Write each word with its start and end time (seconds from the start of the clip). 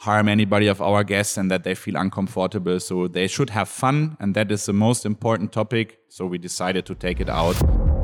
harm 0.00 0.28
anybody 0.28 0.66
of 0.66 0.80
our 0.80 1.04
guests 1.04 1.36
and 1.36 1.50
that 1.50 1.62
they 1.62 1.74
feel 1.74 1.96
uncomfortable. 1.96 2.80
So 2.80 3.06
they 3.06 3.26
should 3.26 3.50
have 3.50 3.68
fun, 3.68 4.16
and 4.18 4.34
that 4.34 4.50
is 4.50 4.64
the 4.66 4.72
most 4.72 5.04
important 5.04 5.52
topic. 5.52 5.98
So 6.08 6.24
we 6.26 6.38
decided 6.38 6.86
to 6.86 6.94
take 6.94 7.20
it 7.20 7.28
out. 7.28 7.99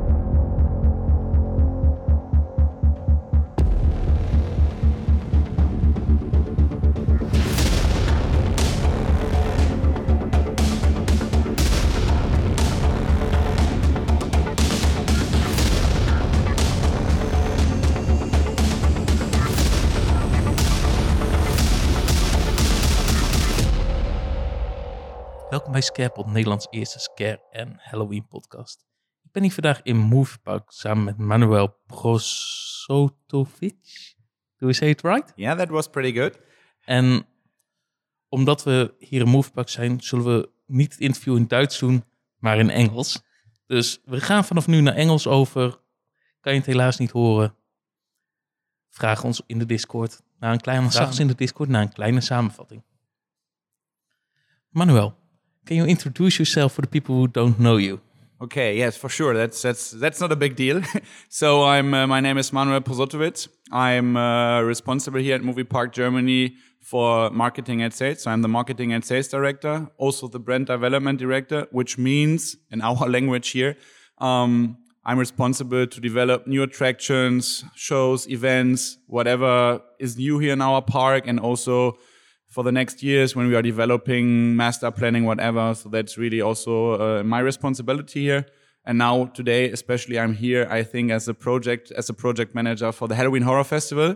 Bij 25.77 25.85
Scarepot, 25.85 26.25
Nederlands 26.25 26.67
eerste 26.69 26.99
scare- 26.99 27.41
en 27.51 27.77
Halloween 27.79 28.27
podcast. 28.27 28.85
Ik 29.23 29.31
ben 29.31 29.43
hier 29.43 29.51
vandaag 29.51 29.81
in 29.81 29.97
Moviepark 29.97 30.71
samen 30.71 31.03
met 31.03 31.17
Manuel 31.17 31.77
Prosotovic. 31.85 33.75
Do 34.57 34.67
we 34.67 34.73
say 34.73 34.89
it 34.89 35.01
right? 35.01 35.31
Yeah, 35.35 35.57
that 35.57 35.69
was 35.69 35.87
pretty 35.87 36.19
good. 36.19 36.39
En 36.79 37.25
omdat 38.29 38.63
we 38.63 38.95
hier 38.99 39.21
in 39.21 39.27
Moviepark 39.27 39.69
zijn, 39.69 40.01
zullen 40.01 40.25
we 40.25 40.49
niet 40.65 40.91
het 40.91 41.01
interview 41.01 41.35
in 41.35 41.47
Duits 41.47 41.79
doen, 41.79 42.03
maar 42.37 42.57
in 42.57 42.69
Engels. 42.69 43.21
Dus 43.65 44.01
we 44.05 44.21
gaan 44.21 44.45
vanaf 44.45 44.67
nu 44.67 44.81
naar 44.81 44.95
Engels 44.95 45.27
over. 45.27 45.79
Kan 46.39 46.53
je 46.53 46.57
het 46.57 46.67
helaas 46.67 46.97
niet 46.97 47.11
horen? 47.11 47.55
Vraag 48.89 49.23
ons 49.23 49.41
in 49.45 49.59
de 49.59 49.65
Discord 49.65 50.21
naar 50.39 50.51
een 50.51 50.61
kleine, 50.61 50.85
ons 50.85 51.19
in 51.19 51.27
de 51.27 51.35
Discord 51.35 51.69
naar 51.69 51.81
een 51.81 51.93
kleine 51.93 52.21
samenvatting. 52.21 52.83
Manuel, 54.69 55.25
can 55.67 55.77
you 55.77 55.85
introduce 55.85 56.39
yourself 56.39 56.73
for 56.73 56.81
the 56.81 56.87
people 56.87 57.15
who 57.15 57.27
don't 57.27 57.59
know 57.59 57.77
you? 57.77 57.99
Okay, 58.41 58.77
yes, 58.77 58.95
for 58.95 59.09
sure. 59.09 59.33
That's 59.35 59.61
that's 59.61 59.91
that's 59.91 60.21
not 60.21 60.31
a 60.31 60.35
big 60.35 60.55
deal. 60.55 60.81
so 61.29 61.63
I'm 61.63 61.93
uh, 61.93 62.07
my 62.07 62.21
name 62.21 62.37
is 62.37 62.53
Manuel 62.53 62.81
Pozotovic. 62.81 63.47
I'm 63.71 64.15
uh, 64.15 64.61
responsible 64.61 65.19
here 65.19 65.35
at 65.35 65.43
Movie 65.43 65.63
Park 65.65 65.91
Germany 65.91 66.55
for 66.81 67.29
marketing 67.31 67.81
and 67.81 67.93
sales. 67.93 68.23
So 68.23 68.31
I'm 68.31 68.41
the 68.43 68.47
marketing 68.47 68.93
and 68.93 69.03
sales 69.03 69.27
director, 69.27 69.89
also 69.97 70.27
the 70.27 70.39
brand 70.39 70.67
development 70.67 71.19
director, 71.19 71.67
which 71.71 71.97
means 71.97 72.55
in 72.71 72.81
our 72.81 73.09
language 73.15 73.49
here, 73.49 73.75
um, 74.19 74.77
I'm 75.03 75.19
responsible 75.19 75.85
to 75.87 75.99
develop 75.99 76.47
new 76.47 76.63
attractions, 76.63 77.65
shows, 77.75 78.29
events, 78.29 78.97
whatever 79.07 79.81
is 79.99 80.15
new 80.15 80.39
here 80.39 80.53
in 80.53 80.61
our 80.61 80.81
park, 80.81 81.27
and 81.27 81.39
also 81.39 81.97
for 82.47 82.63
the 82.63 82.71
next 82.71 83.03
years 83.03 83.35
when 83.35 83.47
we 83.47 83.55
are 83.55 83.61
developing 83.61 84.55
master 84.55 84.91
planning, 84.91 85.25
whatever. 85.25 85.73
So 85.73 85.89
that's 85.89 86.17
really 86.17 86.41
also 86.41 87.19
uh, 87.19 87.23
my 87.23 87.39
responsibility 87.39 88.21
here. 88.21 88.45
And 88.85 88.97
now 88.97 89.25
today, 89.25 89.69
especially, 89.69 90.17
I'm 90.17 90.33
here. 90.33 90.65
I 90.69 90.83
think 90.83 91.11
as 91.11 91.27
a 91.27 91.33
project 91.33 91.91
as 91.91 92.09
a 92.09 92.13
project 92.13 92.55
manager 92.55 92.91
for 92.91 93.07
the 93.07 93.15
Halloween 93.15 93.43
Horror 93.43 93.65
Festival. 93.65 94.15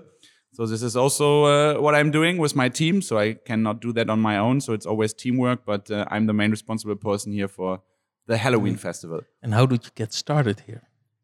So 0.54 0.66
this 0.66 0.82
is 0.82 0.96
also 0.96 1.46
uh, 1.46 1.82
what 1.82 1.94
I'm 1.96 2.12
doing 2.12 2.38
with 2.38 2.56
my 2.56 2.70
team. 2.70 3.02
So 3.02 3.18
I 3.18 3.34
cannot 3.34 3.82
do 3.82 3.94
that 3.94 4.10
on 4.10 4.20
my 4.20 4.38
own. 4.38 4.62
So 4.62 4.74
it's 4.74 4.86
always 4.86 5.14
teamwork. 5.14 5.66
But 5.66 5.92
uh, 5.92 6.06
I'm 6.10 6.26
the 6.26 6.34
main 6.34 6.52
responsible 6.52 6.96
person 6.96 7.34
here 7.34 7.48
for 7.50 7.82
the 8.28 8.38
Halloween 8.38 8.78
Festival. 8.78 9.22
And 9.42 9.54
how 9.54 9.66
did 9.66 9.86
you 9.86 9.92
get 9.96 10.14
started 10.14 10.62
here? 10.66 10.84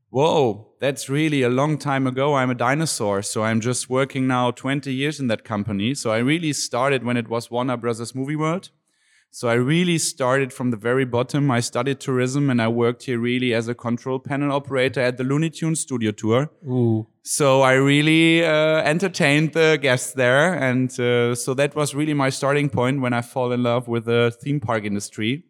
Whoa, 0.09 0.69
that's 0.79 1.09
really 1.09 1.41
a 1.41 1.49
long 1.49 1.77
time 1.77 2.07
ago. 2.07 2.35
I'm 2.35 2.49
a 2.49 2.55
dinosaur. 2.55 3.21
So 3.21 3.43
I'm 3.43 3.59
just 3.59 3.89
working 3.89 4.27
now 4.27 4.51
20 4.51 4.93
years 4.93 5.19
in 5.19 5.27
that 5.27 5.43
company. 5.43 5.93
So 5.93 6.11
I 6.11 6.19
really 6.19 6.53
started 6.53 7.03
when 7.03 7.17
it 7.17 7.27
was 7.27 7.51
Warner 7.51 7.77
Brothers 7.77 8.15
Movie 8.15 8.35
World. 8.35 8.69
So 9.29 9.49
I 9.49 9.53
really 9.53 9.97
started 9.97 10.53
from 10.53 10.71
the 10.71 10.77
very 10.77 11.05
bottom. 11.05 11.51
I 11.51 11.59
studied 11.59 11.99
tourism 11.99 12.49
and 12.49 12.61
I 12.61 12.69
worked 12.69 13.03
here 13.03 13.19
really 13.19 13.53
as 13.53 13.67
a 13.67 13.75
control 13.75 14.19
panel 14.19 14.51
operator 14.51 15.01
at 15.01 15.17
the 15.17 15.23
Looney 15.23 15.49
Tunes 15.49 15.81
studio 15.81 16.11
tour. 16.11 16.49
Ooh. 16.67 17.07
So 17.23 17.61
I 17.61 17.73
really 17.73 18.45
uh, 18.45 18.81
entertained 18.83 19.53
the 19.53 19.77
guests 19.81 20.13
there. 20.13 20.53
And 20.53 20.89
uh, 20.99 21.35
so 21.35 21.53
that 21.53 21.75
was 21.75 21.93
really 21.93 22.13
my 22.13 22.29
starting 22.29 22.69
point 22.69 23.01
when 23.01 23.13
I 23.13 23.21
fall 23.21 23.51
in 23.51 23.63
love 23.63 23.87
with 23.87 24.05
the 24.05 24.35
theme 24.41 24.61
park 24.61 24.85
industry. 24.85 25.43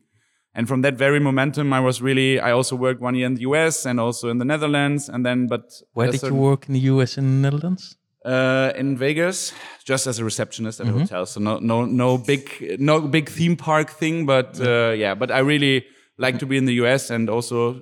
And 0.57 0.67
from 0.67 0.81
that 0.81 0.95
very 0.97 1.19
momentum, 1.19 1.71
I 1.71 1.79
was 1.79 2.01
really, 2.01 2.39
I 2.39 2.51
also 2.51 2.75
worked 2.75 2.99
one 2.99 3.15
year 3.15 3.27
in 3.27 3.35
the 3.35 3.41
US 3.51 3.85
and 3.85 3.99
also 3.99 4.29
in 4.29 4.37
the 4.39 4.45
Netherlands. 4.53 5.07
And 5.07 5.23
then, 5.23 5.47
but 5.47 5.65
Where 5.93 6.11
did 6.11 6.23
you 6.23 6.33
work 6.33 6.67
in 6.67 6.73
the 6.73 6.85
US 6.91 7.17
and 7.17 7.27
the 7.27 7.49
Netherlands? 7.49 7.95
uh, 8.27 8.73
in 8.75 8.97
Vegas, 8.97 9.53
just 9.85 10.05
as 10.05 10.19
a 10.19 10.25
receptionist 10.25 10.81
at 10.81 10.87
a 10.87 10.91
hotel. 10.91 11.25
So 11.25 11.39
no, 11.39 11.59
no, 11.59 11.85
no 11.85 12.17
big, 12.17 12.77
no 12.79 12.99
big 13.01 13.29
theme 13.29 13.55
park 13.55 13.89
thing, 13.89 14.25
but 14.25 14.59
uh, 14.59 14.89
yeah. 14.89 15.15
But 15.15 15.31
I 15.31 15.39
really 15.39 15.85
like 16.17 16.37
to 16.39 16.45
be 16.45 16.57
in 16.57 16.65
the 16.65 16.73
US 16.83 17.09
and 17.09 17.29
also 17.29 17.81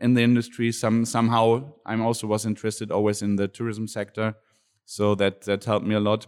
in 0.00 0.14
the 0.14 0.22
industry. 0.22 0.72
Some 0.72 1.06
somehow 1.06 1.72
I'm 1.86 2.02
also 2.02 2.26
was 2.26 2.44
interested 2.44 2.90
always 2.90 3.22
in 3.22 3.36
the 3.36 3.48
tourism 3.48 3.88
sector, 3.88 4.34
so 4.84 5.14
that 5.14 5.42
that 5.42 5.64
helped 5.64 5.86
me 5.86 5.94
a 5.94 6.00
lot. 6.00 6.26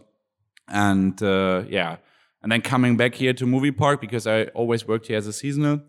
And 0.67 1.21
uh, 1.21 1.63
yeah, 1.69 1.97
and 2.41 2.51
then 2.51 2.61
coming 2.61 2.97
back 2.97 3.15
here 3.15 3.33
to 3.33 3.45
Movie 3.45 3.71
Park 3.71 4.01
because 4.01 4.25
I 4.27 4.45
always 4.45 4.87
worked 4.87 5.07
here 5.07 5.17
as 5.17 5.27
a 5.27 5.33
seasonal. 5.33 5.81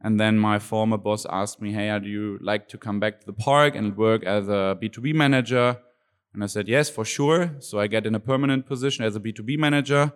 And 0.00 0.20
then 0.20 0.38
my 0.38 0.58
former 0.58 0.96
boss 0.96 1.26
asked 1.28 1.60
me, 1.60 1.72
"Hey, 1.72 1.98
do 1.98 2.08
you 2.08 2.38
like 2.40 2.68
to 2.68 2.78
come 2.78 3.00
back 3.00 3.20
to 3.20 3.26
the 3.26 3.32
park 3.32 3.74
and 3.74 3.96
work 3.96 4.24
as 4.24 4.48
a 4.48 4.78
B2B 4.80 5.12
manager?" 5.12 5.76
And 6.34 6.44
I 6.44 6.46
said, 6.46 6.68
yes, 6.68 6.90
for 6.90 7.04
sure. 7.04 7.56
So 7.58 7.80
I 7.80 7.86
get 7.86 8.06
in 8.06 8.14
a 8.14 8.20
permanent 8.20 8.66
position 8.66 9.04
as 9.04 9.16
a 9.16 9.20
B2B 9.20 9.58
manager. 9.58 10.12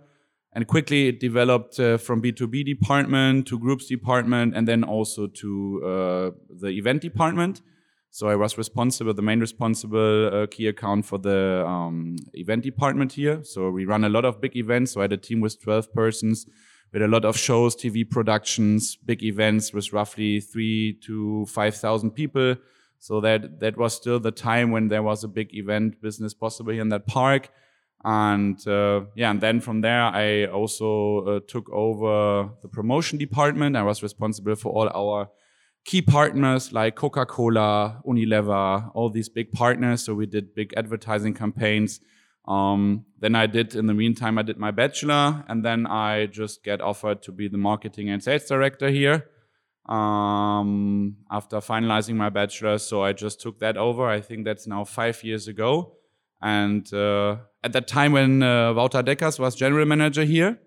And 0.53 0.67
quickly 0.69 1.09
it 1.09 1.19
developed 1.19 1.81
uh, 1.81 1.97
from 1.97 2.23
B2B 2.23 2.65
department 2.65 3.47
to 3.49 3.59
groups 3.59 3.87
department 3.87 4.55
and 4.55 4.69
then 4.69 4.85
also 4.85 5.27
to 5.27 5.83
uh, 5.85 6.31
the 6.61 6.69
event 6.69 7.01
department. 7.01 7.63
So 8.13 8.29
I 8.29 8.37
was 8.37 8.59
responsible, 8.59 9.15
the 9.15 9.23
main 9.23 9.41
responsible 9.41 10.31
uh, 10.33 10.47
key 10.47 10.67
account 10.67 11.07
for 11.07 11.19
the 11.19 11.65
um, 11.67 12.17
event 12.35 12.63
department 12.63 13.15
here. 13.15 13.43
So 13.43 13.71
we 13.71 13.87
run 13.87 14.05
a 14.05 14.11
lot 14.11 14.27
of 14.27 14.39
big 14.39 14.55
events. 14.55 14.93
So 14.93 15.01
I 15.01 15.05
had 15.05 15.13
a 15.13 15.17
team 15.17 15.41
with 15.41 15.61
12 15.61 15.93
persons. 15.93 16.47
with 16.93 17.01
a 17.01 17.09
lot 17.09 17.25
of 17.25 17.39
shows, 17.39 17.75
TV 17.75 18.09
productions, 18.09 18.97
big 18.97 19.23
events 19.23 19.73
with 19.73 19.93
roughly 19.95 20.41
three 20.41 20.99
to 21.07 21.47
5,000 21.47 22.11
people. 22.11 22.57
So 22.99 23.21
that 23.23 23.59
that 23.59 23.77
was 23.77 23.95
still 23.95 24.21
the 24.21 24.31
time 24.31 24.71
when 24.71 24.89
there 24.89 25.03
was 25.03 25.25
a 25.25 25.29
big 25.29 25.49
event 25.55 26.01
business 26.01 26.35
possible 26.35 26.73
here 26.73 26.83
in 26.83 26.91
that 26.91 27.09
park, 27.09 27.51
and 28.05 28.65
uh, 28.69 29.01
yeah, 29.17 29.31
and 29.33 29.41
then 29.41 29.61
from 29.61 29.81
there 29.81 30.03
I 30.03 30.47
also 30.47 31.25
uh, 31.27 31.41
took 31.49 31.69
over 31.73 32.51
the 32.63 32.69
promotion 32.69 33.19
department. 33.19 33.77
I 33.77 33.83
was 33.83 34.05
responsible 34.05 34.55
for 34.55 34.71
all 34.71 34.89
our 34.95 35.31
key 35.85 36.03
partners 36.03 36.73
like 36.73 36.95
Coca-Cola, 36.95 38.03
Unilever, 38.07 38.91
all 38.95 39.11
these 39.11 39.29
big 39.29 39.53
partners. 39.53 40.05
So 40.05 40.15
we 40.15 40.27
did 40.27 40.55
big 40.55 40.73
advertising 40.77 41.35
campaigns. 41.35 42.01
Um, 42.47 43.05
then 43.21 43.35
I 43.35 43.47
did, 43.47 43.75
in 43.75 43.87
the 43.87 43.95
meantime, 43.95 44.39
I 44.39 44.43
did 44.43 44.59
my 44.59 44.71
bachelor, 44.71 45.45
and 45.49 45.65
then 45.65 45.87
I 45.87 46.27
just 46.27 46.65
get 46.65 46.81
offered 46.81 47.23
to 47.23 47.33
be 47.33 47.49
the 47.49 47.59
marketing 47.59 48.11
and 48.11 48.23
sales 48.23 48.45
director 48.45 48.89
here 48.91 49.27
um, 49.89 51.17
after 51.31 51.59
finalizing 51.59 52.17
my 52.17 52.31
bachelor. 52.31 52.79
So 52.79 53.03
I 53.03 53.13
just 53.13 53.41
took 53.41 53.59
that 53.61 53.77
over. 53.77 54.07
I 54.07 54.21
think 54.21 54.45
that's 54.45 54.67
now 54.67 54.85
five 54.85 55.23
years 55.23 55.49
ago. 55.49 55.97
And 56.41 56.93
uh, 56.93 57.37
at 57.63 57.73
that 57.73 57.87
time 57.87 58.13
when 58.13 58.43
uh, 58.43 58.75
Wouter 58.75 59.03
Deckers 59.03 59.39
was 59.39 59.55
general 59.55 59.87
manager 59.87 60.25
here, 60.25 60.59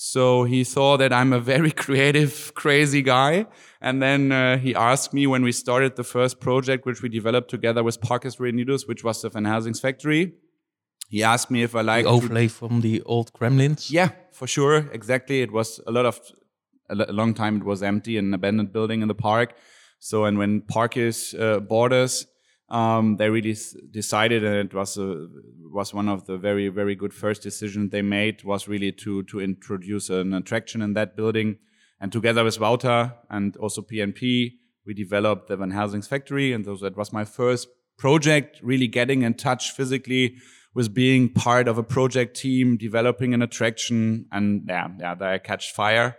so 0.00 0.44
he 0.44 0.62
saw 0.62 0.96
that 0.96 1.12
I'm 1.12 1.32
a 1.32 1.40
very 1.40 1.72
creative, 1.84 2.52
crazy 2.54 3.02
guy. 3.02 3.46
And 3.80 4.00
then 4.00 4.30
uh, 4.30 4.56
he 4.58 4.72
asked 4.72 5.12
me 5.12 5.26
when 5.26 5.42
we 5.42 5.50
started 5.50 5.96
the 5.96 6.04
first 6.04 6.38
project, 6.38 6.86
which 6.86 7.02
we 7.02 7.08
developed 7.08 7.50
together 7.50 7.82
with 7.82 8.00
Parques 8.00 8.36
Reunidos, 8.36 8.86
which 8.86 9.02
was 9.02 9.22
the 9.22 9.28
Van 9.28 9.44
Helsing's 9.44 9.80
factory. 9.80 10.34
He 11.08 11.24
asked 11.24 11.50
me 11.50 11.64
if 11.64 11.74
I 11.74 11.80
like 11.80 12.04
The 12.04 12.10
to 12.10 12.16
overlay 12.16 12.46
from 12.46 12.80
the 12.80 13.02
old 13.02 13.32
Gremlins? 13.32 13.90
yeah, 13.90 14.10
for 14.30 14.46
sure. 14.46 14.88
Exactly. 14.92 15.42
It 15.42 15.50
was 15.52 15.80
a 15.84 15.90
lot 15.90 16.06
of 16.06 16.20
a 16.90 16.94
a 16.94 17.12
long 17.12 17.34
time. 17.34 17.56
It 17.56 17.64
was 17.64 17.82
empty, 17.82 18.18
and 18.18 18.28
an 18.28 18.34
abandoned 18.34 18.72
building 18.72 19.02
in 19.02 19.08
the 19.08 19.16
park. 19.30 19.54
So, 19.98 20.26
and 20.26 20.38
when 20.38 20.60
Parkes 20.60 21.34
uh, 21.34 21.58
bought 21.58 21.92
us, 21.92 22.24
um, 22.70 23.16
they 23.16 23.30
really 23.30 23.56
decided, 23.90 24.44
and 24.44 24.56
it 24.56 24.74
was 24.74 24.98
a, 24.98 25.26
was 25.72 25.94
one 25.94 26.08
of 26.08 26.26
the 26.26 26.36
very 26.36 26.68
very 26.68 26.94
good 26.94 27.14
first 27.14 27.42
decisions 27.42 27.90
they 27.90 28.02
made 28.02 28.44
was 28.44 28.68
really 28.68 28.92
to 28.92 29.22
to 29.24 29.40
introduce 29.40 30.10
an 30.10 30.34
attraction 30.34 30.82
in 30.82 30.94
that 30.94 31.16
building. 31.16 31.58
And 32.00 32.12
together 32.12 32.44
with 32.44 32.60
Wouter 32.60 33.14
and 33.28 33.56
also 33.56 33.82
PNP, 33.82 34.52
we 34.86 34.94
developed 34.94 35.48
the 35.48 35.56
Van 35.56 35.70
Helsing's 35.70 36.06
factory, 36.06 36.52
and 36.52 36.64
so 36.64 36.76
that 36.76 36.96
was 36.96 37.12
my 37.12 37.24
first 37.24 37.68
project. 37.96 38.60
Really 38.62 38.86
getting 38.86 39.22
in 39.22 39.34
touch 39.34 39.72
physically 39.72 40.36
with 40.74 40.92
being 40.92 41.32
part 41.32 41.68
of 41.68 41.78
a 41.78 41.82
project 41.82 42.36
team, 42.36 42.76
developing 42.76 43.32
an 43.32 43.40
attraction, 43.40 44.26
and 44.30 44.64
yeah, 44.68 44.88
yeah, 45.00 45.14
there 45.14 45.30
I 45.30 45.38
catch 45.38 45.72
fire. 45.72 46.16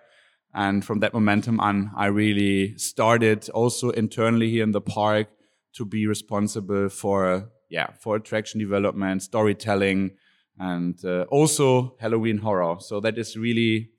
And 0.52 0.84
from 0.84 1.00
that 1.02 1.14
momentum 1.14 1.60
on, 1.60 1.92
I 1.96 2.08
really 2.08 2.76
started 2.78 3.48
also 3.52 3.92
internally 3.92 4.50
here 4.50 4.64
in 4.64 4.72
the 4.72 4.82
park 4.82 5.28
to 5.74 5.86
be 5.86 6.08
responsible 6.08 6.90
for 6.90 7.50
yeah 7.70 7.88
for 8.00 8.16
attraction 8.16 8.60
development, 8.60 9.22
storytelling, 9.24 10.12
and 10.58 11.04
uh, 11.06 11.26
also 11.30 11.96
Halloween 12.00 12.38
horror. 12.40 12.78
So 12.80 13.00
that 13.02 13.18
is 13.18 13.36
really 13.38 13.90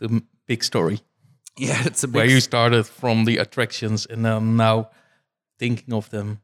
The 0.00 0.22
big 0.46 0.62
story. 0.64 0.98
yeah, 1.58 1.86
it's 1.86 2.04
a 2.04 2.08
big 2.08 2.16
Where 2.16 2.26
you 2.34 2.40
started 2.40 2.84
from 2.86 3.24
the 3.24 3.38
attractions 3.38 4.06
and 4.06 4.22
now 4.56 4.90
thinking 5.58 5.94
of 5.94 6.08
them 6.10 6.40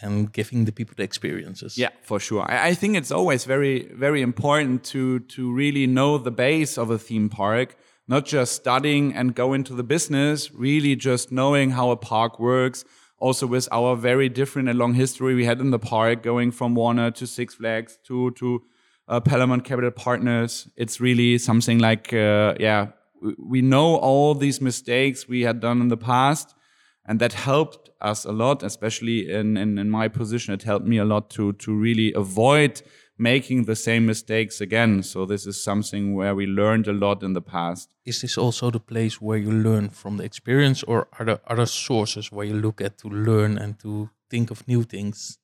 and 0.00 0.32
giving 0.32 0.64
the 0.64 0.72
people 0.72 0.94
the 0.96 1.02
experiences. 1.04 1.76
Yeah, 1.78 1.90
for 2.02 2.18
sure. 2.20 2.42
I, 2.50 2.70
I 2.70 2.74
think 2.74 2.96
it's 2.96 3.10
always 3.12 3.44
very, 3.44 3.88
very 3.94 4.20
important 4.22 4.84
to 4.92 5.20
to 5.36 5.52
really 5.56 5.86
know 5.86 6.18
the 6.18 6.30
base 6.30 6.80
of 6.80 6.90
a 6.90 6.98
theme 6.98 7.28
park, 7.28 7.76
not 8.06 8.26
just 8.26 8.52
studying 8.54 9.14
and 9.14 9.34
go 9.34 9.52
into 9.54 9.74
the 9.74 9.84
business. 9.84 10.50
Really, 10.54 10.96
just 10.96 11.30
knowing 11.30 11.72
how 11.72 11.90
a 11.90 11.96
park 11.96 12.38
works. 12.40 12.84
Also, 13.22 13.46
with 13.46 13.68
our 13.70 13.94
very 13.94 14.28
different 14.28 14.68
and 14.68 14.76
long 14.76 14.94
history 14.94 15.36
we 15.36 15.44
had 15.44 15.60
in 15.60 15.70
the 15.70 15.78
park, 15.78 16.24
going 16.24 16.50
from 16.50 16.74
Warner 16.74 17.12
to 17.12 17.24
Six 17.24 17.54
Flags 17.54 17.96
to 18.08 18.32
to 18.32 18.62
uh, 19.06 19.20
Palamon 19.20 19.62
Capital 19.62 19.92
Partners, 19.92 20.68
it's 20.76 21.00
really 21.00 21.38
something 21.38 21.78
like 21.78 22.12
uh, 22.12 22.54
yeah, 22.58 22.88
we, 23.22 23.36
we 23.38 23.62
know 23.62 23.94
all 23.94 24.34
these 24.34 24.60
mistakes 24.60 25.28
we 25.28 25.42
had 25.42 25.60
done 25.60 25.80
in 25.80 25.86
the 25.86 25.96
past 25.96 26.56
and 27.06 27.20
that 27.20 27.32
helped 27.32 27.90
us 28.00 28.24
a 28.24 28.32
lot 28.32 28.64
especially 28.64 29.30
in, 29.30 29.56
in, 29.56 29.78
in 29.78 29.88
my 29.88 30.08
position. 30.08 30.52
It 30.52 30.64
helped 30.64 30.86
me 30.86 30.98
a 30.98 31.04
lot 31.04 31.30
to 31.30 31.52
to 31.52 31.72
really 31.72 32.12
avoid 32.14 32.82
making 33.22 33.64
the 33.64 33.76
same 33.76 34.04
mistakes 34.06 34.60
again. 34.60 35.02
So 35.02 35.24
this 35.26 35.46
is 35.46 35.62
something 35.62 36.14
where 36.14 36.34
we 36.34 36.46
learned 36.46 36.88
a 36.88 36.92
lot 36.92 37.22
in 37.22 37.32
the 37.32 37.42
past. 37.42 37.88
Is 38.04 38.20
this 38.20 38.36
also 38.36 38.70
the 38.70 38.80
place 38.80 39.20
where 39.20 39.38
you 39.38 39.52
learn 39.52 39.90
from 39.90 40.16
the 40.16 40.24
experience 40.24 40.82
or 40.82 41.08
are 41.18 41.24
there 41.24 41.40
other 41.46 41.66
sources 41.66 42.32
where 42.32 42.46
you 42.46 42.54
look 42.54 42.80
at 42.80 42.98
to 42.98 43.08
learn 43.08 43.58
and 43.58 43.78
to 43.80 44.10
think 44.28 44.50
of 44.50 44.66
new 44.66 44.82
things? 44.82 45.38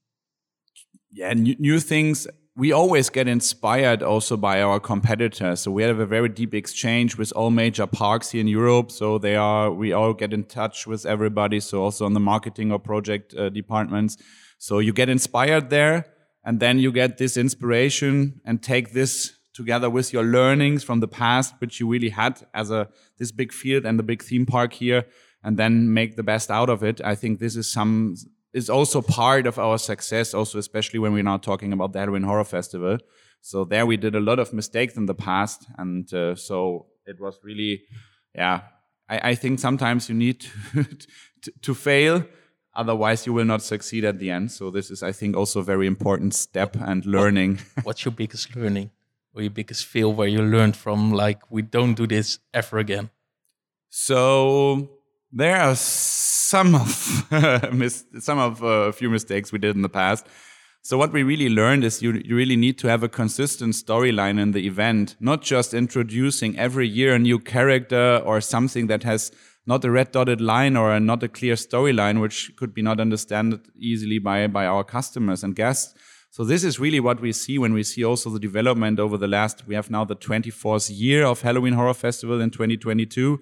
yeah 1.11 1.33
new, 1.33 1.57
new 1.59 1.81
things. 1.81 2.27
We 2.57 2.73
always 2.73 3.09
get 3.09 3.29
inspired 3.29 4.03
also 4.03 4.37
by 4.37 4.63
our 4.63 4.81
competitors. 4.81 5.61
So 5.61 5.71
we 5.71 5.85
have 5.85 6.01
a 6.01 6.07
very 6.07 6.29
deep 6.29 6.55
exchange 6.55 7.17
with 7.17 7.33
all 7.37 7.51
major 7.51 7.87
parks 7.87 8.33
here 8.33 8.41
in 8.41 8.49
europe. 8.49 8.91
So 8.91 9.19
they 9.19 9.37
are 9.37 9.71
we 9.71 9.93
all 9.93 10.13
get 10.13 10.33
in 10.33 10.45
touch 10.45 10.87
with 10.87 11.07
everybody. 11.07 11.61
So 11.61 11.83
also 11.83 12.05
on 12.05 12.15
the 12.15 12.21
marketing 12.21 12.73
or 12.73 12.79
project 12.79 13.35
uh, 13.35 13.49
departments. 13.49 14.17
So 14.59 14.81
you 14.81 14.93
get 14.93 15.09
inspired 15.09 15.71
there 15.71 16.07
and 16.45 16.61
then 16.61 16.79
you 16.79 16.93
get 16.93 17.19
this 17.19 17.37
inspiration 17.37 18.41
and 18.45 18.63
take 18.63 18.93
this 18.93 19.35
together 19.55 19.91
with 19.91 20.13
your 20.13 20.23
learnings 20.23 20.85
from 20.85 21.01
the 21.01 21.09
past 21.09 21.55
which 21.59 21.81
you 21.81 21.89
really 21.89 22.11
had 22.11 22.47
as 22.55 22.71
a 22.71 22.89
this 23.19 23.33
big 23.33 23.53
field 23.53 23.85
and 23.85 23.99
the 23.99 24.05
big 24.05 24.23
theme 24.23 24.47
park 24.47 24.73
here 24.73 25.05
and 25.43 25.57
then 25.57 25.93
make 25.93 26.17
the 26.17 26.23
best 26.23 26.51
out 26.51 26.71
of 26.71 26.85
it 26.85 27.01
i 27.05 27.15
think 27.15 27.41
this 27.41 27.57
is 27.57 27.71
some 27.71 28.15
is 28.53 28.71
also 28.71 29.03
part 29.03 29.47
of 29.47 29.59
our 29.59 29.79
success, 29.79 30.35
also 30.35 30.59
especially 30.59 30.99
when 30.99 31.13
we're 31.13 31.23
now 31.23 31.37
talking 31.37 31.73
about 31.73 31.93
the 31.93 31.99
Halloween 31.99 32.23
Horror 32.23 32.45
Festival. 32.45 32.99
So 33.41 33.65
there 33.65 33.87
we 33.87 33.97
did 33.97 34.15
a 34.15 34.21
lot 34.21 34.39
of 34.39 34.53
mistakes 34.53 34.97
in 34.97 35.07
the 35.07 35.15
past, 35.15 35.67
and 35.77 36.13
uh, 36.13 36.35
so 36.35 36.87
it 37.07 37.21
was 37.21 37.39
really, 37.43 37.83
yeah. 38.35 38.63
I, 39.09 39.31
I 39.31 39.35
think 39.35 39.59
sometimes 39.59 40.09
you 40.09 40.15
need 40.15 40.41
to, 40.73 40.85
to, 41.43 41.53
to 41.63 41.75
fail, 41.75 42.25
otherwise 42.75 43.27
you 43.27 43.33
will 43.33 43.45
not 43.45 43.63
succeed 43.63 44.05
at 44.05 44.19
the 44.19 44.31
end. 44.31 44.53
So 44.53 44.71
this 44.71 44.91
is, 44.91 45.03
I 45.03 45.13
think, 45.13 45.37
also 45.37 45.61
a 45.61 45.65
very 45.65 45.87
important 45.87 46.35
step 46.35 46.77
and 46.81 47.05
learning. 47.05 47.61
What's 47.83 48.05
your 48.05 48.13
biggest 48.13 48.55
learning 48.55 48.91
or 49.35 49.43
your 49.43 49.51
biggest 49.51 49.87
fail 49.87 50.13
where 50.13 50.29
you 50.29 50.43
learned 50.43 50.77
from 50.77 51.13
like 51.13 51.51
we 51.51 51.63
don't 51.63 51.95
do 51.95 52.07
this 52.07 52.39
ever 52.53 52.79
again? 52.79 53.11
So 53.91 54.91
there 55.33 55.61
are 55.61 55.75
some 55.75 56.75
of 56.75 56.89
some 58.21 58.39
of 58.39 58.63
uh, 58.63 58.67
a 58.67 58.93
few 58.93 59.11
mistakes 59.11 59.53
we 59.53 59.59
did 59.59 59.77
in 59.77 59.83
the 59.83 59.89
past. 59.89 60.27
So 60.83 60.97
what 60.97 61.13
we 61.13 61.23
really 61.23 61.51
learned 61.51 61.85
is 61.85 62.01
you, 62.01 62.13
you 62.25 62.35
really 62.35 62.57
need 62.57 62.79
to 62.79 62.89
have 62.89 63.03
a 63.03 63.09
consistent 63.09 63.75
storyline 63.75 64.41
in 64.41 64.53
the 64.53 64.67
event, 64.67 65.17
not 65.21 65.43
just 65.43 65.75
introducing 65.75 66.59
every 66.59 66.89
year 66.89 67.15
a 67.15 67.19
new 67.19 67.39
character 67.39 68.23
or 68.25 68.41
something 68.41 68.87
that 68.87 69.03
has 69.03 69.31
not 69.69 69.85
a 69.85 69.91
red 69.91 70.11
dotted 70.13 70.41
line 70.41 70.77
or 70.79 70.93
a, 70.95 70.99
not 70.99 71.23
a 71.23 71.29
clear 71.29 71.55
storyline, 71.55 72.23
which 72.23 72.57
could 72.57 72.73
be 72.73 72.81
not 72.81 72.99
understood 72.99 73.61
easily 73.79 74.19
by, 74.19 74.47
by 74.47 74.65
our 74.65 74.83
customers 74.83 75.45
and 75.45 75.55
guests. 75.55 75.95
So 76.31 76.43
this 76.43 76.65
is 76.65 76.81
really 76.81 77.01
what 77.01 77.21
we 77.21 77.33
see 77.33 77.59
when 77.59 77.75
we 77.75 77.83
see 77.83 78.03
also 78.03 78.31
the 78.31 78.41
development 78.41 78.99
over 78.99 79.19
the 79.19 79.29
last, 79.29 79.67
we 79.67 79.75
have 79.75 79.91
now 79.91 80.07
the 80.07 80.17
24th 80.17 80.91
year 80.91 81.27
of 81.27 81.43
Halloween 81.43 81.75
Horror 81.75 81.93
Festival 81.93 82.41
in 82.41 82.51
2022. 82.51 83.41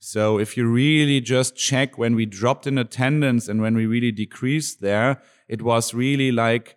So 0.00 0.38
if 0.38 0.56
you 0.56 0.66
really 0.66 1.20
just 1.20 1.56
check 1.56 1.96
when 1.96 2.16
we 2.16 2.26
dropped 2.26 2.66
in 2.66 2.76
attendance 2.76 3.46
and 3.48 3.60
when 3.60 3.76
we 3.76 3.86
really 3.86 4.10
decreased 4.12 4.80
there, 4.80 5.22
it 5.46 5.62
was 5.62 5.94
really 5.94 6.32
like 6.32 6.76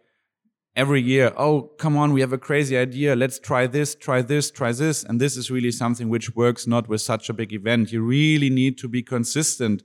every 0.81 1.01
year, 1.13 1.31
oh, 1.37 1.61
come 1.77 1.95
on, 1.95 2.11
we 2.11 2.21
have 2.21 2.33
a 2.33 2.39
crazy 2.39 2.75
idea. 2.75 3.15
Let's 3.15 3.37
try 3.37 3.67
this, 3.67 3.93
try 3.93 4.23
this, 4.23 4.49
try 4.49 4.71
this. 4.71 5.03
And 5.03 5.21
this 5.21 5.37
is 5.37 5.51
really 5.51 5.71
something 5.71 6.09
which 6.09 6.35
works 6.35 6.65
not 6.65 6.89
with 6.89 7.01
such 7.01 7.29
a 7.29 7.33
big 7.33 7.53
event. 7.53 7.91
You 7.91 8.01
really 8.01 8.49
need 8.49 8.79
to 8.79 8.87
be 8.87 9.03
consistent 9.03 9.83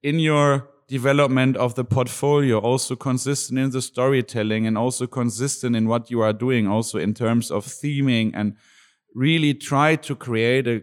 in 0.00 0.20
your 0.20 0.68
development 0.86 1.56
of 1.56 1.74
the 1.74 1.84
portfolio, 1.84 2.58
also 2.58 2.94
consistent 2.94 3.58
in 3.58 3.70
the 3.70 3.82
storytelling 3.82 4.64
and 4.64 4.78
also 4.78 5.08
consistent 5.08 5.74
in 5.74 5.88
what 5.88 6.08
you 6.08 6.20
are 6.20 6.32
doing, 6.32 6.68
also 6.68 6.98
in 6.98 7.14
terms 7.14 7.50
of 7.50 7.66
theming 7.66 8.30
and 8.32 8.54
really 9.16 9.54
try 9.54 9.96
to 9.96 10.14
create 10.14 10.68
a, 10.68 10.82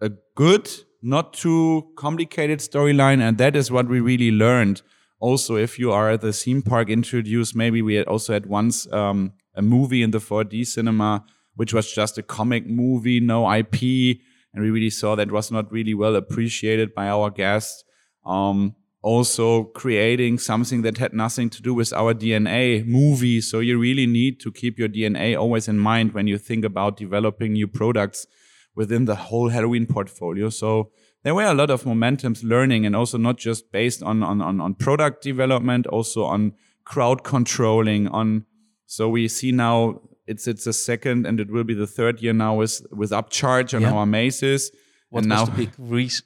a 0.00 0.10
good 0.36 0.70
not 1.02 1.32
too 1.32 1.88
complicated 1.96 2.60
storyline. 2.60 3.20
And 3.20 3.36
that 3.38 3.56
is 3.56 3.68
what 3.72 3.88
we 3.88 3.98
really 3.98 4.30
learned. 4.30 4.82
Also, 5.20 5.56
if 5.56 5.78
you 5.78 5.92
are 5.92 6.10
at 6.10 6.22
the 6.22 6.32
theme 6.32 6.62
park 6.62 6.88
introduced, 6.88 7.54
maybe 7.54 7.82
we 7.82 7.94
had 7.94 8.06
also 8.06 8.32
had 8.32 8.46
once 8.46 8.90
um, 8.92 9.32
a 9.54 9.62
movie 9.62 10.02
in 10.02 10.10
the 10.10 10.18
4D 10.18 10.66
cinema, 10.66 11.24
which 11.54 11.74
was 11.74 11.92
just 11.92 12.16
a 12.18 12.22
comic 12.22 12.66
movie, 12.66 13.20
no 13.20 13.50
IP. 13.52 14.18
And 14.52 14.64
we 14.64 14.70
really 14.70 14.90
saw 14.90 15.14
that 15.14 15.30
was 15.30 15.52
not 15.52 15.70
really 15.70 15.94
well 15.94 16.16
appreciated 16.16 16.94
by 16.94 17.08
our 17.08 17.30
guests. 17.30 17.84
Um, 18.24 18.74
also 19.02 19.64
creating 19.64 20.38
something 20.38 20.82
that 20.82 20.98
had 20.98 21.12
nothing 21.12 21.48
to 21.50 21.62
do 21.62 21.72
with 21.72 21.92
our 21.92 22.12
DNA 22.14 22.84
movie. 22.86 23.40
So 23.40 23.60
you 23.60 23.78
really 23.78 24.06
need 24.06 24.40
to 24.40 24.52
keep 24.52 24.78
your 24.78 24.88
DNA 24.88 25.38
always 25.38 25.68
in 25.68 25.78
mind 25.78 26.12
when 26.12 26.26
you 26.26 26.36
think 26.38 26.64
about 26.64 26.96
developing 26.96 27.52
new 27.52 27.66
products 27.66 28.26
within 28.74 29.06
the 29.06 29.16
whole 29.16 29.48
Halloween 29.48 29.86
portfolio. 29.86 30.50
So 30.50 30.90
there 31.22 31.34
were 31.34 31.44
a 31.44 31.54
lot 31.54 31.70
of 31.70 31.84
momentums 31.84 32.42
learning 32.42 32.86
and 32.86 32.96
also 32.96 33.18
not 33.18 33.36
just 33.38 33.70
based 33.72 34.02
on, 34.02 34.22
on, 34.22 34.40
on, 34.40 34.60
on 34.60 34.74
product 34.74 35.22
development, 35.22 35.86
also 35.86 36.24
on 36.24 36.52
crowd 36.84 37.22
controlling 37.24 38.08
on, 38.08 38.46
so 38.86 39.08
we 39.08 39.28
see 39.28 39.52
now 39.52 40.00
it's, 40.26 40.46
it's 40.46 40.66
a 40.66 40.72
second 40.72 41.26
and 41.26 41.40
it 41.40 41.50
will 41.50 41.64
be 41.64 41.74
the 41.74 41.86
third 41.86 42.20
year 42.22 42.32
now 42.32 42.54
with, 42.54 42.80
with 42.92 43.10
upcharge 43.10 43.74
on 43.74 43.82
Yeah. 43.82 43.92
our 43.92 44.06
mazes. 44.06 44.70
What 45.10 45.24
and 45.24 45.30
was 45.32 45.38
now 45.40 45.44
the 45.46 45.66
big 45.66 45.70
reason 45.78 46.24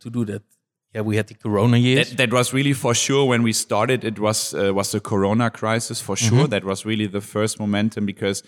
to 0.00 0.10
do 0.10 0.24
that? 0.26 0.42
Yeah, 0.94 1.02
we 1.02 1.16
had 1.16 1.28
the 1.28 1.34
Corona 1.34 1.76
years. 1.76 2.08
that, 2.10 2.16
that 2.16 2.32
was 2.32 2.52
really 2.52 2.72
for 2.72 2.94
sure 2.94 3.24
when 3.28 3.42
we 3.44 3.52
started 3.52 4.04
it 4.04 4.18
was 4.18 4.54
uh, 4.54 4.72
was 4.74 4.90
the 4.90 4.98
corona 5.00 5.48
crisis 5.48 6.00
for 6.00 6.16
sure 6.16 6.48
that 6.48 6.64
was 6.64 6.84
really 6.84 7.06
the 7.06 7.20
first 7.20 7.60
momentum 7.60 8.06
because 8.06 8.42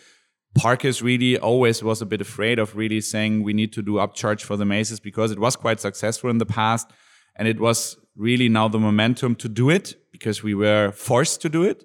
Parques 0.54 1.00
really 1.00 1.38
always 1.38 1.82
was 1.82 2.02
a 2.02 2.06
bit 2.06 2.20
afraid 2.20 2.58
of 2.58 2.76
really 2.76 3.00
saying 3.00 3.42
we 3.42 3.52
need 3.52 3.72
to 3.72 3.82
do 3.82 3.92
upcharge 3.92 4.42
for 4.42 4.56
the 4.56 4.64
mazes 4.64 5.00
because 5.00 5.30
it 5.30 5.38
was 5.38 5.56
quite 5.56 5.80
successful 5.80 6.28
in 6.28 6.38
the 6.38 6.46
past 6.46 6.90
and 7.36 7.48
it 7.48 7.58
was 7.58 7.96
really 8.16 8.48
now 8.48 8.68
the 8.68 8.78
momentum 8.78 9.34
to 9.36 9.48
do 9.48 9.70
it 9.70 9.94
because 10.12 10.42
we 10.42 10.54
were 10.54 10.92
forced 10.92 11.40
to 11.42 11.48
do 11.48 11.62
it. 11.62 11.84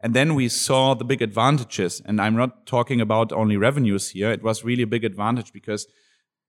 And 0.00 0.14
then 0.14 0.34
we 0.34 0.48
saw 0.48 0.94
the 0.94 1.04
big 1.04 1.22
advantages. 1.22 2.00
And 2.04 2.20
i'm 2.20 2.36
not 2.36 2.66
talking 2.66 3.00
about 3.00 3.32
only 3.32 3.56
revenues 3.56 4.10
here. 4.10 4.30
It 4.30 4.42
was 4.42 4.64
really 4.64 4.82
a 4.82 4.86
big 4.86 5.04
advantage 5.04 5.52
because 5.52 5.86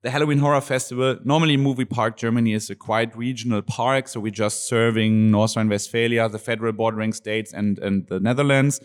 the 0.01 0.09
Halloween 0.11 0.39
Horror 0.39 0.61
Festival, 0.61 1.17
normally 1.25 1.57
Movie 1.57 1.83
Park 1.83 2.15
Germany 2.15 2.53
is 2.53 2.69
a 2.69 2.75
quite 2.75 3.15
regional 3.17 3.61
park, 3.61 4.07
so 4.07 4.21
we're 4.21 4.31
just 4.31 4.65
serving 4.65 5.29
North 5.29 5.57
Rhine-Westphalia, 5.57 6.29
the 6.29 6.39
federal 6.39 6.71
bordering 6.71 7.11
states, 7.11 7.51
and 7.51 7.77
and 7.79 8.07
the 8.07 8.17
Netherlands. 8.21 8.79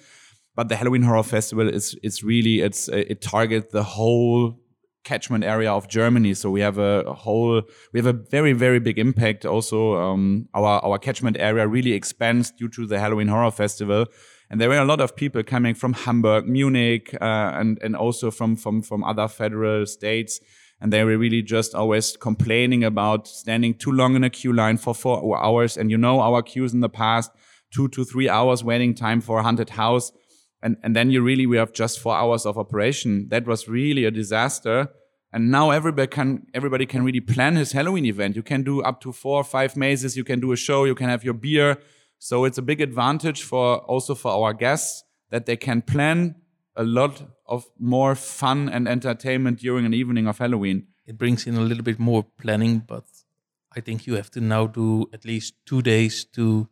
But 0.56 0.68
the 0.68 0.76
Halloween 0.76 1.02
Horror 1.02 1.22
Festival 1.22 1.68
is 1.68 1.96
it's 2.02 2.22
really 2.22 2.60
it's 2.60 2.88
it 2.88 3.20
targets 3.20 3.72
the 3.72 3.82
whole 3.82 4.60
catchment 5.02 5.44
area 5.44 5.70
of 5.70 5.88
Germany. 5.88 6.32
So 6.34 6.50
we 6.50 6.60
have 6.60 6.78
a, 6.78 7.02
a 7.06 7.12
whole 7.12 7.62
we 7.92 7.98
have 7.98 8.06
a 8.06 8.12
very 8.12 8.52
very 8.52 8.78
big 8.78 8.98
impact. 8.98 9.44
Also, 9.44 9.96
um, 9.96 10.48
our 10.54 10.84
our 10.84 10.98
catchment 10.98 11.36
area 11.38 11.66
really 11.66 11.92
expands 11.92 12.50
due 12.50 12.68
to 12.70 12.86
the 12.86 12.98
Halloween 12.98 13.28
Horror 13.28 13.50
Festival. 13.50 14.06
And 14.50 14.60
there 14.60 14.68
were 14.68 14.78
a 14.78 14.84
lot 14.84 15.00
of 15.00 15.16
people 15.16 15.42
coming 15.42 15.74
from 15.74 15.94
Hamburg, 15.94 16.46
Munich, 16.46 17.14
uh, 17.20 17.52
and 17.54 17.78
and 17.82 17.96
also 17.96 18.30
from 18.30 18.56
from 18.56 18.82
from 18.82 19.02
other 19.02 19.28
federal 19.28 19.86
states 19.86 20.40
and 20.80 20.92
they 20.92 21.02
were 21.02 21.16
really 21.16 21.40
just 21.40 21.74
always 21.74 22.14
complaining 22.16 22.84
about 22.84 23.26
standing 23.26 23.72
too 23.72 23.90
long 23.90 24.16
in 24.16 24.24
a 24.24 24.28
queue 24.28 24.52
line 24.52 24.76
for 24.76 24.94
four 24.94 25.42
hours. 25.42 25.78
And 25.78 25.90
you 25.90 25.96
know 25.96 26.20
our 26.20 26.42
queues 26.42 26.74
in 26.74 26.80
the 26.80 26.90
past, 26.90 27.30
two 27.72 27.88
to 27.88 28.04
three 28.04 28.28
hours 28.28 28.62
waiting 28.62 28.94
time 28.94 29.22
for 29.22 29.38
a 29.38 29.42
haunted 29.42 29.70
house, 29.70 30.12
and 30.64 30.76
and 30.82 30.96
then 30.96 31.10
you 31.10 31.22
really 31.22 31.46
we 31.46 31.58
have 31.58 31.72
just 31.72 32.00
four 32.00 32.16
hours 32.16 32.46
of 32.46 32.58
operation. 32.58 33.28
That 33.28 33.46
was 33.46 33.68
really 33.68 34.04
a 34.04 34.10
disaster. 34.10 34.88
And 35.32 35.50
now 35.50 35.70
everybody 35.70 36.06
can 36.08 36.46
everybody 36.54 36.86
can 36.86 37.04
really 37.04 37.20
plan 37.20 37.56
his 37.56 37.72
Halloween 37.72 38.06
event. 38.06 38.34
You 38.34 38.42
can 38.42 38.62
do 38.62 38.82
up 38.82 39.00
to 39.02 39.12
four 39.12 39.40
or 39.40 39.44
five 39.44 39.76
mazes. 39.76 40.16
You 40.16 40.24
can 40.24 40.40
do 40.40 40.52
a 40.52 40.56
show. 40.56 40.84
You 40.84 40.94
can 40.94 41.08
have 41.08 41.24
your 41.24 41.34
beer. 41.34 41.78
So 42.18 42.44
it's 42.44 42.58
a 42.58 42.62
big 42.62 42.80
advantage 42.80 43.42
for 43.42 43.78
also 43.78 44.14
for 44.14 44.32
our 44.32 44.54
guests 44.54 45.04
that 45.30 45.46
they 45.46 45.56
can 45.56 45.82
plan 45.82 46.36
a 46.76 46.84
lot 46.84 47.22
of 47.46 47.66
more 47.78 48.14
fun 48.14 48.68
and 48.68 48.88
entertainment 48.88 49.58
during 49.58 49.84
an 49.84 49.94
evening 49.94 50.26
of 50.26 50.38
Halloween. 50.38 50.86
It 51.06 51.18
brings 51.18 51.46
in 51.46 51.56
a 51.56 51.60
little 51.60 51.84
bit 51.84 51.98
more 51.98 52.24
planning, 52.40 52.78
but 52.78 53.04
I 53.76 53.80
think 53.80 54.06
you 54.06 54.14
have 54.14 54.30
to 54.30 54.40
now 54.40 54.66
do 54.66 55.10
at 55.12 55.24
least 55.24 55.54
two 55.66 55.82
days 55.82 56.24
to 56.36 56.68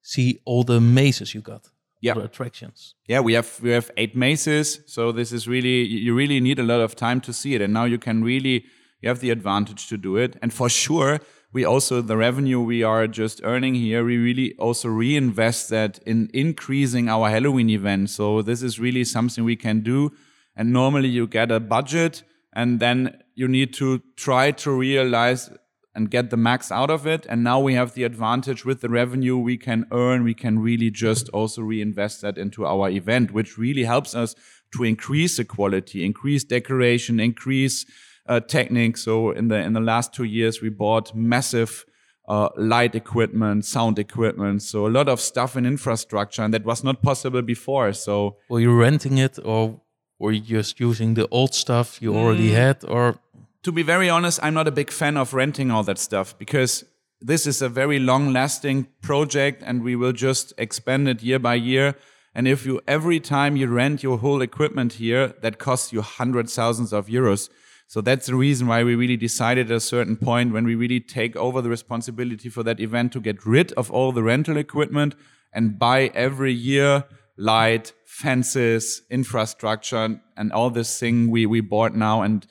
see 0.00 0.40
all 0.44 0.64
the 0.64 0.80
mazes 0.80 1.34
you 1.34 1.42
got. 1.42 1.71
Yeah. 2.02 2.18
Attractions. 2.18 2.96
Yeah, 3.06 3.20
we 3.20 3.34
have 3.34 3.60
we 3.62 3.70
have 3.70 3.90
eight 3.96 4.16
mazes, 4.16 4.80
so 4.86 5.12
this 5.12 5.30
is 5.30 5.46
really 5.46 5.86
you 5.86 6.16
really 6.16 6.40
need 6.40 6.58
a 6.58 6.64
lot 6.64 6.80
of 6.80 6.96
time 6.96 7.20
to 7.20 7.32
see 7.32 7.54
it, 7.54 7.62
and 7.62 7.72
now 7.72 7.84
you 7.84 7.96
can 7.98 8.24
really 8.24 8.64
you 9.00 9.08
have 9.08 9.20
the 9.20 9.30
advantage 9.30 9.86
to 9.88 9.96
do 9.96 10.16
it, 10.16 10.36
and 10.42 10.52
for 10.52 10.68
sure 10.68 11.20
we 11.52 11.64
also 11.64 12.02
the 12.02 12.16
revenue 12.16 12.60
we 12.60 12.82
are 12.82 13.06
just 13.06 13.40
earning 13.44 13.74
here 13.74 14.02
we 14.04 14.16
really 14.16 14.54
also 14.58 14.88
reinvest 14.88 15.68
that 15.68 16.00
in 16.04 16.28
increasing 16.34 17.08
our 17.08 17.30
Halloween 17.30 17.70
event. 17.70 18.10
So 18.10 18.42
this 18.42 18.62
is 18.62 18.80
really 18.80 19.04
something 19.04 19.44
we 19.44 19.56
can 19.56 19.80
do, 19.82 20.10
and 20.56 20.72
normally 20.72 21.08
you 21.08 21.28
get 21.28 21.52
a 21.52 21.60
budget, 21.60 22.24
and 22.52 22.80
then 22.80 23.22
you 23.36 23.46
need 23.46 23.72
to 23.74 24.02
try 24.16 24.50
to 24.50 24.72
realize 24.72 25.50
and 25.94 26.10
get 26.10 26.30
the 26.30 26.36
max 26.36 26.72
out 26.72 26.90
of 26.90 27.06
it. 27.06 27.26
And 27.28 27.44
now 27.44 27.60
we 27.60 27.74
have 27.74 27.92
the 27.94 28.04
advantage 28.04 28.64
with 28.64 28.80
the 28.80 28.88
revenue 28.88 29.36
we 29.36 29.56
can 29.58 29.86
earn. 29.92 30.24
We 30.24 30.34
can 30.34 30.58
really 30.58 30.90
just 30.90 31.28
also 31.30 31.62
reinvest 31.62 32.22
that 32.22 32.38
into 32.38 32.64
our 32.64 32.88
event, 32.90 33.32
which 33.32 33.58
really 33.58 33.84
helps 33.84 34.14
us 34.14 34.34
to 34.76 34.84
increase 34.84 35.36
the 35.36 35.44
quality, 35.44 36.04
increase 36.04 36.44
decoration, 36.44 37.20
increase 37.20 37.84
uh, 38.26 38.40
technique. 38.40 38.96
So 38.96 39.32
in 39.32 39.48
the 39.48 39.56
in 39.56 39.72
the 39.74 39.80
last 39.80 40.14
two 40.14 40.24
years, 40.24 40.62
we 40.62 40.70
bought 40.70 41.14
massive 41.14 41.84
uh, 42.28 42.48
light 42.56 42.94
equipment, 42.94 43.64
sound 43.64 43.98
equipment, 43.98 44.62
so 44.62 44.86
a 44.86 44.92
lot 44.98 45.08
of 45.08 45.20
stuff 45.20 45.56
in 45.56 45.66
infrastructure, 45.66 46.42
and 46.44 46.54
that 46.54 46.64
was 46.64 46.82
not 46.84 47.02
possible 47.02 47.42
before. 47.42 47.92
So 47.92 48.36
were 48.48 48.60
you 48.60 48.72
renting 48.80 49.18
it, 49.18 49.38
or 49.44 49.80
were 50.20 50.32
you 50.32 50.40
just 50.58 50.78
using 50.80 51.14
the 51.14 51.26
old 51.30 51.52
stuff 51.52 52.00
you 52.00 52.14
already 52.16 52.50
Mm. 52.50 52.54
had, 52.54 52.84
or 52.84 53.18
to 53.62 53.72
be 53.72 53.82
very 53.82 54.10
honest, 54.10 54.40
I'm 54.42 54.54
not 54.54 54.68
a 54.68 54.72
big 54.72 54.90
fan 54.90 55.16
of 55.16 55.34
renting 55.34 55.70
all 55.70 55.84
that 55.84 55.98
stuff 55.98 56.36
because 56.38 56.84
this 57.20 57.46
is 57.46 57.62
a 57.62 57.68
very 57.68 57.98
long 57.98 58.32
lasting 58.32 58.88
project 59.00 59.62
and 59.64 59.82
we 59.82 59.94
will 59.94 60.12
just 60.12 60.52
expand 60.58 61.08
it 61.08 61.22
year 61.22 61.38
by 61.38 61.54
year. 61.54 61.94
And 62.34 62.48
if 62.48 62.66
you 62.66 62.80
every 62.88 63.20
time 63.20 63.56
you 63.56 63.68
rent 63.68 64.02
your 64.02 64.18
whole 64.18 64.42
equipment 64.42 64.94
here, 64.94 65.34
that 65.42 65.58
costs 65.58 65.92
you 65.92 66.02
hundreds 66.02 66.54
thousands 66.54 66.92
of 66.92 67.06
euros. 67.06 67.50
So 67.86 68.00
that's 68.00 68.26
the 68.26 68.34
reason 68.34 68.66
why 68.66 68.82
we 68.82 68.94
really 68.94 69.18
decided 69.18 69.70
at 69.70 69.76
a 69.76 69.80
certain 69.80 70.16
point 70.16 70.52
when 70.52 70.64
we 70.64 70.74
really 70.74 70.98
take 70.98 71.36
over 71.36 71.60
the 71.60 71.68
responsibility 71.68 72.48
for 72.48 72.62
that 72.62 72.80
event 72.80 73.12
to 73.12 73.20
get 73.20 73.44
rid 73.44 73.72
of 73.74 73.90
all 73.90 74.12
the 74.12 74.22
rental 74.22 74.56
equipment 74.56 75.14
and 75.52 75.78
buy 75.78 76.10
every 76.14 76.54
year 76.54 77.04
light, 77.36 77.92
fences, 78.06 79.02
infrastructure, 79.10 80.20
and 80.36 80.52
all 80.52 80.70
this 80.70 80.98
thing 80.98 81.30
we, 81.30 81.44
we 81.44 81.60
bought 81.60 81.94
now. 81.94 82.22
And 82.22 82.46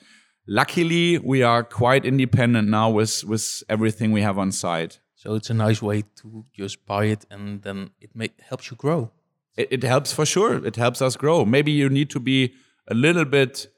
luckily 0.52 1.18
we 1.18 1.42
are 1.42 1.64
quite 1.64 2.04
independent 2.04 2.68
now 2.68 2.90
with 2.90 3.24
with 3.24 3.62
everything 3.68 4.12
we 4.12 4.22
have 4.22 4.38
on 4.38 4.52
site. 4.52 5.00
So 5.14 5.34
it's 5.34 5.50
a 5.50 5.54
nice 5.54 5.80
way 5.80 6.02
to 6.20 6.44
just 6.52 6.84
buy 6.84 7.04
it 7.06 7.24
and 7.30 7.62
then 7.62 7.90
it 8.00 8.10
may, 8.14 8.28
helps 8.50 8.70
you 8.70 8.76
grow. 8.76 9.10
it, 9.56 9.68
it 9.70 9.82
helps 9.82 10.12
for 10.12 10.26
sure. 10.26 10.54
It 10.70 10.76
helps 10.76 11.00
us 11.00 11.16
grow. 11.16 11.44
Maybe 11.44 11.72
you 11.72 11.88
need 11.88 12.10
to 12.10 12.20
be 12.20 12.54
a 12.88 12.94
little 12.94 13.24
bit 13.24 13.68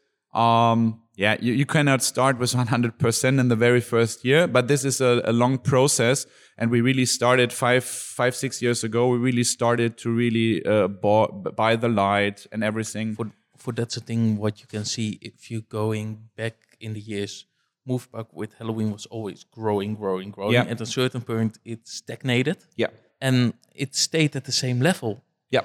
um 0.42 1.00
yeah 1.16 1.36
you, 1.46 1.52
you 1.52 1.66
cannot 1.74 2.02
start 2.02 2.38
with 2.38 2.52
100% 2.52 3.40
in 3.42 3.48
the 3.52 3.58
very 3.66 3.80
first 3.80 4.24
year 4.24 4.48
but 4.48 4.66
this 4.66 4.84
is 4.84 5.00
a, 5.00 5.22
a 5.32 5.32
long 5.32 5.58
process. 5.58 6.26
And 6.58 6.70
we 6.70 6.80
really 6.80 7.06
started 7.06 7.52
five 7.52 7.84
five 7.84 8.34
six 8.34 8.62
years 8.62 8.84
ago. 8.88 9.08
We 9.14 9.18
really 9.18 9.44
started 9.44 9.96
to 10.02 10.10
really 10.22 10.64
uh, 10.64 10.88
buy, 10.88 11.26
buy 11.62 11.72
the 11.76 11.88
light 11.88 12.46
and 12.52 12.64
everything. 12.70 13.14
For 13.14 13.30
for 13.64 13.72
that's 13.72 13.94
the 13.94 14.00
thing 14.10 14.22
what 14.36 14.60
you 14.60 14.66
can 14.66 14.84
see. 14.84 15.18
If 15.20 15.50
you're 15.50 15.68
going 15.80 16.08
back 16.36 16.54
in 16.84 16.92
the 16.94 17.00
years. 17.14 17.46
Moviepark 17.88 18.28
with 18.40 18.50
Halloween 18.58 18.90
was 18.92 19.04
always 19.06 19.40
growing, 19.58 19.94
growing, 20.02 20.30
growing. 20.36 20.54
Yeah. 20.54 20.72
At 20.74 20.80
a 20.80 20.86
certain 20.86 21.20
point, 21.32 21.52
it 21.64 21.80
stagnated 21.86 22.58
yeah 22.82 22.90
and 23.20 23.36
it 23.84 23.94
stayed 23.94 24.32
at 24.36 24.44
the 24.44 24.52
same 24.64 24.78
level. 24.90 25.12
yeah 25.56 25.64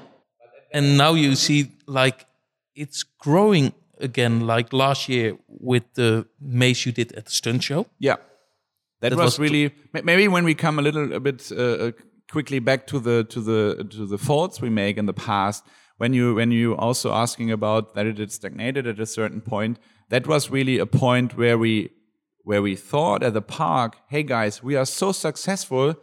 and 0.75 0.85
now 0.97 1.13
you 1.23 1.35
see 1.35 1.59
like 1.99 2.25
it's 2.75 3.03
growing 3.25 3.73
again 3.99 4.33
like 4.53 4.67
last 4.73 5.09
year 5.09 5.37
with 5.47 5.83
the 5.99 6.25
maze 6.39 6.85
you 6.85 6.91
did 6.99 7.09
at 7.19 7.25
the 7.25 7.31
stunt 7.31 7.63
show 7.63 7.85
Yeah, 7.99 8.17
that, 9.01 9.09
That 9.09 9.17
was, 9.17 9.25
was 9.25 9.39
really 9.39 9.71
maybe 10.03 10.27
when 10.27 10.45
we 10.45 10.55
come 10.55 10.79
a 10.79 10.81
little 10.81 11.13
a 11.13 11.19
bit 11.19 11.51
uh, 11.51 11.55
uh, 11.55 11.91
quickly 12.31 12.59
back 12.59 12.85
to 12.87 12.99
the 12.99 13.23
to 13.33 13.39
the 13.49 13.61
to 13.95 14.05
the 14.13 14.17
faults 14.17 14.61
we 14.61 14.69
make 14.69 14.95
in 15.01 15.05
the 15.05 15.19
past. 15.31 15.63
When 15.97 16.13
you 16.13 16.35
when 16.35 16.51
you 16.51 16.75
also 16.85 17.11
asking 17.11 17.51
about 17.51 17.93
that 17.95 18.05
it 18.05 18.31
stagnated 18.31 18.87
at 18.87 18.99
a 18.99 19.05
certain 19.05 19.41
point, 19.41 19.79
that 20.09 20.27
was 20.27 20.49
really 20.49 20.77
a 20.77 20.85
point 20.85 21.37
where 21.37 21.57
we 21.57 21.91
where 22.43 22.61
we 22.61 22.75
thought 22.75 23.21
at 23.21 23.33
the 23.33 23.41
park, 23.41 23.97
hey 24.09 24.23
guys, 24.23 24.63
we 24.63 24.75
are 24.75 24.85
so 24.85 25.11
successful, 25.11 25.95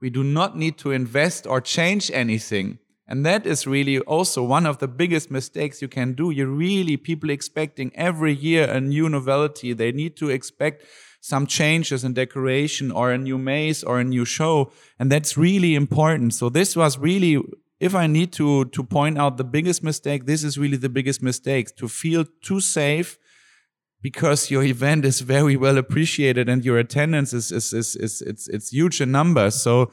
we 0.00 0.08
do 0.08 0.24
not 0.24 0.56
need 0.56 0.78
to 0.78 0.92
invest 0.92 1.46
or 1.46 1.60
change 1.60 2.10
anything. 2.12 2.78
And 3.06 3.26
that 3.26 3.44
is 3.44 3.66
really 3.66 3.98
also 3.98 4.42
one 4.42 4.66
of 4.66 4.78
the 4.78 4.88
biggest 4.88 5.30
mistakes 5.30 5.82
you 5.82 5.88
can 5.88 6.14
do. 6.14 6.30
You 6.30 6.46
really, 6.46 6.96
people 6.96 7.28
expecting 7.28 7.90
every 7.96 8.32
year 8.32 8.70
a 8.70 8.80
new 8.80 9.08
novelty. 9.08 9.72
They 9.72 9.90
need 9.92 10.16
to 10.18 10.30
expect 10.30 10.84
some 11.20 11.46
changes 11.46 12.04
in 12.04 12.14
decoration 12.14 12.90
or 12.90 13.10
a 13.10 13.18
new 13.18 13.36
maze 13.36 13.82
or 13.82 13.98
a 13.98 14.04
new 14.04 14.24
show. 14.24 14.70
And 14.98 15.10
that's 15.10 15.36
really 15.36 15.74
important. 15.74 16.34
So 16.34 16.48
this 16.48 16.76
was 16.76 16.98
really, 16.98 17.42
if 17.80 17.94
I 17.96 18.06
need 18.06 18.32
to, 18.34 18.66
to 18.66 18.84
point 18.84 19.18
out 19.18 19.36
the 19.36 19.44
biggest 19.44 19.82
mistake, 19.82 20.24
this 20.24 20.44
is 20.44 20.56
really 20.56 20.78
the 20.78 20.88
biggest 20.88 21.20
mistake 21.20 21.76
to 21.76 21.88
feel 21.88 22.24
too 22.40 22.60
safe 22.60 23.18
because 24.02 24.50
your 24.50 24.62
event 24.62 25.04
is 25.04 25.20
very 25.20 25.56
well 25.56 25.78
appreciated 25.78 26.48
and 26.48 26.64
your 26.64 26.78
attendance 26.78 27.32
is, 27.32 27.52
is, 27.52 27.72
is, 27.72 27.96
is 27.96 28.22
it's, 28.22 28.48
it's 28.48 28.70
huge 28.72 29.00
in 29.00 29.10
numbers. 29.12 29.54
So 29.62 29.90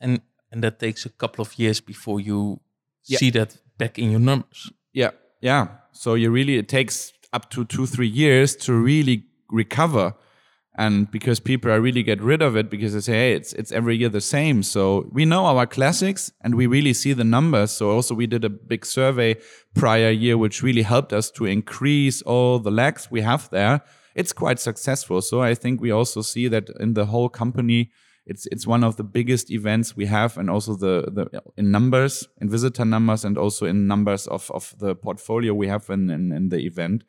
and 0.00 0.20
and 0.52 0.62
that 0.62 0.78
takes 0.78 1.06
a 1.06 1.10
couple 1.10 1.42
of 1.42 1.58
years 1.58 1.80
before 1.80 2.20
you 2.20 2.60
Yeah. 3.04 3.18
see 3.18 3.30
that 3.30 3.56
back 3.78 3.98
in 3.98 4.10
your 4.10 4.20
numbers 4.20 4.72
Yeah, 4.92 5.10
yeah. 5.40 5.66
So 5.92 6.14
you 6.14 6.30
really 6.30 6.56
it 6.58 6.68
takes 6.68 7.12
up 7.32 7.50
to 7.50 7.64
two 7.64 7.86
three 7.86 8.08
years 8.08 8.56
to 8.56 8.72
really 8.72 9.24
recover, 9.50 10.14
and 10.76 11.10
because 11.10 11.40
people 11.40 11.70
are 11.70 11.80
really 11.80 12.02
get 12.02 12.20
rid 12.20 12.42
of 12.42 12.54
it 12.54 12.70
because 12.70 12.92
they 12.92 13.00
say 13.00 13.12
hey 13.12 13.32
it's 13.32 13.52
it's 13.54 13.72
every 13.72 13.96
year 13.96 14.10
the 14.10 14.20
same. 14.20 14.62
So 14.62 15.08
we 15.10 15.24
know 15.24 15.46
our 15.46 15.66
classics 15.66 16.30
and 16.42 16.54
we 16.54 16.66
really 16.66 16.92
see 16.92 17.14
the 17.14 17.24
numbers. 17.24 17.70
So 17.70 17.90
also 17.90 18.14
we 18.14 18.26
did 18.26 18.44
a 18.44 18.50
big 18.50 18.84
survey 18.84 19.36
prior 19.74 20.10
year 20.10 20.36
which 20.36 20.62
really 20.62 20.82
helped 20.82 21.12
us 21.12 21.30
to 21.32 21.46
increase 21.46 22.22
all 22.22 22.58
the 22.58 22.70
lags 22.70 23.10
we 23.10 23.22
have 23.22 23.48
there. 23.50 23.80
It's 24.14 24.32
quite 24.32 24.60
successful. 24.60 25.22
So 25.22 25.42
I 25.42 25.54
think 25.54 25.80
we 25.80 25.90
also 25.90 26.22
see 26.22 26.48
that 26.48 26.68
in 26.78 26.94
the 26.94 27.06
whole 27.06 27.28
company 27.28 27.90
it's 28.26 28.46
it's 28.46 28.66
one 28.66 28.84
of 28.84 28.96
the 28.96 29.04
biggest 29.04 29.50
events 29.50 29.96
we 29.96 30.06
have 30.06 30.36
and 30.36 30.50
also 30.50 30.74
the 30.74 31.10
the 31.12 31.42
in 31.56 31.70
numbers 31.70 32.28
in 32.40 32.50
visitor 32.50 32.84
numbers 32.84 33.24
and 33.24 33.38
also 33.38 33.66
in 33.66 33.86
numbers 33.86 34.26
of 34.26 34.50
of 34.50 34.74
the 34.78 34.94
portfolio 34.94 35.54
we 35.54 35.68
have 35.68 35.88
in 35.88 36.10
in, 36.10 36.32
in 36.32 36.48
the 36.48 36.58
event 36.66 37.04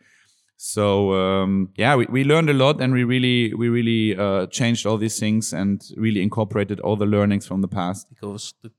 so 0.58 1.14
um, 1.14 1.70
yeah 1.76 1.96
we, 1.96 2.08
we 2.10 2.24
learned 2.24 2.50
a 2.50 2.54
lot 2.54 2.82
and 2.82 2.92
we 2.92 3.04
really 3.04 3.54
we 3.54 3.70
really 3.70 4.18
uh, 4.18 4.48
changed 4.48 4.88
all 4.88 4.98
these 4.98 5.20
things 5.20 5.54
and 5.54 5.84
really 5.96 6.22
incorporated 6.22 6.80
all 6.80 6.96
the 6.96 7.06
learnings 7.06 7.46
from 7.46 7.62
the 7.62 7.68
past. 7.68 8.10
Because 8.10 8.56
the, 8.64 8.72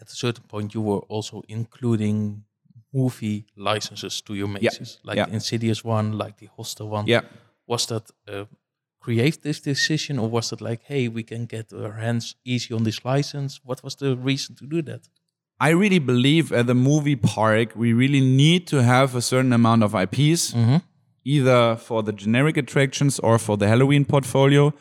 at 0.00 0.08
a 0.08 0.14
certain 0.14 0.44
point 0.44 0.72
you 0.72 0.80
were 0.80 1.00
also 1.00 1.42
including 1.46 2.44
movie 2.92 3.44
licenses 3.54 4.22
to 4.22 4.34
your 4.34 4.48
mazes 4.48 4.98
like 5.04 5.16
yeah. 5.16 5.26
the 5.26 5.34
insidious 5.34 5.84
one 5.84 6.16
like 6.16 6.38
the 6.38 6.48
hostel 6.56 6.88
one. 6.88 7.06
Yeah. 7.06 7.20
Was 7.66 7.86
that 7.86 8.10
a 8.26 8.46
creative 8.98 9.62
decision 9.62 10.18
or 10.18 10.28
was 10.28 10.52
it 10.52 10.62
like 10.62 10.82
hey 10.84 11.06
we 11.08 11.22
can 11.22 11.44
get 11.44 11.70
our 11.72 11.92
hands 11.92 12.34
easy 12.46 12.72
on 12.72 12.84
this 12.84 13.04
license? 13.04 13.60
What 13.62 13.84
was 13.84 13.94
the 13.96 14.16
reason 14.16 14.54
to 14.56 14.66
do 14.66 14.80
that? 14.82 15.08
I 15.60 15.68
really 15.70 15.98
believe 15.98 16.50
at 16.50 16.66
the 16.66 16.74
movie 16.74 17.16
park 17.16 17.76
we 17.76 17.92
really 17.92 18.22
need 18.22 18.66
to 18.68 18.82
have 18.82 19.14
a 19.14 19.20
certain 19.20 19.52
amount 19.52 19.82
of 19.82 19.94
IPs 19.94 20.54
either 21.30 21.76
for 21.76 22.02
the 22.02 22.12
generic 22.12 22.56
attractions 22.56 23.18
or 23.20 23.38
for 23.38 23.56
the 23.56 23.68
Halloween 23.68 24.04
portfolio. 24.04 24.74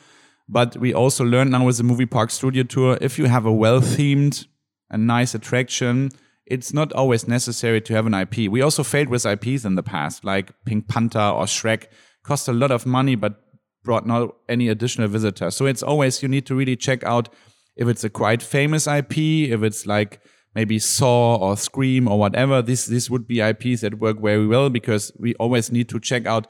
But 0.47 0.77
we 0.77 0.93
also 0.93 1.23
learned 1.23 1.51
now 1.51 1.65
with 1.65 1.77
the 1.77 1.83
movie 1.83 2.07
park 2.07 2.31
studio 2.31 2.63
tour, 2.63 2.97
if 3.01 3.19
you 3.19 3.25
have 3.25 3.45
a 3.45 3.51
well 3.51 3.81
themed 3.81 4.47
and 4.89 5.05
nice 5.05 5.35
attraction, 5.35 6.09
it's 6.47 6.73
not 6.73 6.91
always 6.93 7.27
necessary 7.27 7.81
to 7.81 7.93
have 7.93 8.07
an 8.07 8.15
IP. 8.15 8.49
We 8.49 8.61
also 8.63 8.83
failed 8.83 9.09
with 9.09 9.27
IPs 9.27 9.63
in 9.63 9.75
the 9.75 9.83
past, 9.83 10.25
like 10.25 10.51
Pink 10.65 10.87
Panther 10.87 11.19
or 11.19 11.45
Shrek, 11.45 11.85
cost 12.23 12.47
a 12.47 12.53
lot 12.53 12.71
of 12.71 12.87
money, 12.87 13.15
but 13.15 13.43
brought 13.83 14.07
not 14.07 14.35
any 14.47 14.69
additional 14.69 15.07
visitors. 15.07 15.55
So 15.55 15.67
it's 15.67 15.83
always, 15.83 16.23
you 16.23 16.27
need 16.27 16.47
to 16.47 16.55
really 16.55 16.75
check 16.75 17.03
out 17.03 17.29
if 17.75 17.87
it's 17.87 18.03
a 18.03 18.09
quite 18.09 18.41
famous 18.41 18.87
IP, 18.87 19.17
if 19.53 19.61
it's 19.61 19.85
like 19.85 20.19
maybe 20.55 20.79
Saw 20.79 21.35
or 21.35 21.57
Scream 21.57 22.07
or 22.07 22.19
whatever. 22.19 22.61
This 22.61 22.85
this 22.85 23.09
would 23.09 23.27
be 23.27 23.41
IPs 23.41 23.81
that 23.81 23.99
work 23.99 24.21
very 24.21 24.47
well 24.47 24.69
because 24.69 25.11
we 25.19 25.35
always 25.35 25.71
need 25.71 25.89
to 25.89 25.99
check 25.99 26.25
out 26.25 26.47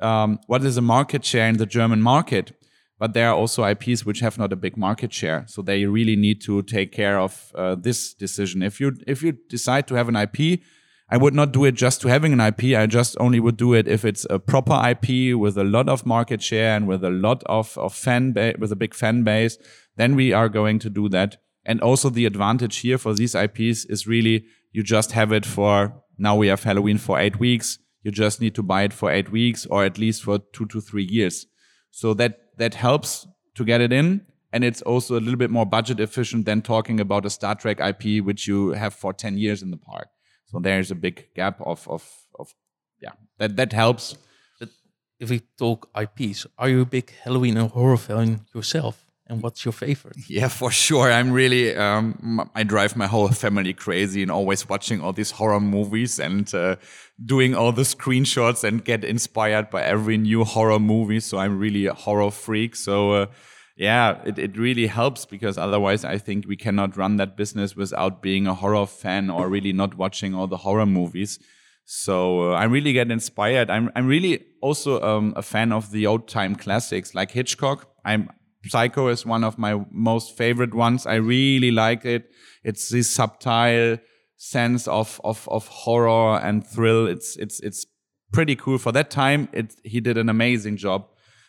um, 0.00 0.38
what 0.46 0.64
is 0.64 0.74
the 0.74 0.82
market 0.82 1.24
share 1.24 1.48
in 1.48 1.56
the 1.56 1.66
German 1.66 2.02
market. 2.02 2.52
But 2.98 3.14
there 3.14 3.28
are 3.30 3.34
also 3.34 3.64
IPs 3.64 4.06
which 4.06 4.20
have 4.20 4.38
not 4.38 4.52
a 4.52 4.56
big 4.56 4.76
market 4.76 5.12
share, 5.12 5.44
so 5.48 5.60
they 5.60 5.86
really 5.86 6.14
need 6.14 6.40
to 6.42 6.62
take 6.62 6.92
care 6.92 7.18
of 7.18 7.50
uh, 7.56 7.74
this 7.74 8.14
decision. 8.14 8.62
If 8.62 8.80
you 8.80 8.96
if 9.06 9.22
you 9.22 9.38
decide 9.48 9.88
to 9.88 9.96
have 9.96 10.08
an 10.08 10.14
IP, 10.14 10.60
I 11.12 11.18
would 11.18 11.34
not 11.34 11.52
do 11.52 11.66
it 11.66 11.72
just 11.72 12.00
to 12.02 12.08
having 12.08 12.32
an 12.32 12.40
IP. 12.40 12.74
I 12.74 12.86
just 12.86 13.18
only 13.20 13.38
would 13.38 13.58
do 13.58 13.74
it 13.74 13.86
if 13.86 14.02
it's 14.02 14.24
a 14.30 14.38
proper 14.38 14.80
IP 14.88 15.36
with 15.36 15.58
a 15.58 15.64
lot 15.64 15.88
of 15.88 16.06
market 16.06 16.40
share 16.40 16.74
and 16.74 16.86
with 16.86 17.04
a 17.04 17.10
lot 17.10 17.42
of, 17.44 17.76
of 17.76 17.92
fan 17.92 18.32
base, 18.32 18.56
with 18.58 18.72
a 18.72 18.76
big 18.76 18.94
fan 18.94 19.22
base. 19.22 19.58
Then 19.96 20.14
we 20.14 20.32
are 20.32 20.48
going 20.48 20.78
to 20.78 20.88
do 20.88 21.10
that. 21.10 21.36
And 21.64 21.80
also 21.80 22.10
the 22.10 22.26
advantage 22.26 22.78
here 22.78 22.98
for 22.98 23.14
these 23.14 23.34
IPs 23.34 23.84
is 23.84 24.06
really 24.06 24.46
you 24.72 24.82
just 24.82 25.12
have 25.12 25.32
it 25.32 25.46
for 25.46 26.02
now 26.18 26.36
we 26.36 26.48
have 26.48 26.62
Halloween 26.62 26.98
for 26.98 27.18
eight 27.18 27.38
weeks. 27.38 27.78
You 28.02 28.10
just 28.10 28.40
need 28.40 28.54
to 28.54 28.62
buy 28.62 28.82
it 28.82 28.92
for 28.92 29.10
eight 29.10 29.30
weeks 29.30 29.66
or 29.66 29.84
at 29.84 29.98
least 29.98 30.22
for 30.22 30.38
two 30.38 30.66
to 30.66 30.80
three 30.80 31.04
years. 31.04 31.46
So 31.90 32.14
that, 32.14 32.58
that 32.58 32.74
helps 32.74 33.26
to 33.54 33.64
get 33.64 33.80
it 33.80 33.92
in. 33.92 34.26
And 34.52 34.64
it's 34.64 34.82
also 34.82 35.18
a 35.18 35.20
little 35.20 35.36
bit 35.36 35.50
more 35.50 35.64
budget 35.64 36.00
efficient 36.00 36.44
than 36.44 36.62
talking 36.62 37.00
about 37.00 37.24
a 37.24 37.30
Star 37.30 37.54
Trek 37.54 37.80
IP, 37.80 38.24
which 38.24 38.46
you 38.46 38.70
have 38.70 38.94
for 38.94 39.12
10 39.12 39.38
years 39.38 39.62
in 39.62 39.70
the 39.70 39.76
park. 39.76 40.08
So 40.52 40.58
there's 40.60 40.90
a 40.90 40.94
big 40.94 41.28
gap 41.34 41.60
of 41.62 41.88
of 41.88 42.04
of 42.38 42.54
yeah 43.00 43.12
that 43.38 43.56
that 43.56 43.72
helps. 43.72 44.16
If 45.18 45.30
we 45.30 45.40
talk 45.56 45.88
IPs, 45.96 46.46
are 46.58 46.68
you 46.68 46.80
a 46.82 46.84
big 46.84 47.12
Halloween 47.24 47.56
and 47.56 47.70
horror 47.70 47.96
fan 47.96 48.40
yourself? 48.52 49.06
And 49.32 49.42
what's 49.42 49.64
your 49.64 49.72
favorite? 49.72 50.16
Yeah, 50.28 50.48
for 50.48 50.70
sure. 50.70 51.10
I'm 51.10 51.32
really 51.32 51.74
um, 51.74 52.50
I 52.54 52.64
drive 52.64 52.96
my 52.96 53.06
whole 53.06 53.28
family 53.28 53.72
crazy 53.72 54.20
and 54.22 54.30
always 54.30 54.68
watching 54.68 55.00
all 55.00 55.14
these 55.14 55.30
horror 55.30 55.60
movies 55.60 56.20
and 56.20 56.52
uh, 56.54 56.76
doing 57.24 57.54
all 57.54 57.72
the 57.72 57.82
screenshots 57.82 58.62
and 58.62 58.84
get 58.84 59.04
inspired 59.04 59.70
by 59.70 59.82
every 59.82 60.18
new 60.18 60.44
horror 60.44 60.78
movie. 60.78 61.20
So 61.20 61.38
I'm 61.38 61.58
really 61.58 61.86
a 61.86 61.94
horror 61.94 62.30
freak. 62.30 62.76
So. 62.76 63.12
Uh, 63.12 63.26
yeah, 63.74 64.20
it, 64.26 64.38
it 64.38 64.58
really 64.58 64.86
helps 64.86 65.24
because 65.24 65.56
otherwise 65.56 66.04
I 66.04 66.18
think 66.18 66.46
we 66.46 66.56
cannot 66.56 66.94
run 66.98 67.16
that 67.16 67.38
business 67.38 67.74
without 67.74 68.20
being 68.20 68.46
a 68.46 68.52
horror 68.52 68.86
fan 68.86 69.30
or 69.30 69.48
really 69.48 69.72
not 69.72 69.96
watching 69.96 70.34
all 70.34 70.46
the 70.46 70.58
horror 70.58 70.84
movies. 70.84 71.38
So 71.86 72.52
uh, 72.52 72.54
I 72.54 72.64
really 72.64 72.92
get 72.92 73.10
inspired. 73.10 73.70
I'm 73.70 73.90
I'm 73.96 74.06
really 74.06 74.44
also 74.60 75.00
um, 75.00 75.32
a 75.36 75.42
fan 75.42 75.72
of 75.72 75.90
the 75.90 76.06
old 76.06 76.28
time 76.28 76.54
classics 76.54 77.14
like 77.14 77.30
Hitchcock. 77.30 77.90
I'm 78.04 78.28
Psycho 78.66 79.08
is 79.08 79.26
one 79.26 79.44
of 79.44 79.58
my 79.58 79.84
most 79.90 80.36
favorite 80.36 80.74
ones. 80.74 81.06
I 81.06 81.16
really 81.16 81.70
like 81.70 82.04
it. 82.04 82.30
It's 82.62 82.88
this 82.88 83.10
subtle 83.10 83.98
sense 84.36 84.88
of 84.88 85.20
of 85.24 85.48
of 85.48 85.68
horror 85.68 86.38
and 86.40 86.66
thrill. 86.66 87.06
It's 87.06 87.36
it's 87.36 87.60
it's 87.60 87.86
pretty 88.32 88.56
cool 88.56 88.78
for 88.78 88.92
that 88.92 89.10
time. 89.10 89.48
It 89.52 89.74
he 89.84 90.00
did 90.00 90.18
an 90.18 90.28
amazing 90.28 90.76
job. 90.76 91.06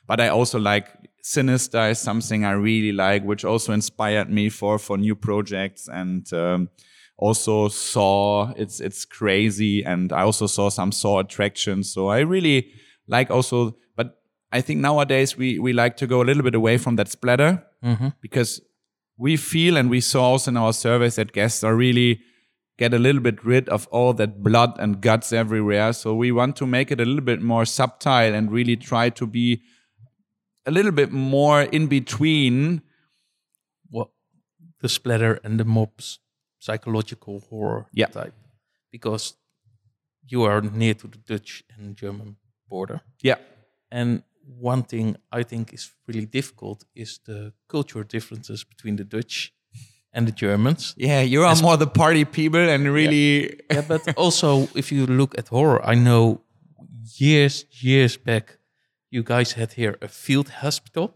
But 0.07 0.19
I 0.19 0.27
also 0.27 0.59
like 0.59 0.87
Sinister 1.21 1.89
is 1.89 1.99
something 1.99 2.43
I 2.43 2.51
really 2.51 2.91
like, 2.91 3.23
which 3.23 3.45
also 3.45 3.71
inspired 3.73 4.29
me 4.29 4.49
for 4.49 4.77
for 4.77 4.97
new 4.97 5.15
projects 5.15 5.87
and 5.87 6.31
um, 6.33 6.69
also 7.17 7.69
saw 7.69 8.51
it's 8.57 8.81
it's 8.81 9.05
crazy 9.05 9.83
and 9.83 10.11
I 10.11 10.23
also 10.23 10.47
saw 10.47 10.69
some 10.69 10.91
saw 10.91 11.19
attractions. 11.19 11.93
So 11.93 12.07
I 12.07 12.19
really 12.19 12.71
like 13.07 13.31
also, 13.31 13.77
but 13.95 14.21
I 14.57 14.61
think 14.61 14.79
nowadays 14.81 15.37
we 15.37 15.59
we 15.59 15.73
like 15.73 15.95
to 15.97 16.07
go 16.07 16.21
a 16.21 16.25
little 16.29 16.43
bit 16.43 16.55
away 16.55 16.77
from 16.77 16.95
that 16.97 17.09
splatter 17.09 17.51
Mm-hmm. 17.83 18.07
because 18.21 18.61
we 19.17 19.35
feel 19.37 19.77
and 19.77 19.89
we 19.89 19.99
saw 20.01 20.21
also 20.31 20.51
in 20.51 20.57
our 20.57 20.73
surveys 20.73 21.15
that 21.15 21.33
guests 21.33 21.63
are 21.63 21.75
really 21.75 22.21
get 22.77 22.93
a 22.93 22.97
little 22.97 23.21
bit 23.21 23.43
rid 23.45 23.67
of 23.69 23.87
all 23.91 24.13
that 24.13 24.41
blood 24.41 24.71
and 24.79 25.01
guts 25.01 25.33
everywhere. 25.33 25.93
So 25.93 26.15
we 26.15 26.31
want 26.31 26.55
to 26.55 26.65
make 26.65 26.91
it 26.93 26.99
a 27.01 27.05
little 27.05 27.25
bit 27.25 27.41
more 27.41 27.65
subtle 27.65 28.33
and 28.37 28.51
really 28.51 28.77
try 28.77 29.09
to 29.09 29.27
be 29.27 29.61
a 30.65 30.71
little 30.71 30.91
bit 30.93 31.11
more 31.11 31.61
in 31.71 31.87
between. 31.87 32.81
What 33.89 34.09
the 34.81 34.89
splatter 34.89 35.39
and 35.43 35.59
the 35.59 35.65
mobs 35.65 36.19
psychological 36.59 37.39
horror 37.49 37.85
Yeah. 37.93 38.07
type, 38.07 38.33
because 38.91 39.35
you 40.31 40.43
are 40.43 40.61
near 40.61 40.93
to 40.95 41.07
the 41.07 41.17
Dutch 41.17 41.63
and 41.77 41.97
German 41.97 42.37
border. 42.69 43.01
Yeah. 43.21 43.39
And 43.91 44.23
one 44.45 44.83
thing 44.83 45.15
I 45.31 45.43
think 45.43 45.73
is 45.73 45.91
really 46.07 46.25
difficult 46.25 46.85
is 46.95 47.19
the 47.25 47.53
cultural 47.67 48.03
differences 48.07 48.63
between 48.63 48.95
the 48.97 49.03
Dutch 49.03 49.53
and 50.13 50.27
the 50.27 50.31
Germans. 50.31 50.93
Yeah, 50.97 51.21
you 51.21 51.43
are 51.43 51.55
more 51.61 51.77
the 51.77 51.87
party 51.87 52.25
people 52.25 52.59
and 52.69 52.91
really. 52.93 53.59
yeah, 53.71 53.81
but 53.87 54.01
also 54.17 54.67
if 54.75 54.91
you 54.91 55.05
look 55.05 55.37
at 55.37 55.47
horror, 55.49 55.81
I 55.85 55.95
know 55.95 56.41
years, 57.19 57.65
years 57.81 58.17
back, 58.17 58.57
you 59.09 59.23
guys 59.23 59.53
had 59.53 59.73
here 59.73 59.97
a 60.01 60.07
field 60.07 60.49
hospital 60.49 61.13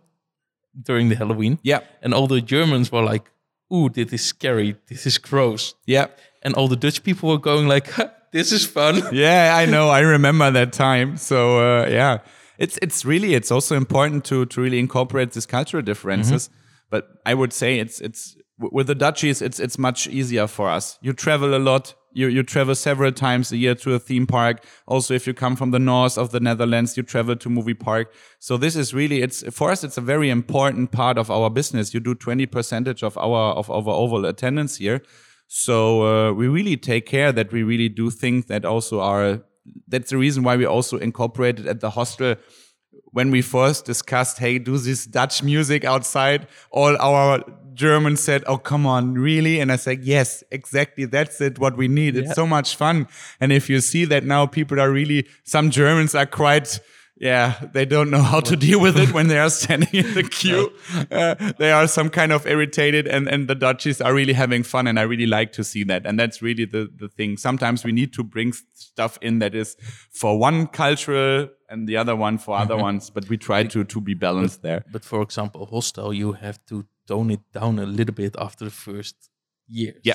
during 0.84 1.10
the 1.10 1.16
Halloween, 1.16 1.58
Yeah. 1.64 1.80
and 2.02 2.14
all 2.14 2.28
the 2.28 2.42
Germans 2.42 2.92
were 2.92 3.02
like, 3.12 3.32
"Ooh, 3.74 3.90
this 3.90 4.14
is 4.14 4.22
scary. 4.26 4.76
This 4.88 5.06
is 5.06 5.18
gross," 5.20 5.76
Yeah. 5.88 6.08
and 6.44 6.54
all 6.56 6.68
the 6.68 6.76
Dutch 6.76 7.02
people 7.04 7.30
were 7.30 7.40
going 7.42 7.68
like, 7.68 7.88
"This 8.32 8.52
is 8.52 8.66
fun." 8.66 9.02
Yeah, 9.12 9.56
I 9.64 9.66
know. 9.66 9.90
I 9.90 10.02
remember 10.02 10.52
that 10.52 10.74
time. 10.74 11.18
So 11.18 11.38
uh, 11.60 11.88
yeah, 11.90 12.20
it's 12.58 12.78
it's 12.82 13.06
really 13.06 13.34
it's 13.34 13.52
also 13.52 13.76
important 13.76 14.26
to 14.26 14.46
to 14.46 14.62
really 14.62 14.80
incorporate 14.80 15.32
these 15.32 15.46
cultural 15.46 15.84
differences. 15.84 16.50
But 16.90 17.08
I 17.26 17.34
would 17.34 17.54
say 17.54 17.80
it's 17.80 18.00
it's 18.02 18.38
with 18.60 18.88
the 18.88 18.96
Dutchies, 18.96 19.42
it's 19.42 19.60
it's 19.60 19.78
much 19.78 20.08
easier 20.08 20.48
for 20.48 20.70
us. 20.70 20.98
You 21.02 21.14
travel 21.14 21.56
a 21.56 21.60
lot. 21.60 21.94
You 22.14 22.28
you 22.28 22.44
travel 22.44 22.74
several 22.76 23.12
times 23.12 23.52
a 23.52 23.58
year 23.58 23.76
to 23.76 23.94
a 23.94 24.00
theme 24.00 24.26
park. 24.26 24.64
Also, 24.88 25.14
if 25.14 25.28
you 25.28 25.34
come 25.34 25.56
from 25.56 25.72
the 25.72 25.80
north 25.80 26.18
of 26.18 26.32
the 26.32 26.40
Netherlands, 26.40 26.98
you 26.98 27.04
travel 27.04 27.36
to 27.36 27.50
movie 27.50 27.76
park. 27.76 28.12
So 28.40 28.58
this 28.58 28.76
is 28.76 28.94
really 28.94 29.22
it's 29.22 29.44
for 29.56 29.70
us. 29.70 29.84
It's 29.84 29.98
a 29.98 30.02
very 30.02 30.30
important 30.30 30.92
part 30.92 31.18
of 31.18 31.30
our 31.30 31.50
business. 31.50 31.94
You 31.94 32.00
do 32.00 32.16
twenty 32.16 32.48
percentage 32.48 33.04
of 33.04 33.18
our 33.18 33.54
of 33.54 33.70
our 33.70 33.90
overall 33.90 34.26
attendance 34.26 34.78
here. 34.78 35.02
So 35.48 36.02
uh, 36.02 36.34
we 36.34 36.48
really 36.48 36.78
take 36.78 37.06
care 37.06 37.32
that 37.32 37.52
we 37.52 37.64
really 37.64 37.90
do 37.90 38.10
things 38.10 38.46
that 38.46 38.66
also 38.66 39.00
are. 39.00 39.44
That's 39.88 40.10
the 40.10 40.18
reason 40.18 40.44
why 40.44 40.58
we 40.58 40.66
also 40.66 40.98
incorporated 40.98 41.68
at 41.68 41.80
the 41.80 41.92
hostel 41.92 42.36
when 43.12 43.32
we 43.32 43.42
first 43.42 43.86
discussed, 43.86 44.38
hey, 44.40 44.60
do 44.60 44.78
this 44.78 45.06
Dutch 45.06 45.42
music 45.42 45.86
outside. 45.86 46.48
All 46.72 46.98
our 46.98 47.44
Germans 47.74 48.22
said, 48.22 48.44
oh, 48.48 48.58
come 48.58 48.86
on, 48.86 49.14
really? 49.14 49.60
And 49.60 49.72
I 49.72 49.76
said, 49.76 50.04
yes, 50.04 50.44
exactly. 50.52 51.06
That's 51.06 51.40
it. 51.42 51.60
What 51.60 51.78
we 51.78 51.88
need. 51.88 52.18
It's 52.18 52.36
so 52.36 52.48
much 52.48 52.76
fun. 52.76 53.08
And 53.40 53.52
if 53.52 53.70
you 53.70 53.82
see 53.82 54.06
that 54.06 54.24
now, 54.24 54.46
people 54.46 54.80
are 54.80 54.92
really. 54.92 55.28
Some 55.44 55.70
Germans 55.70 56.16
are 56.16 56.26
quite. 56.26 56.80
Yeah, 57.20 57.56
they 57.74 57.86
don't 57.86 58.12
know 58.12 58.22
how 58.22 58.42
to 58.42 58.56
deal 58.56 58.80
with 58.80 58.96
it 58.98 59.12
when 59.12 59.28
they 59.28 59.40
are 59.40 59.50
standing 59.62 59.90
in 59.94 60.14
the 60.14 60.24
queue. 60.24 60.72
Uh, 61.10 61.34
they 61.58 61.72
are 61.72 61.88
some 61.88 62.10
kind 62.10 62.32
of 62.32 62.46
irritated, 62.46 63.08
and, 63.08 63.28
and 63.28 63.48
the 63.48 63.56
Dutchies 63.56 64.02
are 64.02 64.14
really 64.14 64.34
having 64.34 64.62
fun, 64.64 64.86
and 64.86 65.00
I 65.00 65.02
really 65.04 65.26
like 65.26 65.52
to 65.54 65.64
see 65.64 65.84
that. 65.86 66.06
And 66.06 66.20
that's 66.20 66.42
really 66.44 66.66
the, 66.66 66.92
the 66.96 67.08
thing. 67.10 67.38
Sometimes 67.38 67.84
we 67.84 67.92
need 67.92 68.14
to 68.14 68.24
bring 68.24 68.54
stuff 68.74 69.18
in 69.22 69.40
that 69.40 69.56
is 69.56 69.76
for 70.12 70.38
one 70.40 70.68
cultural 70.68 71.50
and 71.70 71.88
the 71.88 71.98
other 71.98 72.16
one 72.16 72.38
for 72.38 72.56
other 72.56 72.78
ones, 72.78 73.10
but 73.10 73.28
we 73.30 73.38
try 73.38 73.64
to 73.64 73.84
to 73.84 74.00
be 74.02 74.14
balanced 74.14 74.62
there. 74.62 74.84
But 74.92 75.04
for 75.04 75.22
example, 75.24 75.66
hostel, 75.66 76.14
you 76.14 76.34
have 76.34 76.60
to 76.68 76.86
tone 77.08 77.32
it 77.32 77.42
down 77.52 77.80
a 77.80 77.86
little 77.86 78.14
bit 78.14 78.36
after 78.38 78.66
the 78.66 78.72
first 78.72 79.16
years. 79.68 80.00
Yeah. 80.04 80.14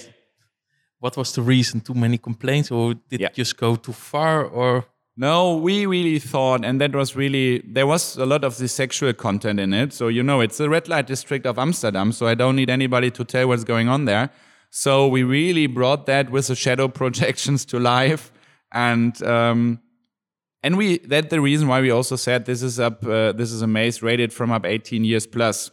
What 1.01 1.17
was 1.17 1.33
the 1.33 1.43
reason? 1.43 1.81
Too 1.81 1.95
many 1.95 2.17
complaints, 2.19 2.71
or 2.71 2.95
did 2.95 3.21
Yeah. 3.21 3.27
it 3.29 3.35
just 3.35 3.57
go 3.57 3.75
too 3.77 3.93
far? 3.93 4.45
Or 4.45 4.85
No, 5.15 5.57
we 5.57 5.85
really 5.85 6.19
thought, 6.19 6.65
and 6.65 6.81
that 6.81 6.95
was 6.95 7.15
really, 7.15 7.63
there 7.67 7.87
was 7.87 8.17
a 8.17 8.25
lot 8.25 8.45
of 8.45 8.57
the 8.57 8.67
sexual 8.67 9.13
content 9.13 9.61
in 9.61 9.75
it. 9.75 9.93
So, 9.93 10.09
you 10.09 10.23
know, 10.23 10.41
it's 10.41 10.57
the 10.57 10.71
red 10.71 10.89
light 10.89 11.07
district 11.07 11.45
of 11.45 11.59
Amsterdam. 11.59 12.13
So 12.13 12.27
I 12.27 12.35
don't 12.35 12.57
need 12.57 12.71
anybody 12.71 13.11
to 13.11 13.25
tell 13.25 13.49
what's 13.49 13.65
going 13.65 13.89
on 13.89 14.07
there. 14.07 14.31
So 14.71 15.07
we 15.07 15.23
really 15.23 15.67
brought 15.67 16.07
that 16.07 16.31
with 16.31 16.47
the 16.47 16.55
shadow 16.55 16.89
projections 17.01 17.67
to 17.67 17.79
life. 17.79 18.33
And, 18.73 19.23
um, 19.23 19.81
and 20.63 20.79
we, 20.79 20.99
that's 20.99 21.29
the 21.29 21.43
reason 21.43 21.69
why 21.69 21.83
we 21.83 21.91
also 21.91 22.17
said 22.17 22.47
this 22.47 22.63
is 22.63 22.81
up, 22.81 23.05
uh, 23.05 23.33
this 23.33 23.53
is 23.53 23.61
a 23.61 23.67
maze 23.67 24.03
rated 24.03 24.33
from 24.33 24.51
up 24.51 24.65
18 24.65 25.05
years 25.05 25.27
plus. 25.27 25.71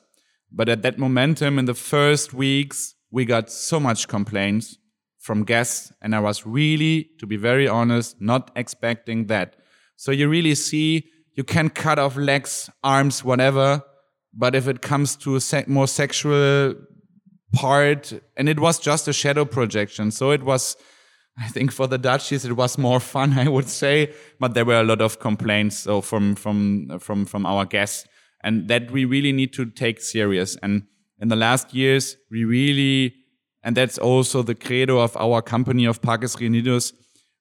But 0.52 0.67
at 0.67 0.82
that 0.82 0.99
momentum 0.99 1.58
in 1.58 1.63
the 1.63 1.75
first 1.75 2.34
weeks, 2.34 2.95
we 3.10 3.23
got 3.23 3.49
so 3.49 3.80
much 3.80 4.10
complaints 4.10 4.78
from 5.19 5.43
guests, 5.43 5.91
and 6.01 6.15
I 6.15 6.19
was 6.19 6.45
really, 6.45 7.10
to 7.19 7.27
be 7.27 7.36
very 7.36 7.67
honest, 7.67 8.19
not 8.19 8.51
expecting 8.55 9.27
that. 9.27 9.58
So 9.95 10.12
you 10.12 10.29
really 10.29 10.55
see 10.55 11.10
you 11.36 11.43
can 11.43 11.69
cut 11.69 11.99
off 11.99 12.15
legs, 12.15 12.69
arms, 12.84 13.23
whatever, 13.23 13.84
but 14.34 14.55
if 14.55 14.67
it 14.67 14.82
comes 14.82 15.15
to 15.17 15.38
a 15.38 15.63
more 15.67 15.88
sexual 15.88 16.75
part, 17.53 18.13
and 18.38 18.47
it 18.47 18.60
was 18.60 18.79
just 18.79 19.08
a 19.08 19.13
shadow 19.13 19.45
projection, 19.45 20.12
so 20.12 20.32
it 20.32 20.43
was. 20.43 20.75
I 21.41 21.47
think 21.47 21.71
for 21.71 21.88
the 21.88 21.97
Dutchies 21.97 22.43
it 22.43 22.58
was 22.58 22.77
more 22.77 22.99
fun, 22.99 23.32
I 23.39 23.47
would 23.47 23.69
say, 23.69 24.13
but 24.41 24.55
there 24.55 24.65
were 24.65 24.82
a 24.82 24.84
lot 24.84 25.01
of 25.01 25.19
complaints 25.21 25.77
so 25.77 26.01
from 26.01 26.36
from 26.36 26.99
from 26.99 27.25
from 27.25 27.45
our 27.45 27.65
guests, 27.65 28.05
and 28.43 28.67
that 28.67 28.91
we 28.91 29.05
really 29.05 29.32
need 29.32 29.53
to 29.53 29.65
take 29.65 30.01
serious. 30.01 30.58
And 30.62 30.84
in 31.19 31.27
the 31.27 31.36
last 31.36 31.73
years, 31.73 32.17
we 32.32 32.43
really, 32.43 33.15
and 33.63 33.75
that's 33.75 33.97
also 33.97 34.41
the 34.41 34.55
credo 34.55 34.99
of 34.99 35.15
our 35.17 35.41
company 35.41 35.85
of 35.85 36.01
Parques 36.01 36.35
Reunidos, 36.35 36.93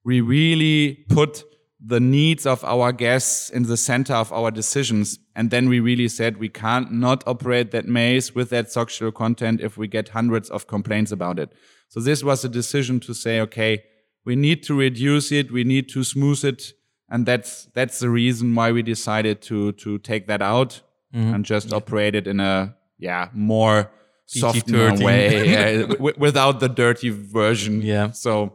we 0.05 0.21
really 0.21 1.05
put 1.09 1.45
the 1.81 2.01
needs 2.01 2.45
of 2.45 2.65
our 2.65 2.93
guests 2.93 3.51
in 3.51 3.65
the 3.65 3.77
center 3.77 4.15
of 4.15 4.33
our 4.33 4.51
decisions. 4.51 5.19
And 5.37 5.51
then 5.51 5.69
we 5.69 5.79
really 5.79 6.09
said 6.09 6.39
we 6.39 6.49
can't 6.49 6.91
not 6.91 7.23
operate 7.27 7.71
that 7.71 7.87
maze 7.87 8.35
with 8.35 8.51
that 8.51 8.73
sexual 8.73 9.13
content 9.13 9.61
if 9.61 9.77
we 9.77 9.87
get 9.87 10.09
hundreds 10.09 10.51
of 10.51 10.67
complaints 10.67 11.13
about 11.13 11.39
it. 11.39 11.53
So 11.89 12.01
this 12.01 12.25
was 12.25 12.45
a 12.45 12.49
decision 12.49 12.99
to 13.01 13.15
say, 13.15 13.41
okay, 13.41 13.85
we 14.25 14.35
need 14.35 14.65
to 14.65 14.75
reduce 14.75 15.31
it, 15.31 15.53
we 15.53 15.63
need 15.63 15.89
to 15.91 16.03
smooth 16.03 16.45
it, 16.45 16.73
and 17.09 17.25
that's 17.25 17.67
that's 17.75 18.01
the 18.01 18.11
reason 18.11 18.55
why 18.55 18.73
we 18.73 18.83
decided 18.83 19.41
to 19.43 19.73
to 19.73 19.99
take 19.99 20.27
that 20.27 20.43
out 20.43 20.83
Mm-hmm. 21.15 21.35
and 21.37 21.45
just 21.47 21.73
operate 21.73 22.15
it 22.15 22.27
in 22.27 22.39
a 22.39 22.77
yeah 22.99 23.31
more 23.33 23.91
softer 24.29 24.91
PG-13. 24.91 25.05
way 25.05 25.49
yeah, 25.55 26.11
without 26.19 26.61
the 26.61 26.69
dirty 26.69 27.11
version. 27.11 27.83
Yeah. 27.83 28.11
So 28.13 28.55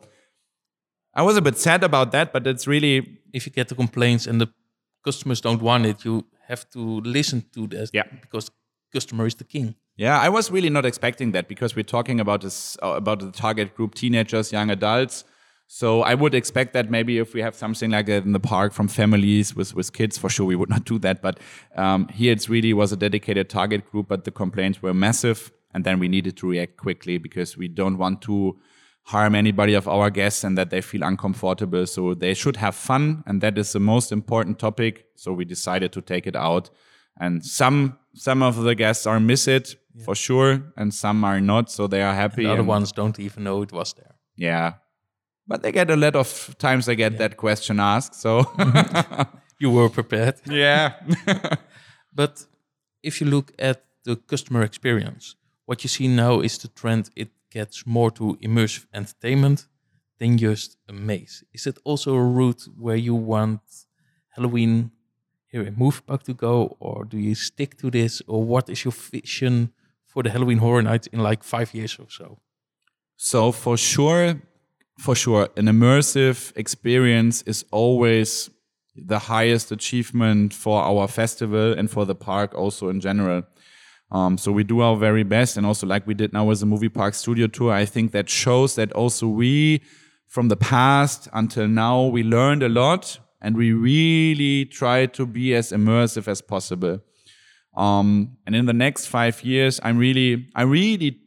I 1.13 1.21
was 1.21 1.37
a 1.37 1.41
bit 1.41 1.57
sad 1.57 1.83
about 1.83 2.11
that, 2.11 2.31
but 2.31 2.47
it's 2.47 2.67
really 2.67 3.19
if 3.33 3.45
you 3.45 3.51
get 3.51 3.67
the 3.67 3.75
complaints 3.75 4.27
and 4.27 4.39
the 4.39 4.47
customers 5.03 5.41
don't 5.41 5.61
want 5.61 5.85
it, 5.85 6.05
you 6.05 6.25
have 6.47 6.69
to 6.71 7.01
listen 7.01 7.43
to 7.53 7.67
that. 7.67 7.89
Yeah. 7.93 8.03
Because 8.21 8.51
customer 8.93 9.25
is 9.25 9.35
the 9.35 9.43
king. 9.43 9.75
Yeah, 9.95 10.19
I 10.19 10.29
was 10.29 10.49
really 10.49 10.69
not 10.69 10.85
expecting 10.85 11.31
that 11.33 11.47
because 11.47 11.75
we're 11.75 11.83
talking 11.83 12.19
about 12.19 12.41
this 12.41 12.77
uh, 12.81 12.93
about 12.95 13.19
the 13.19 13.31
target 13.31 13.75
group 13.75 13.93
teenagers, 13.93 14.51
young 14.51 14.71
adults. 14.71 15.23
So 15.67 16.01
I 16.01 16.13
would 16.13 16.33
expect 16.35 16.73
that 16.73 16.89
maybe 16.89 17.19
if 17.19 17.33
we 17.33 17.41
have 17.41 17.55
something 17.55 17.91
like 17.91 18.05
that 18.07 18.25
in 18.25 18.31
the 18.31 18.39
park 18.39 18.73
from 18.73 18.87
families 18.87 19.55
with 19.55 19.75
with 19.75 19.93
kids, 19.93 20.17
for 20.17 20.29
sure 20.29 20.47
we 20.47 20.55
would 20.55 20.69
not 20.69 20.85
do 20.85 20.97
that. 20.99 21.21
But 21.21 21.39
um, 21.75 22.07
here 22.07 22.33
it's 22.33 22.49
really 22.49 22.73
was 22.73 22.91
a 22.91 22.97
dedicated 22.97 23.49
target 23.49 23.89
group, 23.91 24.07
but 24.07 24.23
the 24.23 24.31
complaints 24.31 24.81
were 24.81 24.93
massive, 24.93 25.51
and 25.73 25.83
then 25.85 25.99
we 25.99 26.07
needed 26.07 26.37
to 26.37 26.47
react 26.49 26.77
quickly 26.77 27.17
because 27.17 27.57
we 27.57 27.67
don't 27.67 27.97
want 27.97 28.21
to 28.23 28.57
harm 29.07 29.35
anybody 29.35 29.73
of 29.73 29.87
our 29.87 30.09
guests 30.09 30.43
and 30.43 30.57
that 30.57 30.69
they 30.69 30.81
feel 30.81 31.03
uncomfortable. 31.03 31.85
So 31.85 32.13
they 32.13 32.33
should 32.33 32.57
have 32.57 32.75
fun, 32.75 33.23
and 33.25 33.41
that 33.41 33.57
is 33.57 33.73
the 33.73 33.79
most 33.79 34.11
important 34.11 34.59
topic. 34.59 35.05
So 35.15 35.33
we 35.33 35.45
decided 35.45 35.91
to 35.93 36.01
take 36.01 36.25
it 36.27 36.35
out, 36.35 36.69
and 37.19 37.43
some 37.45 37.97
some 38.15 38.41
of 38.43 38.55
the 38.63 38.75
guests 38.75 39.05
are 39.07 39.19
miss 39.19 39.47
it 39.47 39.75
for 40.05 40.15
sure, 40.15 40.61
and 40.77 40.93
some 40.93 41.23
are 41.23 41.41
not. 41.41 41.69
So 41.71 41.87
they 41.87 42.01
are 42.01 42.13
happy. 42.15 42.43
The 42.43 42.49
other 42.51 42.59
and- 42.59 42.67
ones 42.67 42.91
don't 42.91 43.19
even 43.19 43.43
know 43.43 43.61
it 43.63 43.71
was 43.71 43.93
there. 43.93 44.15
yeah. 44.37 44.73
But 45.45 45.61
they 45.61 45.73
get 45.73 45.89
a 45.91 45.95
lot 45.97 46.15
of 46.15 46.55
times 46.57 46.85
they 46.85 46.95
get 46.95 47.17
that 47.17 47.35
question 47.35 47.77
asked. 47.79 48.15
So 48.15 48.45
You 49.59 49.71
were 49.71 49.89
prepared. 49.89 50.35
yeah. 50.49 50.93
But 52.15 52.45
if 53.01 53.19
you 53.21 53.27
look 53.27 53.51
at 53.59 53.83
the 54.05 54.15
customer 54.15 54.61
experience, 54.63 55.35
what 55.65 55.83
you 55.83 55.89
see 55.89 56.07
now 56.07 56.39
is 56.39 56.57
the 56.57 56.67
trend. 56.67 57.09
It 57.15 57.29
gets 57.51 57.85
more 57.85 58.11
to 58.11 58.37
immersive 58.41 58.85
entertainment 58.93 59.67
than 60.19 60.37
just 60.37 60.77
a 60.89 60.93
maze. 60.93 61.43
Is 61.53 61.67
it 61.67 61.77
also 61.83 62.15
a 62.15 62.23
route 62.23 62.67
where 62.77 62.95
you 62.95 63.15
want 63.15 63.61
Halloween 64.29 64.91
here 65.47 65.61
in 65.61 65.75
Moviepark 65.75 66.23
to 66.23 66.33
go, 66.33 66.75
or 66.79 67.05
do 67.05 67.17
you 67.17 67.35
stick 67.35 67.77
to 67.77 67.91
this, 67.91 68.21
or 68.27 68.43
what 68.43 68.69
is 68.69 68.83
your 68.83 68.91
vision 68.91 69.71
for 70.07 70.23
the 70.23 70.31
Halloween 70.31 70.57
Horror 70.57 70.81
Night 70.81 71.07
in 71.07 71.19
like 71.19 71.43
five 71.43 71.73
years 71.73 71.97
or 71.99 72.07
so? 72.09 72.39
So 73.17 73.51
for 73.51 73.77
sure, 73.77 74.41
for 74.99 75.15
sure, 75.15 75.49
an 75.55 75.65
immersive 75.65 76.51
experience 76.55 77.43
is 77.43 77.65
always 77.71 78.49
the 78.95 79.19
highest 79.19 79.71
achievement 79.71 80.53
for 80.53 80.81
our 80.81 81.07
festival 81.07 81.73
and 81.73 81.89
for 81.89 82.05
the 82.05 82.15
park 82.15 82.53
also 82.53 82.89
in 82.89 82.99
general. 82.99 83.43
Um, 84.11 84.37
so 84.37 84.51
we 84.51 84.63
do 84.63 84.81
our 84.81 84.95
very 84.95 85.23
best, 85.23 85.57
and 85.57 85.65
also 85.65 85.87
like 85.87 86.05
we 86.05 86.13
did 86.13 86.33
now 86.33 86.45
with 86.45 86.59
the 86.59 86.65
movie 86.67 86.89
park 86.89 87.15
studio 87.15 87.47
tour, 87.47 87.71
I 87.71 87.85
think 87.85 88.11
that 88.11 88.29
shows 88.29 88.75
that 88.75 88.91
also 88.91 89.27
we, 89.27 89.81
from 90.27 90.49
the 90.49 90.55
past 90.55 91.27
until 91.33 91.67
now, 91.67 92.05
we 92.05 92.23
learned 92.23 92.61
a 92.61 92.69
lot, 92.69 93.19
and 93.41 93.57
we 93.57 93.73
really 93.73 94.65
try 94.65 95.07
to 95.07 95.25
be 95.25 95.55
as 95.55 95.71
immersive 95.71 96.27
as 96.27 96.41
possible. 96.41 96.99
Um, 97.75 98.37
and 98.45 98.55
in 98.55 98.67
the 98.67 98.73
next 98.73 99.07
five 99.07 99.43
years, 99.43 99.79
I'm 99.83 99.97
really, 99.97 100.47
I 100.55 100.61
really 100.61 101.19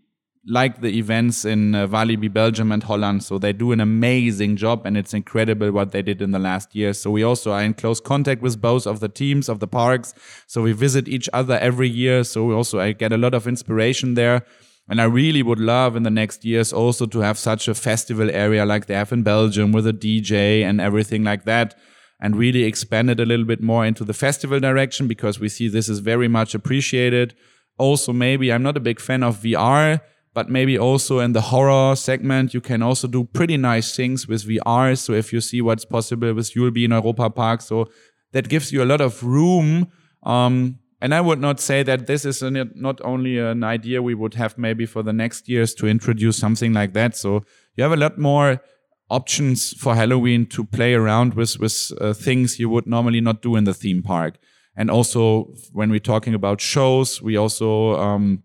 like 0.48 0.80
the 0.80 0.96
events 0.96 1.44
in 1.44 1.74
uh, 1.74 1.88
Walibi, 1.88 2.32
Belgium 2.32 2.70
and 2.70 2.82
Holland. 2.82 3.24
So 3.24 3.36
they 3.36 3.52
do 3.52 3.72
an 3.72 3.80
amazing 3.80 4.56
job 4.56 4.86
and 4.86 4.96
it's 4.96 5.12
incredible 5.12 5.72
what 5.72 5.90
they 5.90 6.02
did 6.02 6.22
in 6.22 6.30
the 6.30 6.38
last 6.38 6.74
year. 6.74 6.92
So 6.92 7.10
we 7.10 7.24
also 7.24 7.50
are 7.52 7.62
in 7.62 7.74
close 7.74 8.00
contact 8.00 8.42
with 8.42 8.60
both 8.60 8.86
of 8.86 9.00
the 9.00 9.08
teams 9.08 9.48
of 9.48 9.58
the 9.58 9.66
parks. 9.66 10.14
So 10.46 10.62
we 10.62 10.72
visit 10.72 11.08
each 11.08 11.28
other 11.32 11.58
every 11.58 11.88
year. 11.88 12.22
So 12.22 12.44
we 12.44 12.54
also, 12.54 12.78
I 12.78 12.92
get 12.92 13.12
a 13.12 13.18
lot 13.18 13.34
of 13.34 13.48
inspiration 13.48 14.14
there. 14.14 14.44
And 14.88 15.00
I 15.00 15.04
really 15.04 15.42
would 15.42 15.58
love 15.58 15.96
in 15.96 16.04
the 16.04 16.10
next 16.10 16.44
years 16.44 16.72
also 16.72 17.06
to 17.06 17.18
have 17.18 17.38
such 17.38 17.66
a 17.66 17.74
festival 17.74 18.30
area 18.30 18.64
like 18.64 18.86
they 18.86 18.94
have 18.94 19.12
in 19.12 19.24
Belgium 19.24 19.72
with 19.72 19.86
a 19.88 19.92
DJ 19.92 20.62
and 20.62 20.80
everything 20.80 21.24
like 21.24 21.44
that 21.44 21.74
and 22.20 22.36
really 22.36 22.62
expand 22.62 23.10
it 23.10 23.18
a 23.18 23.26
little 23.26 23.44
bit 23.44 23.60
more 23.60 23.84
into 23.84 24.04
the 24.04 24.14
festival 24.14 24.60
direction 24.60 25.08
because 25.08 25.40
we 25.40 25.48
see 25.48 25.66
this 25.66 25.88
is 25.88 25.98
very 25.98 26.28
much 26.28 26.54
appreciated. 26.54 27.34
Also, 27.78 28.12
maybe 28.12 28.52
I'm 28.52 28.62
not 28.62 28.76
a 28.76 28.80
big 28.80 29.00
fan 29.00 29.24
of 29.24 29.38
VR, 29.38 30.00
but 30.36 30.50
maybe 30.50 30.78
also 30.78 31.20
in 31.20 31.32
the 31.32 31.40
horror 31.40 31.96
segment, 31.96 32.52
you 32.52 32.60
can 32.60 32.82
also 32.82 33.08
do 33.08 33.24
pretty 33.24 33.56
nice 33.56 33.96
things 33.96 34.28
with 34.28 34.46
VR. 34.46 34.94
So 34.98 35.14
if 35.14 35.32
you 35.32 35.40
see 35.40 35.62
what's 35.62 35.86
possible 35.86 36.34
with 36.34 36.52
Yullbe 36.52 36.84
in 36.84 36.90
Europa 36.90 37.30
Park, 37.30 37.62
so 37.62 37.86
that 38.32 38.50
gives 38.50 38.70
you 38.70 38.82
a 38.82 38.84
lot 38.92 39.00
of 39.00 39.24
room. 39.24 39.88
Um, 40.24 40.78
and 41.00 41.14
I 41.14 41.22
would 41.22 41.40
not 41.40 41.58
say 41.58 41.82
that 41.84 42.06
this 42.06 42.26
is 42.26 42.42
an, 42.42 42.70
not 42.74 43.00
only 43.02 43.38
an 43.38 43.64
idea 43.64 44.02
we 44.02 44.14
would 44.14 44.34
have 44.34 44.58
maybe 44.58 44.84
for 44.84 45.02
the 45.02 45.14
next 45.14 45.48
years 45.48 45.72
to 45.76 45.86
introduce 45.86 46.36
something 46.36 46.74
like 46.74 46.92
that. 46.92 47.16
So 47.16 47.42
you 47.74 47.82
have 47.84 47.92
a 47.92 47.96
lot 47.96 48.18
more 48.18 48.60
options 49.08 49.72
for 49.72 49.94
Halloween 49.94 50.44
to 50.48 50.64
play 50.64 50.92
around 50.92 51.32
with 51.32 51.58
with 51.58 51.92
uh, 51.98 52.12
things 52.12 52.58
you 52.58 52.68
would 52.68 52.86
normally 52.86 53.22
not 53.22 53.40
do 53.40 53.56
in 53.56 53.64
the 53.64 53.72
theme 53.72 54.02
park. 54.02 54.36
And 54.76 54.90
also 54.90 55.54
when 55.72 55.88
we're 55.90 56.10
talking 56.12 56.34
about 56.34 56.60
shows, 56.60 57.22
we 57.22 57.38
also 57.38 57.96
um, 57.96 58.42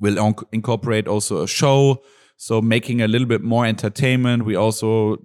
will 0.00 0.16
inc- 0.16 0.44
incorporate 0.52 1.08
also 1.08 1.42
a 1.42 1.48
show. 1.48 2.02
So 2.36 2.60
making 2.60 3.02
a 3.02 3.08
little 3.08 3.26
bit 3.26 3.42
more 3.42 3.66
entertainment. 3.66 4.44
We 4.44 4.54
also 4.54 5.18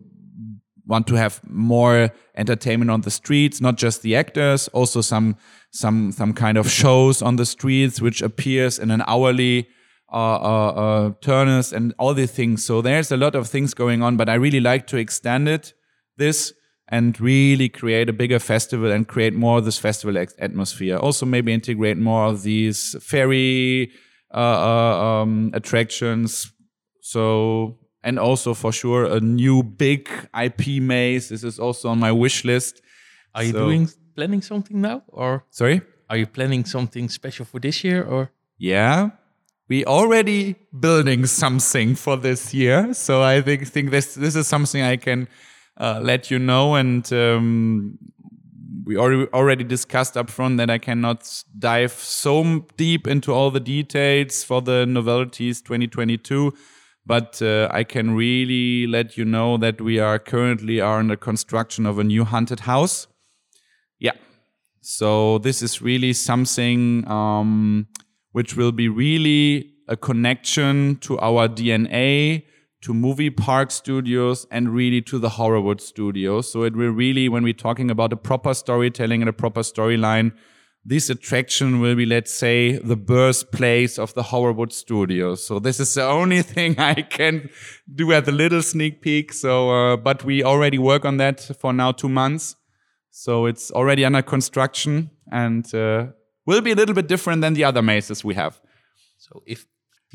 want 0.85 1.07
to 1.07 1.15
have 1.15 1.41
more 1.47 2.09
entertainment 2.35 2.91
on 2.91 3.01
the 3.01 3.11
streets, 3.11 3.61
not 3.61 3.77
just 3.77 4.01
the 4.01 4.15
actors, 4.15 4.67
also 4.69 5.01
some 5.01 5.37
some 5.71 6.11
some 6.11 6.33
kind 6.33 6.57
of 6.57 6.69
shows 6.69 7.21
on 7.21 7.35
the 7.35 7.45
streets, 7.45 8.01
which 8.01 8.21
appears 8.21 8.79
in 8.79 8.91
an 8.91 9.03
hourly 9.07 9.67
uh, 10.11 10.15
uh, 10.15 10.69
uh, 10.69 11.11
turners 11.21 11.73
and 11.73 11.93
all 11.97 12.13
these 12.13 12.31
things. 12.31 12.65
So 12.65 12.81
there's 12.81 13.11
a 13.11 13.17
lot 13.17 13.35
of 13.35 13.47
things 13.47 13.73
going 13.73 14.03
on, 14.03 14.17
but 14.17 14.29
I 14.29 14.35
really 14.35 14.59
like 14.59 14.85
to 14.87 14.97
extend 14.97 15.47
it 15.47 15.73
this 16.17 16.53
and 16.87 17.19
really 17.19 17.69
create 17.69 18.09
a 18.09 18.13
bigger 18.13 18.39
festival 18.39 18.91
and 18.91 19.07
create 19.07 19.33
more 19.33 19.57
of 19.57 19.65
this 19.65 19.79
festival 19.79 20.23
atmosphere. 20.37 20.97
Also, 20.97 21.25
maybe 21.25 21.51
integrate 21.51 21.97
more 21.97 22.25
of 22.25 22.43
these 22.43 22.95
fairy 23.01 23.91
uh, 24.33 24.37
uh, 24.37 25.21
um, 25.21 25.51
attractions. 25.53 26.51
So, 27.01 27.77
and 28.03 28.17
also 28.19 28.53
for 28.53 28.71
sure 28.71 29.05
a 29.05 29.19
new 29.19 29.63
big 29.63 30.09
IP 30.33 30.81
maze. 30.81 31.29
This 31.29 31.43
is 31.43 31.59
also 31.59 31.89
on 31.89 31.99
my 31.99 32.11
wish 32.11 32.43
list. 32.45 32.81
Are 33.35 33.43
you 33.43 33.51
So- 33.51 33.65
doing 33.65 33.89
planning 34.15 34.41
something 34.41 34.79
now, 34.81 35.01
or 35.07 35.43
Sorry. 35.49 35.81
are 36.09 36.17
you 36.17 36.27
planning 36.27 36.65
something 36.65 37.09
special 37.09 37.45
for 37.45 37.59
this 37.59 37.83
year, 37.83 38.03
or? 38.03 38.31
Yeah. 38.57 39.09
We 39.69 39.85
already 39.85 40.55
building 40.77 41.25
something 41.25 41.95
for 41.95 42.17
this 42.17 42.53
year, 42.53 42.93
so 42.93 43.23
I 43.23 43.41
think 43.41 43.67
think 43.67 43.91
this 43.91 44.13
this 44.15 44.35
is 44.35 44.45
something 44.47 44.83
I 44.83 44.97
can 44.97 45.27
uh, 45.79 45.99
let 46.03 46.29
you 46.29 46.37
know. 46.37 46.75
And 46.75 47.11
um, 47.13 47.97
we 48.85 48.97
already 48.97 49.63
discussed 49.63 50.17
up 50.17 50.29
front 50.29 50.57
that 50.57 50.69
I 50.69 50.77
cannot 50.77 51.43
dive 51.57 51.93
so 51.93 52.65
deep 52.77 53.07
into 53.07 53.31
all 53.31 53.51
the 53.51 53.59
details 53.59 54.43
for 54.43 54.61
the 54.61 54.85
novelties 54.85 55.61
2022, 55.61 56.53
but 57.05 57.41
uh, 57.41 57.69
I 57.71 57.83
can 57.83 58.15
really 58.15 58.87
let 58.87 59.17
you 59.17 59.25
know 59.25 59.57
that 59.57 59.81
we 59.81 59.99
are 59.99 60.19
currently 60.19 60.81
are 60.81 60.99
in 60.99 61.07
the 61.07 61.17
construction 61.17 61.85
of 61.85 61.99
a 61.99 62.03
new 62.03 62.25
haunted 62.25 62.61
house. 62.61 63.07
Yeah. 63.99 64.13
So 64.81 65.37
this 65.37 65.61
is 65.61 65.81
really 65.81 66.13
something 66.13 67.07
um, 67.09 67.87
which 68.31 68.55
will 68.55 68.71
be 68.71 68.89
really 68.89 69.73
a 69.87 69.95
connection 69.95 70.97
to 70.97 71.19
our 71.19 71.47
DNA, 71.47 72.43
to 72.83 72.93
movie 72.93 73.29
park 73.29 73.71
studios, 73.71 74.45
and 74.51 74.69
really 74.69 75.01
to 75.01 75.17
the 75.17 75.29
Horrorwood 75.29 75.79
studios. 75.79 76.51
So 76.51 76.63
it 76.63 76.75
will 76.75 76.91
really, 76.91 77.29
when 77.29 77.43
we're 77.43 77.53
talking 77.53 77.89
about 77.89 78.11
a 78.11 78.17
proper 78.17 78.53
storytelling 78.53 79.21
and 79.21 79.29
a 79.29 79.33
proper 79.33 79.61
storyline, 79.61 80.33
this 80.85 81.09
attraction 81.09 81.79
will 81.79 81.95
be, 81.95 82.05
let's 82.05 82.33
say, 82.33 82.73
the 82.77 82.97
birthplace 82.97 83.97
of 83.97 84.13
the 84.15 84.23
Horrorwood 84.23 84.73
studios. 84.73 85.45
So 85.45 85.59
this 85.59 85.79
is 85.79 85.93
the 85.93 86.03
only 86.03 86.41
thing 86.53 86.77
I 86.77 86.95
can 86.95 87.49
do 87.93 88.11
at 88.11 88.25
the 88.25 88.33
little 88.33 88.61
sneak 88.61 89.01
peek. 89.01 89.31
So, 89.31 89.69
uh, 89.69 89.97
but 89.97 90.25
we 90.25 90.43
already 90.43 90.77
work 90.77 91.05
on 91.05 91.17
that 91.17 91.39
for 91.39 91.71
now 91.71 91.93
two 91.93 92.09
months. 92.09 92.57
So 93.11 93.45
it's 93.45 93.71
already 93.71 94.03
under 94.03 94.21
construction 94.21 95.11
and 95.31 95.73
uh, 95.73 96.07
will 96.45 96.61
be 96.61 96.71
a 96.71 96.75
little 96.75 96.95
bit 96.95 97.07
different 97.07 97.41
than 97.41 97.53
the 97.53 97.63
other 97.63 97.81
mazes 97.81 98.25
we 98.25 98.33
have. 98.33 98.59
So 99.19 99.41
if 99.45 99.65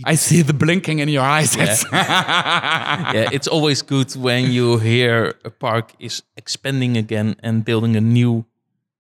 I 0.05 0.15
see 0.17 0.43
the 0.43 0.53
blinking 0.55 0.99
in 1.01 1.09
your 1.09 1.25
eyes. 1.25 1.57
It's- 1.57 1.85
yeah, 1.93 3.29
it's 3.33 3.49
always 3.49 3.83
good 3.83 4.15
when 4.17 4.51
you 4.53 4.79
hear 4.79 5.35
a 5.45 5.51
park 5.51 5.93
is 5.99 6.23
expanding 6.37 6.97
again 6.97 7.37
and 7.43 7.65
building 7.65 7.97
a 7.97 8.01
new 8.01 8.45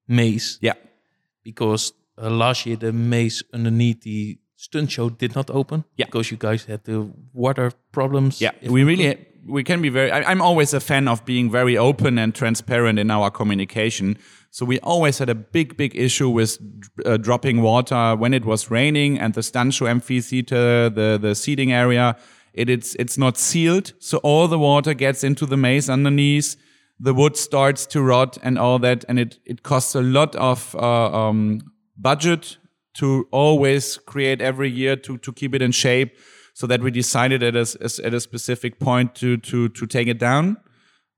maze. 0.08 0.58
yeah. 0.60 0.74
Because 1.44 1.92
uh, 2.20 2.28
last 2.30 2.66
year 2.66 2.76
the 2.76 2.92
maze 2.92 3.42
underneath 3.54 4.02
the 4.02 4.38
stunt 4.56 4.90
show 4.90 5.08
did 5.08 5.34
not 5.34 5.50
open. 5.50 5.84
Yeah. 5.96 6.06
Because 6.06 6.30
you 6.30 6.36
guys 6.36 6.64
had 6.64 6.84
the 6.84 7.08
water 7.32 7.72
problems. 7.92 8.40
Yeah, 8.40 8.50
we 8.68 8.84
really 8.84 9.16
we 9.46 9.64
can 9.64 9.82
be 9.82 9.88
very. 9.88 10.10
I, 10.10 10.22
I'm 10.30 10.42
always 10.42 10.74
a 10.74 10.80
fan 10.80 11.08
of 11.08 11.24
being 11.24 11.50
very 11.50 11.76
open 11.76 12.18
and 12.18 12.34
transparent 12.34 12.98
in 12.98 13.10
our 13.10 13.30
communication. 13.30 14.18
So 14.50 14.64
we 14.64 14.78
always 14.80 15.18
had 15.18 15.28
a 15.28 15.34
big, 15.34 15.76
big 15.76 15.94
issue 15.94 16.28
with 16.28 16.58
uh, 17.04 17.16
dropping 17.18 17.62
water 17.62 18.16
when 18.16 18.32
it 18.32 18.44
was 18.44 18.70
raining 18.70 19.18
and 19.18 19.34
the 19.34 19.42
stunt 19.42 19.74
show 19.74 19.86
amphitheater, 19.86 20.88
the 20.90 21.18
the 21.20 21.34
seating 21.34 21.72
area. 21.72 22.16
It, 22.54 22.68
it's 22.70 22.94
it's 22.96 23.18
not 23.18 23.36
sealed, 23.36 23.92
so 23.98 24.18
all 24.18 24.48
the 24.48 24.58
water 24.58 24.94
gets 24.94 25.22
into 25.22 25.46
the 25.46 25.56
maze 25.56 25.88
underneath. 25.88 26.56
The 26.98 27.14
wood 27.14 27.36
starts 27.36 27.86
to 27.86 28.02
rot 28.02 28.38
and 28.42 28.58
all 28.58 28.78
that, 28.80 29.04
and 29.08 29.18
it 29.18 29.38
it 29.44 29.62
costs 29.62 29.94
a 29.94 30.02
lot 30.02 30.34
of 30.36 30.74
uh, 30.74 31.28
um, 31.28 31.60
budget 31.96 32.58
to 32.94 33.28
always 33.30 33.98
create 33.98 34.40
every 34.40 34.70
year 34.70 34.96
to 34.96 35.18
to 35.18 35.32
keep 35.32 35.54
it 35.54 35.62
in 35.62 35.72
shape 35.72 36.16
so 36.58 36.66
that 36.66 36.82
we 36.82 36.90
decided 36.90 37.40
at 37.40 37.54
a, 37.54 37.66
at 38.04 38.12
a 38.12 38.18
specific 38.18 38.80
point 38.80 39.14
to 39.14 39.36
to 39.36 39.68
to 39.68 39.86
take 39.86 40.08
it 40.08 40.18
down. 40.18 40.56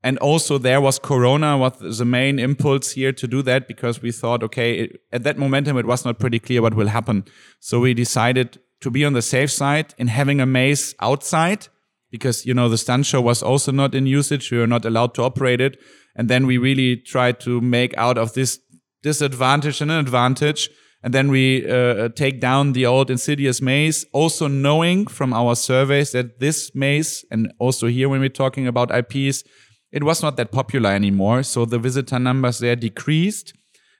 And 0.03 0.18
also 0.18 0.59
there 0.59 0.83
was 0.83 0.98
corona 0.98 1.57
was 1.57 1.96
the 1.96 2.05
main 2.05 2.38
impulse 2.38 2.90
here 2.90 3.12
to 3.12 3.26
do 3.26 3.40
that 3.42 3.66
because 3.66 4.03
we 4.03 4.12
thought 4.12 4.42
okay 4.42 4.70
it, 4.81 5.00
at 5.12 5.22
that 5.22 5.38
momentum 5.38 5.79
it 5.79 5.87
was 5.87 6.05
not 6.05 6.18
pretty 6.18 6.40
clear 6.40 6.61
what 6.61 6.74
will 6.74 6.88
happen. 6.88 7.24
So 7.59 7.81
we 7.81 7.94
decided 7.94 8.59
to 8.83 8.90
be 8.90 9.03
on 9.03 9.14
the 9.14 9.22
safe 9.22 9.50
side 9.50 9.94
in 9.96 10.09
having 10.09 10.42
a 10.42 10.46
maze 10.46 10.94
outside 11.00 11.68
because 12.11 12.44
you 12.44 12.53
know 12.53 12.68
the 12.68 12.76
stunt 12.76 13.07
show 13.07 13.22
was 13.22 13.42
also 13.42 13.72
not 13.72 13.94
in 13.94 14.05
usage. 14.05 14.50
We 14.50 14.59
were 14.59 14.72
not 14.76 14.85
allowed 14.85 15.14
to 15.14 15.22
operate 15.22 15.62
it. 15.62 15.81
And 16.14 16.29
then 16.29 16.46
we 16.46 16.59
really 16.59 16.96
tried 16.96 17.40
to 17.40 17.62
make 17.62 17.96
out 17.96 18.18
of 18.18 18.35
this 18.35 18.61
disadvantage 19.03 19.81
and 19.81 19.90
an 19.90 20.00
advantage 20.00 20.68
and 21.03 21.15
then 21.15 21.31
we 21.31 21.69
uh, 21.71 22.11
take 22.11 22.41
down 22.41 22.73
the 22.73 22.85
old 22.85 23.11
insidious 23.11 23.63
maze 23.63 24.05
also 24.13 24.49
knowing 24.49 25.07
from 25.07 25.33
our 25.33 25.55
surveys 25.55 26.13
that 26.13 26.41
this 26.41 26.75
maze 26.75 27.25
and 27.31 27.53
also 27.59 27.87
here 27.87 28.09
when 28.09 28.21
we're 28.21 28.29
talking 28.29 28.67
about 28.67 28.91
ips 28.91 29.45
it 29.93 30.05
was 30.05 30.23
not 30.23 30.37
that 30.37 30.53
popular 30.53 30.91
anymore. 30.91 31.43
So 31.43 31.65
the 31.65 31.79
visitor 31.79 32.19
numbers 32.19 32.59
there 32.59 32.77
decreased. 32.77 33.55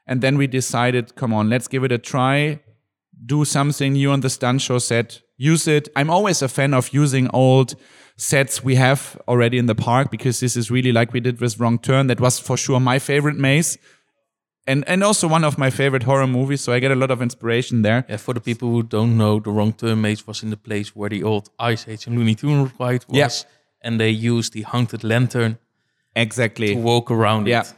And 0.07 0.21
then 0.21 0.39
we 0.39 0.47
decided 0.47 1.15
come 1.17 1.33
on 1.33 1.51
let's 1.51 1.69
give 1.69 1.85
it 1.85 1.93
a 1.93 1.99
try. 1.99 2.61
Do 3.27 3.45
something 3.45 3.93
new 3.93 4.11
on 4.11 4.21
the 4.21 4.31
stunt 4.31 4.63
show 4.63 4.79
set. 4.79 5.21
Use 5.37 5.67
it. 5.69 5.89
I'm 5.97 6.11
always 6.11 6.43
a 6.43 6.49
fan 6.49 6.75
of 6.75 6.93
using 6.93 7.29
old 7.33 7.75
sets 8.17 8.63
we 8.63 8.75
have 8.75 9.21
already 9.29 9.57
in 9.57 9.67
the 9.67 9.75
park 9.75 10.11
because 10.11 10.41
this 10.41 10.57
is 10.57 10.71
really 10.71 10.93
like 10.93 11.13
we 11.13 11.21
did 11.21 11.41
with 11.41 11.59
wrong 11.59 11.79
turn 11.79 12.07
that 12.09 12.21
was 12.21 12.39
for 12.39 12.57
sure 12.57 12.79
my 12.79 12.99
favorite 12.99 13.37
maze 13.37 13.79
and 14.71 14.85
and 14.89 15.03
also 15.05 15.27
one 15.29 15.45
of 15.47 15.57
my 15.59 15.71
favorite 15.71 16.05
horror 16.05 16.27
movies. 16.27 16.61
So 16.65 16.73
I 16.73 16.81
get 16.81 16.91
a 16.91 16.95
lot 17.03 17.11
of 17.11 17.21
inspiration 17.23 17.83
there. 17.83 18.05
Yeah, 18.09 18.19
for 18.27 18.35
the 18.35 18.41
people 18.41 18.69
who 18.75 18.83
don't 18.83 19.17
know, 19.17 19.41
the 19.41 19.51
Wrong 19.51 19.75
maze 20.03 20.27
was 20.27 20.43
in 20.43 20.51
the 20.51 20.57
place 20.69 20.89
where 20.99 21.11
the 21.11 21.23
old 21.23 21.47
Ice 21.73 21.89
Age 21.93 22.07
and 22.07 22.17
Looney 22.19 22.35
Tunes 22.35 22.71
ride 22.81 23.05
was, 23.09 23.17
Yeah. 23.19 23.29
and 23.85 23.99
they 24.01 24.11
used 24.33 24.53
the 24.53 24.63
haunted 24.63 25.03
lantern 25.05 25.59
Exactly. 26.15 26.75
to 26.75 26.81
walk 26.81 27.11
around 27.11 27.47
Yeah. 27.47 27.61
it. 27.63 27.75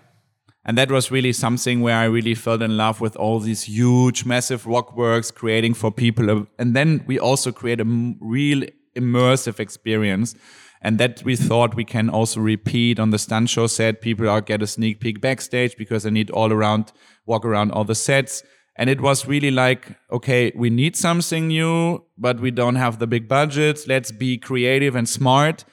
And 0.65 0.79
that 0.79 0.91
was 0.91 1.11
really 1.11 1.33
something 1.33 1.81
where 1.83 1.97
I 1.97 2.05
really 2.05 2.35
fell 2.35 2.63
in 2.63 2.77
love 2.77 3.01
with 3.01 3.17
all 3.17 3.41
these 3.41 3.63
huge, 3.65 4.25
massive 4.25 4.65
rock 4.67 4.97
works 4.97 5.31
creating 5.33 5.75
for 5.75 5.91
people. 5.91 6.47
And 6.59 6.75
then 6.77 7.03
we 7.07 7.19
also 7.19 7.51
create 7.53 7.81
a 7.81 8.15
real 8.21 8.63
immersive 8.97 9.59
experience. 9.59 10.37
And 10.85 10.99
that 10.99 11.23
we 11.25 11.37
thought 11.37 11.77
we 11.77 11.85
can 11.85 12.11
also 12.11 12.41
repeat 12.41 12.99
on 12.99 13.11
the 13.11 13.19
stunt 13.19 13.49
show 13.49 13.69
set. 13.69 14.01
People 14.01 14.29
are 14.29 14.41
get 14.41 14.63
a 14.63 14.67
sneak 14.67 14.99
peek 14.99 15.21
backstage 15.21 15.77
because 15.77 16.03
they 16.03 16.11
need 16.11 16.31
all 16.31 16.53
around, 16.53 16.93
walk 17.25 17.45
around 17.45 17.71
all 17.71 17.85
the 17.85 17.95
sets. 17.95 18.43
And 18.75 18.91
it 18.91 19.01
was 19.01 19.27
really 19.27 19.53
like, 19.53 19.97
okay, 20.11 20.51
we 20.57 20.71
need 20.71 20.97
something 20.97 21.47
new, 21.47 22.05
but 22.19 22.41
we 22.41 22.51
don't 22.51 22.77
have 22.77 22.99
the 22.99 23.07
big 23.07 23.29
budgets. 23.29 23.87
Let's 23.87 24.11
be 24.11 24.39
creative 24.39 24.97
and 24.97 25.09
smart. 25.09 25.65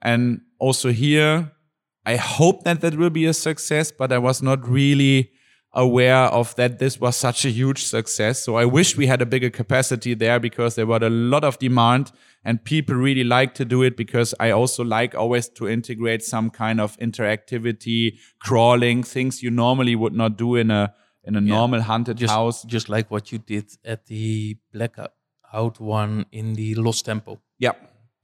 And 0.00 0.40
also 0.58 0.90
here, 0.90 1.52
I 2.06 2.16
hope 2.16 2.64
that 2.64 2.80
that 2.80 2.96
will 2.96 3.10
be 3.10 3.26
a 3.26 3.34
success, 3.34 3.90
but 3.90 4.12
I 4.12 4.18
was 4.18 4.40
not 4.40 4.66
really 4.66 5.32
aware 5.76 6.24
of 6.32 6.54
that 6.56 6.78
this 6.78 6.98
was 6.98 7.16
such 7.16 7.44
a 7.44 7.50
huge 7.50 7.84
success. 7.84 8.42
So 8.42 8.56
I 8.56 8.64
wish 8.64 8.96
we 8.96 9.06
had 9.06 9.20
a 9.20 9.26
bigger 9.26 9.50
capacity 9.50 10.14
there 10.14 10.40
because 10.40 10.74
there 10.74 10.86
was 10.86 11.02
a 11.02 11.10
lot 11.10 11.44
of 11.44 11.58
demand 11.58 12.12
and 12.44 12.64
people 12.64 12.94
really 12.94 13.24
like 13.24 13.54
to 13.54 13.64
do 13.64 13.82
it 13.82 13.96
because 13.96 14.34
I 14.40 14.50
also 14.52 14.82
like 14.82 15.14
always 15.14 15.48
to 15.50 15.68
integrate 15.68 16.22
some 16.24 16.48
kind 16.48 16.80
of 16.80 16.96
interactivity, 16.98 18.18
crawling, 18.40 19.02
things 19.02 19.42
you 19.42 19.50
normally 19.50 19.94
would 19.94 20.14
not 20.14 20.38
do 20.38 20.56
in 20.56 20.70
a 20.70 20.94
in 21.24 21.36
a 21.36 21.40
normal 21.40 21.82
haunted 21.82 22.16
Just, 22.18 22.32
house. 22.32 22.62
just 22.62 22.88
like 22.88 23.10
what 23.10 23.32
you 23.32 23.38
did 23.38 23.66
at 23.84 24.06
the 24.06 24.56
blackout 24.72 25.10
one 25.80 26.24
in 26.30 26.54
the 26.54 26.76
Lost 26.76 27.04
Temple. 27.04 27.42
Yeah, 27.58 27.72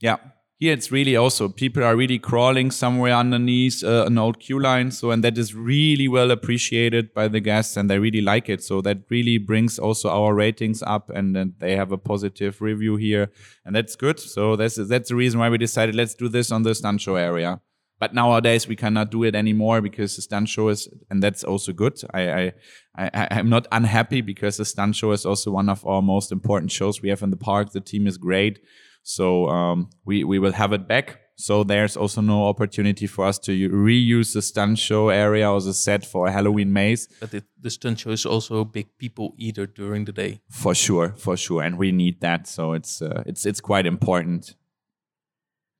yeah. 0.01 0.19
Here 0.62 0.75
it's 0.75 0.92
really 0.92 1.16
also 1.16 1.48
people 1.48 1.83
are 1.83 1.96
really 1.96 2.20
crawling 2.20 2.70
somewhere 2.70 3.14
underneath 3.14 3.83
uh, 3.83 4.05
an 4.07 4.16
old 4.16 4.38
queue 4.38 4.61
line. 4.61 4.92
So 4.92 5.11
and 5.11 5.25
that 5.25 5.37
is 5.37 5.57
really 5.57 6.07
well 6.07 6.31
appreciated 6.31 7.12
by 7.12 7.27
the 7.27 7.40
guests, 7.40 7.77
and 7.77 7.90
they 7.90 7.98
really 7.98 8.20
like 8.20 8.48
it. 8.48 8.62
So 8.62 8.81
that 8.83 8.98
really 9.11 9.38
brings 9.38 9.81
also 9.81 10.09
our 10.09 10.37
ratings 10.37 10.81
up, 10.81 11.11
and 11.11 11.35
then 11.35 11.55
they 11.59 11.75
have 11.75 11.90
a 11.90 11.98
positive 11.98 12.62
review 12.62 12.94
here, 12.94 13.33
and 13.64 13.75
that's 13.75 13.96
good. 13.96 14.20
So 14.20 14.55
that's 14.55 14.77
that's 14.77 15.09
the 15.09 15.16
reason 15.16 15.40
why 15.40 15.48
we 15.48 15.59
decided 15.59 15.96
let's 15.96 16.14
do 16.14 16.29
this 16.29 16.53
on 16.53 16.62
the 16.62 16.77
stunt 16.77 17.01
show 17.01 17.16
area. 17.16 17.61
But 17.98 18.14
nowadays 18.14 18.68
we 18.68 18.77
cannot 18.77 19.11
do 19.11 19.25
it 19.25 19.35
anymore 19.35 19.81
because 19.81 20.14
the 20.14 20.22
stunt 20.22 20.48
show 20.48 20.68
is, 20.68 20.88
and 21.11 21.20
that's 21.20 21.42
also 21.42 21.72
good. 21.72 22.01
I, 22.14 22.22
I, 22.22 22.53
I, 22.96 23.29
I'm 23.33 23.48
not 23.48 23.66
unhappy 23.72 24.20
because 24.20 24.59
the 24.59 24.64
stunt 24.64 24.94
show 24.94 25.11
is 25.11 25.27
also 25.27 25.51
one 25.51 25.68
of 25.68 25.85
our 25.85 26.03
most 26.03 26.31
important 26.31 26.70
shows 26.70 27.03
we 27.03 27.09
have 27.09 27.22
in 27.22 27.31
the 27.31 27.37
park. 27.37 27.72
The 27.72 27.81
team 27.81 28.07
is 28.07 28.16
great. 28.16 28.61
So 29.03 29.49
um, 29.49 29.91
we 30.05 30.25
we 30.25 30.38
will 30.38 30.53
have 30.53 30.73
it 30.73 30.87
back. 30.87 31.19
So 31.37 31.65
there's 31.65 31.97
also 31.97 32.21
no 32.21 32.47
opportunity 32.47 33.07
for 33.07 33.25
us 33.25 33.38
to 33.41 33.69
reuse 33.71 34.35
the 34.35 34.43
stunt 34.43 34.79
show 34.79 35.09
area 35.09 35.51
or 35.51 35.61
the 35.61 35.75
set 35.75 36.07
for 36.07 36.29
a 36.29 36.31
Halloween 36.33 36.73
maze. 36.73 37.09
But 37.21 37.35
it, 37.35 37.45
the 37.61 37.71
stunt 37.71 37.99
show 37.99 38.11
is 38.11 38.27
also 38.27 38.61
a 38.61 38.65
big 38.65 38.87
people 38.99 39.35
eater 39.38 39.67
during 39.67 40.05
the 40.05 40.12
day. 40.12 40.41
For 40.51 40.75
sure, 40.75 41.15
for 41.17 41.37
sure, 41.37 41.62
and 41.62 41.79
we 41.79 41.91
need 41.91 42.21
that. 42.21 42.47
So 42.47 42.75
it's 42.75 43.03
uh, 43.03 43.23
it's 43.27 43.45
it's 43.47 43.61
quite 43.61 43.87
important. 43.87 44.55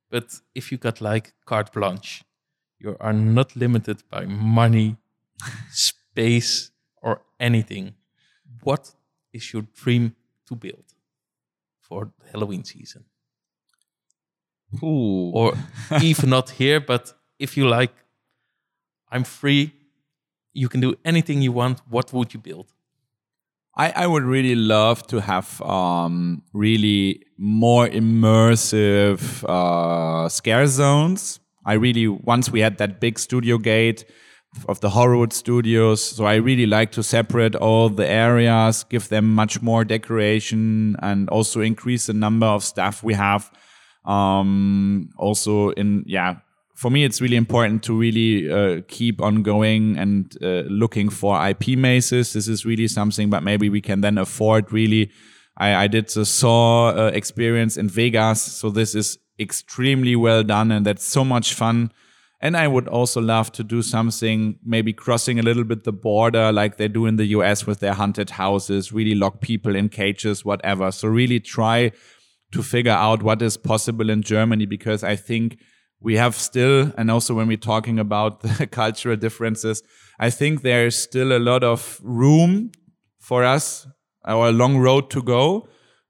But 0.09 0.41
if 0.53 0.71
you 0.71 0.77
got 0.77 1.01
like 1.01 1.33
carte 1.45 1.71
blanche, 1.71 2.23
you 2.79 2.97
are 2.99 3.13
not 3.13 3.55
limited 3.55 4.03
by 4.09 4.25
money, 4.25 4.97
space, 5.71 6.71
or 7.01 7.21
anything. 7.39 7.95
What 8.63 8.91
is 9.31 9.53
your 9.53 9.63
dream 9.73 10.15
to 10.47 10.55
build 10.55 10.85
for 11.79 12.11
Halloween 12.31 12.63
season? 12.63 13.05
Ooh. 14.81 15.31
Or 15.33 15.53
even 16.01 16.29
not 16.29 16.51
here, 16.51 16.79
but 16.79 17.13
if 17.39 17.57
you 17.57 17.67
like, 17.67 17.93
I'm 19.11 19.23
free, 19.23 19.73
you 20.53 20.69
can 20.69 20.81
do 20.81 20.95
anything 21.03 21.41
you 21.41 21.51
want. 21.51 21.81
What 21.89 22.13
would 22.13 22.33
you 22.33 22.39
build? 22.39 22.73
I, 23.75 23.91
I 23.95 24.07
would 24.07 24.23
really 24.23 24.55
love 24.55 25.07
to 25.07 25.19
have 25.19 25.59
um, 25.61 26.43
really 26.53 27.23
more 27.37 27.87
immersive 27.87 29.43
uh, 29.49 30.29
scare 30.29 30.67
zones. 30.67 31.39
I 31.65 31.73
really 31.73 32.07
once 32.07 32.51
we 32.51 32.59
had 32.59 32.77
that 32.77 32.99
big 32.99 33.17
studio 33.17 33.57
gate 33.57 34.05
of 34.67 34.79
the 34.81 34.89
Horrorwood 34.89 35.33
Studios, 35.33 36.03
so 36.03 36.25
I 36.25 36.35
really 36.35 36.67
like 36.67 36.91
to 36.91 37.01
separate 37.01 37.55
all 37.55 37.89
the 37.89 38.07
areas, 38.07 38.83
give 38.83 39.09
them 39.09 39.33
much 39.33 39.63
more 39.63 39.83
decoration, 39.83 40.95
and 41.01 41.27
also 41.29 41.61
increase 41.61 42.05
the 42.05 42.13
number 42.13 42.45
of 42.45 42.63
staff 42.63 43.01
we 43.01 43.15
have. 43.15 43.51
Um, 44.05 45.09
also, 45.17 45.69
in 45.71 46.03
yeah, 46.05 46.37
for 46.75 46.89
me, 46.89 47.03
it's 47.03 47.21
really 47.21 47.37
important 47.37 47.83
to 47.83 47.97
really 47.97 48.51
uh, 48.51 48.81
keep 48.87 49.21
on 49.21 49.43
going 49.43 49.97
and 49.97 50.35
uh, 50.41 50.63
looking 50.67 51.09
for 51.09 51.45
IP 51.47 51.69
mazes. 51.77 52.33
This 52.33 52.47
is 52.47 52.65
really 52.65 52.87
something, 52.87 53.29
but 53.29 53.43
maybe 53.43 53.69
we 53.69 53.81
can 53.81 54.01
then 54.01 54.17
afford 54.17 54.71
really. 54.71 55.11
I, 55.55 55.83
I 55.83 55.87
did 55.87 56.09
the 56.09 56.25
Saw 56.25 56.89
uh, 56.89 57.11
experience 57.13 57.77
in 57.77 57.87
Vegas, 57.87 58.41
so 58.41 58.69
this 58.69 58.95
is 58.95 59.19
extremely 59.39 60.15
well 60.15 60.43
done, 60.43 60.71
and 60.71 60.85
that's 60.85 61.05
so 61.05 61.23
much 61.23 61.53
fun. 61.53 61.91
And 62.41 62.57
I 62.57 62.67
would 62.67 62.89
also 62.89 63.21
love 63.21 63.53
to 63.53 63.63
do 63.63 63.81
something, 63.81 64.59
maybe 64.65 64.91
crossing 64.91 65.39
a 65.39 65.43
little 65.43 65.63
bit 65.63 65.85
the 65.85 65.93
border 65.93 66.51
like 66.51 66.75
they 66.75 66.89
do 66.89 67.05
in 67.05 67.15
the 67.15 67.27
US 67.27 67.65
with 67.65 67.79
their 67.79 67.93
haunted 67.93 68.31
houses, 68.31 68.91
really 68.91 69.15
lock 69.15 69.39
people 69.39 69.77
in 69.77 69.87
cages, 69.87 70.43
whatever. 70.43 70.91
So 70.91 71.07
really 71.07 71.39
try 71.39 71.93
to 72.53 72.63
figure 72.63 72.91
out 72.91 73.21
what 73.21 73.41
is 73.41 73.57
possible 73.57 74.09
in 74.09 74.21
Germany 74.21 74.65
because 74.65 75.03
I 75.03 75.15
think 75.15 75.57
we 75.99 76.17
have 76.17 76.35
still, 76.35 76.91
and 76.97 77.09
also 77.09 77.33
when 77.33 77.47
we're 77.47 77.57
talking 77.57 77.99
about 77.99 78.41
the 78.59 78.67
cultural 78.67 79.15
differences, 79.15 79.83
I 80.19 80.29
think 80.29 80.61
there 80.61 80.85
is 80.85 80.97
still 80.97 81.35
a 81.35 81.39
lot 81.39 81.63
of 81.63 81.99
room 82.03 82.71
for 83.19 83.43
us, 83.43 83.87
a 84.23 84.35
long 84.51 84.77
road 84.77 85.09
to 85.11 85.21
go 85.21 85.67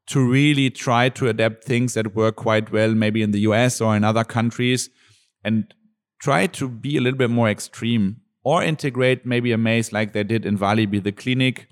to 0.08 0.30
really 0.30 0.70
try 0.70 1.10
to 1.10 1.30
adapt 1.30 1.64
things 1.64 1.94
that 1.94 2.16
work 2.16 2.36
quite 2.36 2.72
well, 2.72 2.94
maybe 2.94 3.22
in 3.22 3.32
the 3.32 3.42
US 3.42 3.80
or 3.80 3.96
in 3.96 4.04
other 4.04 4.24
countries, 4.24 4.90
and 5.44 5.74
try 6.22 6.48
to 6.48 6.68
be 6.68 6.98
a 6.98 7.02
little 7.02 7.18
bit 7.18 7.30
more 7.30 7.50
extreme 7.50 8.18
or 8.44 8.64
integrate 8.64 9.26
maybe 9.26 9.52
a 9.54 9.58
maze 9.58 9.94
like 9.94 10.12
they 10.12 10.24
did 10.24 10.46
in 10.46 10.58
Walibi, 10.58 11.02
the 11.02 11.12
clinic. 11.12 11.68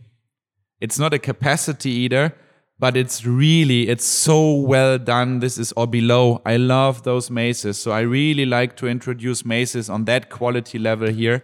It's 0.79 0.97
not 0.97 1.13
a 1.13 1.19
capacity 1.19 1.91
either, 1.91 2.33
but 2.81 2.97
it's 2.97 3.23
really 3.23 3.87
it's 3.87 4.05
so 4.05 4.53
well 4.55 4.97
done. 4.97 5.39
This 5.39 5.57
is 5.57 5.71
or 5.73 5.87
below 5.87 6.41
i 6.45 6.57
love 6.57 7.03
those 7.03 7.29
maces 7.29 7.79
so 7.79 7.91
i 7.91 8.01
really 8.01 8.45
like 8.45 8.75
to 8.77 8.87
introduce 8.87 9.45
maces 9.45 9.89
on 9.89 10.05
that 10.05 10.29
quality 10.29 10.79
level 10.79 11.09
here. 11.09 11.43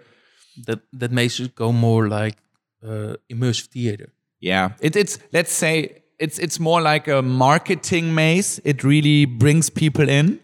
That 0.65 0.79
that 0.91 1.11
makes 1.11 1.39
it 1.39 1.53
go 1.55 1.71
more 1.71 2.07
like 2.09 2.37
uh, 2.83 3.15
immersive 3.29 3.67
theater. 3.67 4.09
yeah. 4.39 4.71
It, 4.81 4.95
it's 4.95 5.19
let's 5.31 5.51
say 5.51 6.03
it's 6.19 6.39
it's 6.39 6.59
more 6.59 6.81
like 6.81 7.07
a 7.07 7.21
marketing 7.21 8.15
maze. 8.15 8.59
It 8.65 8.83
really 8.83 9.25
brings 9.25 9.69
people 9.69 10.09
in. 10.09 10.39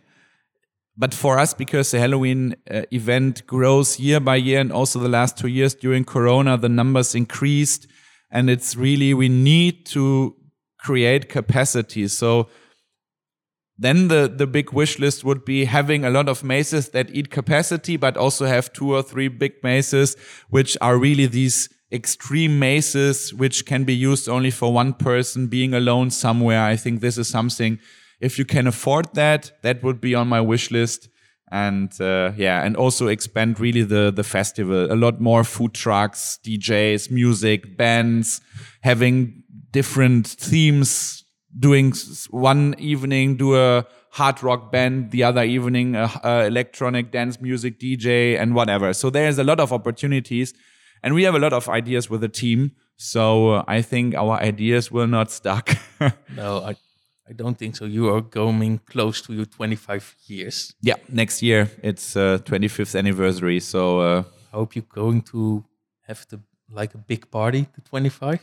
But 0.95 1.15
for 1.15 1.39
us 1.39 1.55
because 1.55 1.89
the 1.89 1.99
halloween 1.99 2.55
uh, 2.69 2.83
event 2.91 3.47
grows 3.47 3.99
year 3.99 4.19
by 4.19 4.35
year 4.35 4.59
and 4.59 4.71
also 4.71 4.99
the 4.99 5.09
last 5.09 5.39
two 5.39 5.47
years 5.47 5.73
during 5.73 6.05
corona 6.05 6.55
the 6.55 6.69
numbers 6.69 7.15
increased. 7.15 7.87
And 8.29 8.49
it's 8.49 8.75
really 8.75 9.13
we 9.15 9.29
need 9.29 9.87
to 9.87 10.35
create 10.83 11.29
capacity. 11.29 12.07
So 12.07 12.49
then 13.77 14.07
the 14.07 14.31
the 14.33 14.45
big 14.45 14.71
wish 14.71 14.99
list 14.99 15.23
would 15.23 15.43
be 15.45 15.65
having 15.65 16.05
a 16.05 16.09
lot 16.09 16.29
of 16.29 16.43
maces 16.43 16.89
that 16.89 17.09
eat 17.11 17.31
capacity 17.31 17.97
but 17.97 18.17
also 18.17 18.45
have 18.45 18.71
two 18.71 18.93
or 18.93 19.01
three 19.01 19.27
big 19.27 19.53
maces 19.63 20.15
which 20.49 20.77
are 20.79 20.97
really 20.97 21.25
these 21.25 21.69
extreme 21.91 22.59
maces 22.59 23.33
which 23.33 23.65
can 23.65 23.83
be 23.83 23.93
used 23.93 24.27
only 24.29 24.51
for 24.51 24.73
one 24.73 24.93
person 24.93 25.47
being 25.47 25.73
alone 25.73 26.11
somewhere. 26.11 26.61
I 26.61 26.75
think 26.75 27.01
this 27.01 27.17
is 27.17 27.27
something 27.27 27.79
if 28.19 28.37
you 28.37 28.45
can 28.45 28.67
afford 28.67 29.13
that 29.15 29.51
that 29.63 29.83
would 29.83 29.99
be 29.99 30.15
on 30.15 30.27
my 30.27 30.41
wish 30.41 30.71
list. 30.71 31.09
And 31.51 31.91
uh, 32.01 32.31
yeah 32.35 32.63
and 32.63 32.75
also 32.75 33.07
expand 33.07 33.59
really 33.59 33.83
the 33.83 34.11
the 34.11 34.23
festival. 34.23 34.91
A 34.91 34.95
lot 34.95 35.19
more 35.19 35.43
food 35.43 35.73
trucks 35.73 36.39
djs 36.43 37.11
music 37.11 37.77
bands 37.77 38.41
having 38.81 39.42
different 39.79 40.25
themes 40.27 40.89
doing 41.67 41.93
one 42.31 42.63
evening 42.91 43.35
do 43.37 43.49
a 43.55 43.85
hard 44.19 44.37
rock 44.47 44.71
band 44.71 45.11
the 45.11 45.21
other 45.29 45.43
evening 45.43 45.95
a, 45.95 46.05
a 46.23 46.33
electronic 46.51 47.05
dance 47.11 47.35
music 47.47 47.73
dj 47.79 48.07
and 48.41 48.55
whatever 48.59 48.93
so 48.93 49.09
there's 49.09 49.37
a 49.39 49.43
lot 49.51 49.59
of 49.59 49.71
opportunities 49.79 50.53
and 51.03 51.13
we 51.17 51.23
have 51.27 51.35
a 51.35 51.39
lot 51.45 51.53
of 51.59 51.67
ideas 51.69 52.09
with 52.11 52.21
the 52.21 52.29
team 52.41 52.71
so 52.97 53.23
uh, 53.55 53.63
i 53.77 53.81
think 53.91 54.15
our 54.23 54.35
ideas 54.51 54.91
will 54.95 55.07
not 55.17 55.27
stuck 55.39 55.65
No, 56.35 56.49
I 56.71 56.73
I 57.29 57.33
don't 57.41 57.57
think 57.57 57.73
so. 57.79 57.85
You 57.85 58.05
are 58.13 58.21
going 58.41 58.79
close 58.93 59.21
to 59.25 59.33
your 59.33 59.45
25 59.45 60.15
years. 60.27 60.57
yeah 60.89 60.97
next 61.21 61.41
year 61.41 61.61
it's 61.89 62.15
uh, 62.17 62.37
25th 62.49 62.95
anniversary 63.03 63.59
so 63.61 63.81
uh, 63.99 64.23
I 64.51 64.57
hope 64.57 64.75
you're 64.75 64.93
going 65.03 65.21
to 65.33 65.63
have 66.09 66.19
the 66.29 66.37
like 66.79 66.93
a 66.95 67.01
big 67.11 67.23
party 67.31 67.61
to 67.75 67.81
25. 67.81 68.39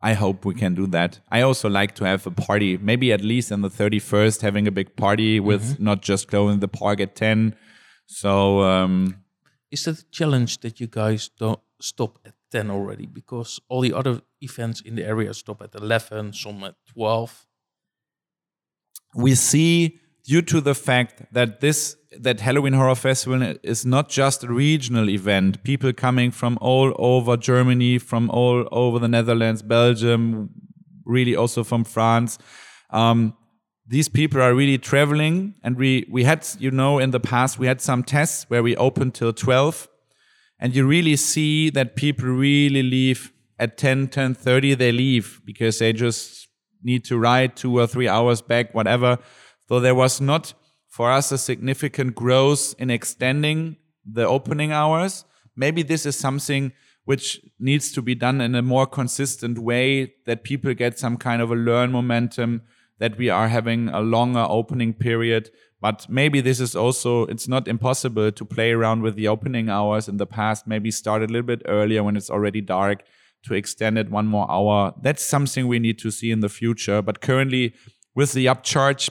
I 0.00 0.14
hope 0.14 0.44
we 0.44 0.54
can 0.54 0.74
do 0.74 0.86
that. 0.88 1.20
I 1.28 1.40
also 1.40 1.68
like 1.68 1.94
to 1.96 2.04
have 2.04 2.26
a 2.26 2.30
party, 2.30 2.78
maybe 2.78 3.12
at 3.12 3.20
least 3.20 3.50
on 3.50 3.62
the 3.62 3.68
31st, 3.68 4.42
having 4.42 4.68
a 4.68 4.70
big 4.70 4.94
party 4.94 5.40
with 5.40 5.80
not 5.80 6.02
just 6.02 6.30
going 6.30 6.60
the 6.60 6.68
park 6.68 7.00
at 7.00 7.16
10. 7.16 7.56
So, 8.06 8.62
um, 8.62 9.24
Is 9.70 9.84
that 9.84 9.98
a 9.98 10.04
challenge 10.10 10.60
that 10.60 10.80
you 10.80 10.86
guys 10.86 11.30
don't 11.36 11.60
stop 11.80 12.18
at 12.24 12.34
10 12.52 12.70
already? 12.70 13.06
Because 13.06 13.60
all 13.68 13.80
the 13.80 13.92
other 13.92 14.22
events 14.40 14.80
in 14.80 14.94
the 14.94 15.04
area 15.04 15.34
stop 15.34 15.62
at 15.62 15.74
11, 15.74 16.32
some 16.32 16.62
at 16.64 16.76
12. 16.94 17.46
we 19.14 19.34
see 19.34 19.98
due 20.28 20.42
to 20.42 20.60
the 20.60 20.74
fact 20.74 21.22
that 21.32 21.60
this 21.60 21.96
that 22.20 22.40
Halloween 22.40 22.74
Horror 22.74 22.94
Festival 22.94 23.54
is 23.62 23.86
not 23.86 24.10
just 24.10 24.44
a 24.44 24.48
regional 24.48 25.08
event. 25.08 25.62
People 25.62 25.92
coming 25.92 26.30
from 26.30 26.58
all 26.60 26.94
over 26.98 27.36
Germany, 27.36 27.98
from 27.98 28.28
all 28.30 28.68
over 28.70 28.98
the 28.98 29.08
Netherlands, 29.08 29.62
Belgium, 29.62 30.50
really 31.04 31.34
also 31.34 31.64
from 31.64 31.84
France. 31.84 32.38
Um, 32.90 33.34
these 33.86 34.08
people 34.08 34.42
are 34.42 34.54
really 34.54 34.76
traveling, 34.76 35.54
and 35.62 35.76
we 35.76 36.06
we 36.10 36.24
had 36.24 36.46
you 36.58 36.70
know 36.70 36.98
in 36.98 37.10
the 37.10 37.20
past 37.20 37.58
we 37.58 37.66
had 37.66 37.80
some 37.80 38.02
tests 38.02 38.44
where 38.50 38.62
we 38.62 38.76
opened 38.76 39.14
till 39.14 39.32
twelve, 39.32 39.88
and 40.60 40.76
you 40.76 40.86
really 40.86 41.16
see 41.16 41.70
that 41.70 41.96
people 41.96 42.28
really 42.28 42.82
leave 42.82 43.32
at 43.60 43.76
10 43.76 44.08
10 44.08 44.34
30 44.34 44.74
they 44.74 44.92
leave 44.92 45.40
because 45.44 45.80
they 45.80 45.92
just 45.92 46.46
need 46.80 47.04
to 47.04 47.18
ride 47.18 47.56
two 47.56 47.76
or 47.76 47.88
three 47.88 48.06
hours 48.06 48.40
back 48.40 48.72
whatever 48.72 49.18
so 49.68 49.80
there 49.80 49.94
was 49.94 50.20
not 50.20 50.54
for 50.88 51.10
us 51.10 51.30
a 51.32 51.38
significant 51.38 52.14
growth 52.14 52.74
in 52.78 52.90
extending 52.90 53.76
the 54.04 54.26
opening 54.26 54.72
hours 54.72 55.24
maybe 55.56 55.82
this 55.82 56.06
is 56.06 56.16
something 56.16 56.72
which 57.08 57.40
needs 57.58 57.90
to 57.90 58.02
be 58.02 58.14
done 58.14 58.38
in 58.38 58.54
a 58.54 58.60
more 58.60 58.86
consistent 58.86 59.58
way 59.58 60.12
that 60.26 60.44
people 60.44 60.74
get 60.74 60.98
some 60.98 61.16
kind 61.16 61.40
of 61.40 61.50
a 61.50 61.54
learn 61.54 61.90
momentum 61.90 62.60
that 62.98 63.16
we 63.16 63.30
are 63.30 63.48
having 63.48 63.88
a 63.88 64.00
longer 64.00 64.44
opening 64.46 64.92
period. 64.92 65.50
But 65.80 66.06
maybe 66.10 66.42
this 66.42 66.60
is 66.60 66.76
also 66.76 67.24
it's 67.26 67.48
not 67.48 67.66
impossible 67.66 68.30
to 68.30 68.44
play 68.44 68.72
around 68.72 69.00
with 69.00 69.16
the 69.16 69.26
opening 69.26 69.70
hours 69.70 70.06
in 70.06 70.18
the 70.18 70.26
past 70.26 70.66
maybe 70.66 70.90
start 70.90 71.22
a 71.22 71.26
little 71.26 71.46
bit 71.46 71.62
earlier 71.64 72.02
when 72.02 72.14
it's 72.14 72.28
already 72.28 72.60
dark 72.60 73.04
to 73.44 73.54
extend 73.54 73.96
it 73.96 74.10
one 74.10 74.26
more 74.26 74.50
hour. 74.50 74.92
That's 75.00 75.22
something 75.22 75.66
we 75.66 75.78
need 75.78 75.98
to 76.00 76.10
see 76.10 76.30
in 76.30 76.40
the 76.40 76.50
future. 76.50 77.00
But 77.00 77.22
currently 77.22 77.74
with 78.14 78.32
the 78.32 78.44
upcharge 78.46 79.08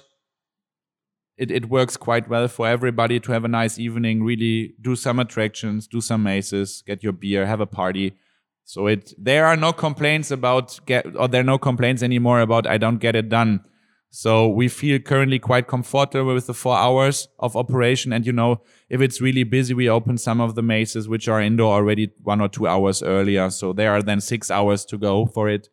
it, 1.38 1.52
it 1.52 1.70
works 1.70 1.98
quite 1.98 2.28
well 2.28 2.48
for 2.48 2.68
everybody 2.68 3.20
to 3.20 3.32
have 3.32 3.46
a 3.46 3.48
nice 3.48 3.78
evening 3.78 4.24
really 4.24 4.74
do 4.82 4.96
some 4.96 5.20
attractions 5.20 5.88
do 5.88 6.02
some 6.02 6.24
maces 6.24 6.84
get 6.86 7.04
your 7.04 7.14
beer 7.14 7.46
have 7.46 7.62
a 7.62 7.66
party 7.66 8.18
so 8.64 8.88
it 8.88 9.14
there 9.18 9.46
are 9.46 9.58
no 9.58 9.72
complaints 9.72 10.32
about 10.32 10.80
get 10.86 11.06
or 11.16 11.28
there 11.28 11.42
are 11.42 11.52
no 11.56 11.58
complaints 11.58 12.04
anymore 12.04 12.40
about 12.42 12.68
i 12.68 12.78
don't 12.78 12.98
get 12.98 13.16
it 13.16 13.30
done 13.30 13.62
so 14.10 14.48
we 14.48 14.68
feel 14.68 15.00
currently 15.00 15.38
quite 15.38 15.68
comfortable 15.68 16.34
with 16.34 16.48
the 16.48 16.54
four 16.54 16.78
hours 16.78 17.28
of 17.40 17.56
operation. 17.56 18.14
And 18.14 18.26
you 18.26 18.32
know, 18.32 18.62
if 18.90 19.02
it's 19.02 19.22
really 19.22 19.44
busy, 19.44 19.74
we 19.74 19.90
open 19.90 20.18
some 20.18 20.40
of 20.40 20.56
the 20.56 20.64
maces 20.64 21.10
which 21.10 21.28
are 21.28 21.42
indoor 21.42 21.74
already 21.74 22.12
one 22.24 22.42
or 22.42 22.48
two 22.48 22.68
hours 22.68 23.04
earlier. 23.04 23.50
So 23.50 23.74
there 23.74 23.92
are 23.92 24.02
then 24.02 24.22
six 24.22 24.50
hours 24.50 24.86
to 24.86 24.98
go 24.98 25.26
for 25.26 25.50
it. 25.50 25.68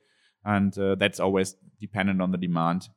And 0.44 0.76
uh, 0.76 0.96
that's 0.96 1.20
always 1.20 1.56
dependent 1.80 2.20
on 2.20 2.32
the 2.32 2.38
demand. 2.38 2.88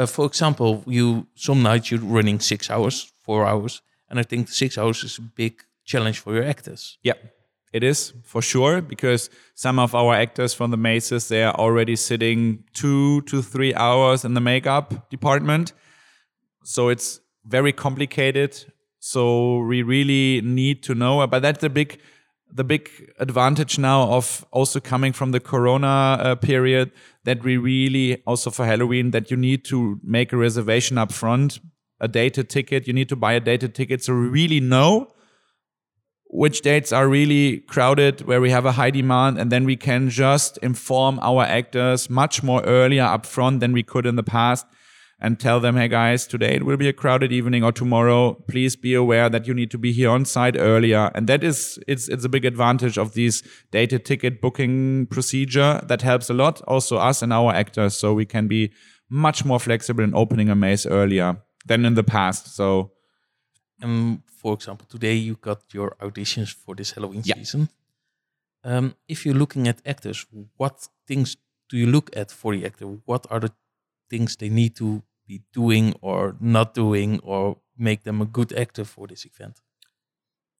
Uh, 0.00 0.06
for 0.06 0.24
example, 0.24 0.82
you 0.86 1.26
some 1.34 1.62
nights 1.62 1.90
you're 1.90 2.00
running 2.00 2.40
six 2.40 2.70
hours, 2.70 3.12
four 3.22 3.44
hours, 3.44 3.82
and 4.08 4.18
I 4.18 4.22
think 4.22 4.48
six 4.48 4.78
hours 4.78 5.04
is 5.04 5.18
a 5.18 5.22
big 5.22 5.62
challenge 5.84 6.20
for 6.20 6.34
your 6.34 6.44
actors. 6.44 6.96
Yeah, 7.02 7.18
it 7.70 7.84
is 7.84 8.14
for 8.24 8.40
sure 8.40 8.80
because 8.80 9.28
some 9.54 9.78
of 9.78 9.94
our 9.94 10.14
actors 10.14 10.54
from 10.54 10.70
the 10.70 10.78
maces 10.78 11.28
they 11.28 11.42
are 11.42 11.54
already 11.54 11.96
sitting 11.96 12.64
two 12.72 13.20
to 13.22 13.42
three 13.42 13.74
hours 13.74 14.24
in 14.24 14.32
the 14.32 14.40
makeup 14.40 15.10
department. 15.10 15.74
So 16.64 16.88
it's 16.88 17.20
very 17.44 17.72
complicated. 17.72 18.72
So 19.00 19.58
we 19.58 19.82
really 19.82 20.40
need 20.40 20.82
to 20.84 20.94
know 20.94 21.26
but 21.26 21.42
that's 21.42 21.60
the 21.60 21.70
big 21.70 22.00
the 22.52 22.64
big 22.64 22.90
advantage 23.18 23.78
now 23.78 24.10
of 24.10 24.44
also 24.50 24.80
coming 24.80 25.12
from 25.12 25.32
the 25.32 25.40
corona 25.40 25.86
uh, 26.20 26.34
period 26.34 26.90
that 27.24 27.42
we 27.44 27.56
really 27.56 28.22
also 28.26 28.50
for 28.50 28.66
halloween 28.66 29.10
that 29.10 29.30
you 29.30 29.36
need 29.36 29.64
to 29.64 30.00
make 30.02 30.32
a 30.32 30.36
reservation 30.36 30.98
up 30.98 31.12
front 31.12 31.60
a 32.00 32.08
dated 32.08 32.48
ticket. 32.48 32.86
You 32.86 32.92
need 32.92 33.08
to 33.10 33.16
buy 33.16 33.34
a 33.34 33.40
dated 33.40 33.74
ticket. 33.74 34.02
So 34.02 34.14
we 34.14 34.26
really 34.26 34.60
know 34.60 35.12
which 36.32 36.62
dates 36.62 36.92
are 36.92 37.08
really 37.08 37.58
crowded 37.58 38.22
where 38.22 38.40
we 38.40 38.50
have 38.50 38.64
a 38.64 38.72
high 38.72 38.90
demand 38.90 39.38
and 39.38 39.50
then 39.50 39.64
we 39.64 39.76
can 39.76 40.08
just 40.08 40.58
inform 40.58 41.18
our 41.20 41.42
actors 41.42 42.08
much 42.08 42.42
more 42.42 42.62
earlier 42.62 43.02
up 43.02 43.26
front 43.26 43.60
than 43.60 43.72
we 43.72 43.82
could 43.82 44.06
in 44.06 44.14
the 44.14 44.22
past 44.22 44.64
and 45.20 45.38
tell 45.38 45.60
them 45.60 45.76
hey 45.76 45.86
guys 45.88 46.26
today 46.26 46.54
it 46.54 46.64
will 46.64 46.76
be 46.76 46.88
a 46.88 46.92
crowded 46.92 47.30
evening 47.32 47.62
or 47.62 47.72
tomorrow 47.72 48.32
please 48.48 48.74
be 48.76 48.94
aware 48.94 49.28
that 49.28 49.46
you 49.46 49.52
need 49.54 49.70
to 49.70 49.78
be 49.78 49.92
here 49.92 50.10
on 50.10 50.24
site 50.24 50.56
earlier 50.58 51.10
and 51.14 51.26
that 51.26 51.44
is 51.44 51.78
it's 51.86 52.08
it's 52.08 52.24
a 52.24 52.28
big 52.28 52.44
advantage 52.44 52.96
of 52.98 53.12
these 53.14 53.42
dated 53.70 54.04
ticket 54.04 54.40
booking 54.40 55.06
procedure 55.06 55.80
that 55.86 56.02
helps 56.02 56.30
a 56.30 56.34
lot 56.34 56.60
also 56.62 56.96
us 56.96 57.22
and 57.22 57.32
our 57.32 57.52
actors 57.52 57.94
so 57.96 58.14
we 58.14 58.24
can 58.24 58.48
be 58.48 58.70
much 59.10 59.44
more 59.44 59.60
flexible 59.60 60.02
in 60.04 60.14
opening 60.14 60.48
a 60.48 60.54
maze 60.54 60.86
earlier 60.86 61.36
than 61.66 61.84
in 61.84 61.94
the 61.94 62.04
past 62.04 62.54
so 62.56 62.90
Um, 63.82 64.22
for 64.26 64.52
example, 64.54 64.86
today 64.86 65.14
you 65.16 65.36
got 65.40 65.60
your 65.72 65.96
auditions 66.00 66.50
for 66.52 66.74
this 66.76 66.90
Halloween 66.92 67.22
Yeah. 67.24 67.36
season. 67.36 67.68
Um, 68.62 68.94
if 69.08 69.24
you're 69.24 69.38
looking 69.38 69.68
at 69.68 69.80
actors, 69.86 70.26
what 70.58 70.88
things 71.06 71.36
do 71.70 71.76
you 71.78 71.86
look 71.86 72.10
at 72.14 72.30
for 72.30 72.54
the 72.54 72.66
actor? 72.66 72.86
What 73.06 73.26
are 73.30 73.40
the 73.40 73.52
things 74.10 74.36
they 74.36 74.50
need 74.50 74.76
to 74.76 75.02
be 75.30 75.42
doing 75.52 75.94
or 76.00 76.36
not 76.40 76.74
doing 76.74 77.20
or 77.22 77.58
make 77.78 78.02
them 78.02 78.20
a 78.20 78.26
good 78.26 78.52
actor 78.52 78.84
for 78.84 79.06
this 79.06 79.24
event? 79.24 79.60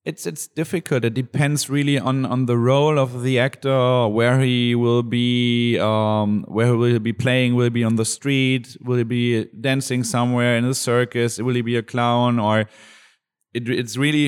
It's 0.04 0.24
it's 0.26 0.46
difficult. 0.46 1.04
It 1.04 1.14
depends 1.14 1.68
really 1.68 1.98
on 1.98 2.24
on 2.24 2.46
the 2.46 2.56
role 2.56 2.98
of 2.98 3.22
the 3.22 3.38
actor, 3.38 4.08
where 4.08 4.40
he 4.40 4.74
will 4.74 5.02
be, 5.02 5.78
um, 5.78 6.44
where 6.48 6.68
he 6.68 6.72
will 6.72 6.98
be 7.00 7.12
playing. 7.12 7.54
Will 7.54 7.64
he 7.64 7.70
be 7.80 7.84
on 7.84 7.96
the 7.96 8.06
street? 8.06 8.76
Will 8.80 8.96
he 8.96 9.04
be 9.04 9.44
dancing 9.68 10.02
somewhere 10.04 10.56
in 10.56 10.64
the 10.66 10.74
circus? 10.74 11.38
Will 11.38 11.54
he 11.54 11.60
be 11.60 11.76
a 11.76 11.82
clown? 11.82 12.38
Or 12.38 12.60
it, 13.52 13.68
it's 13.68 13.98
really 13.98 14.26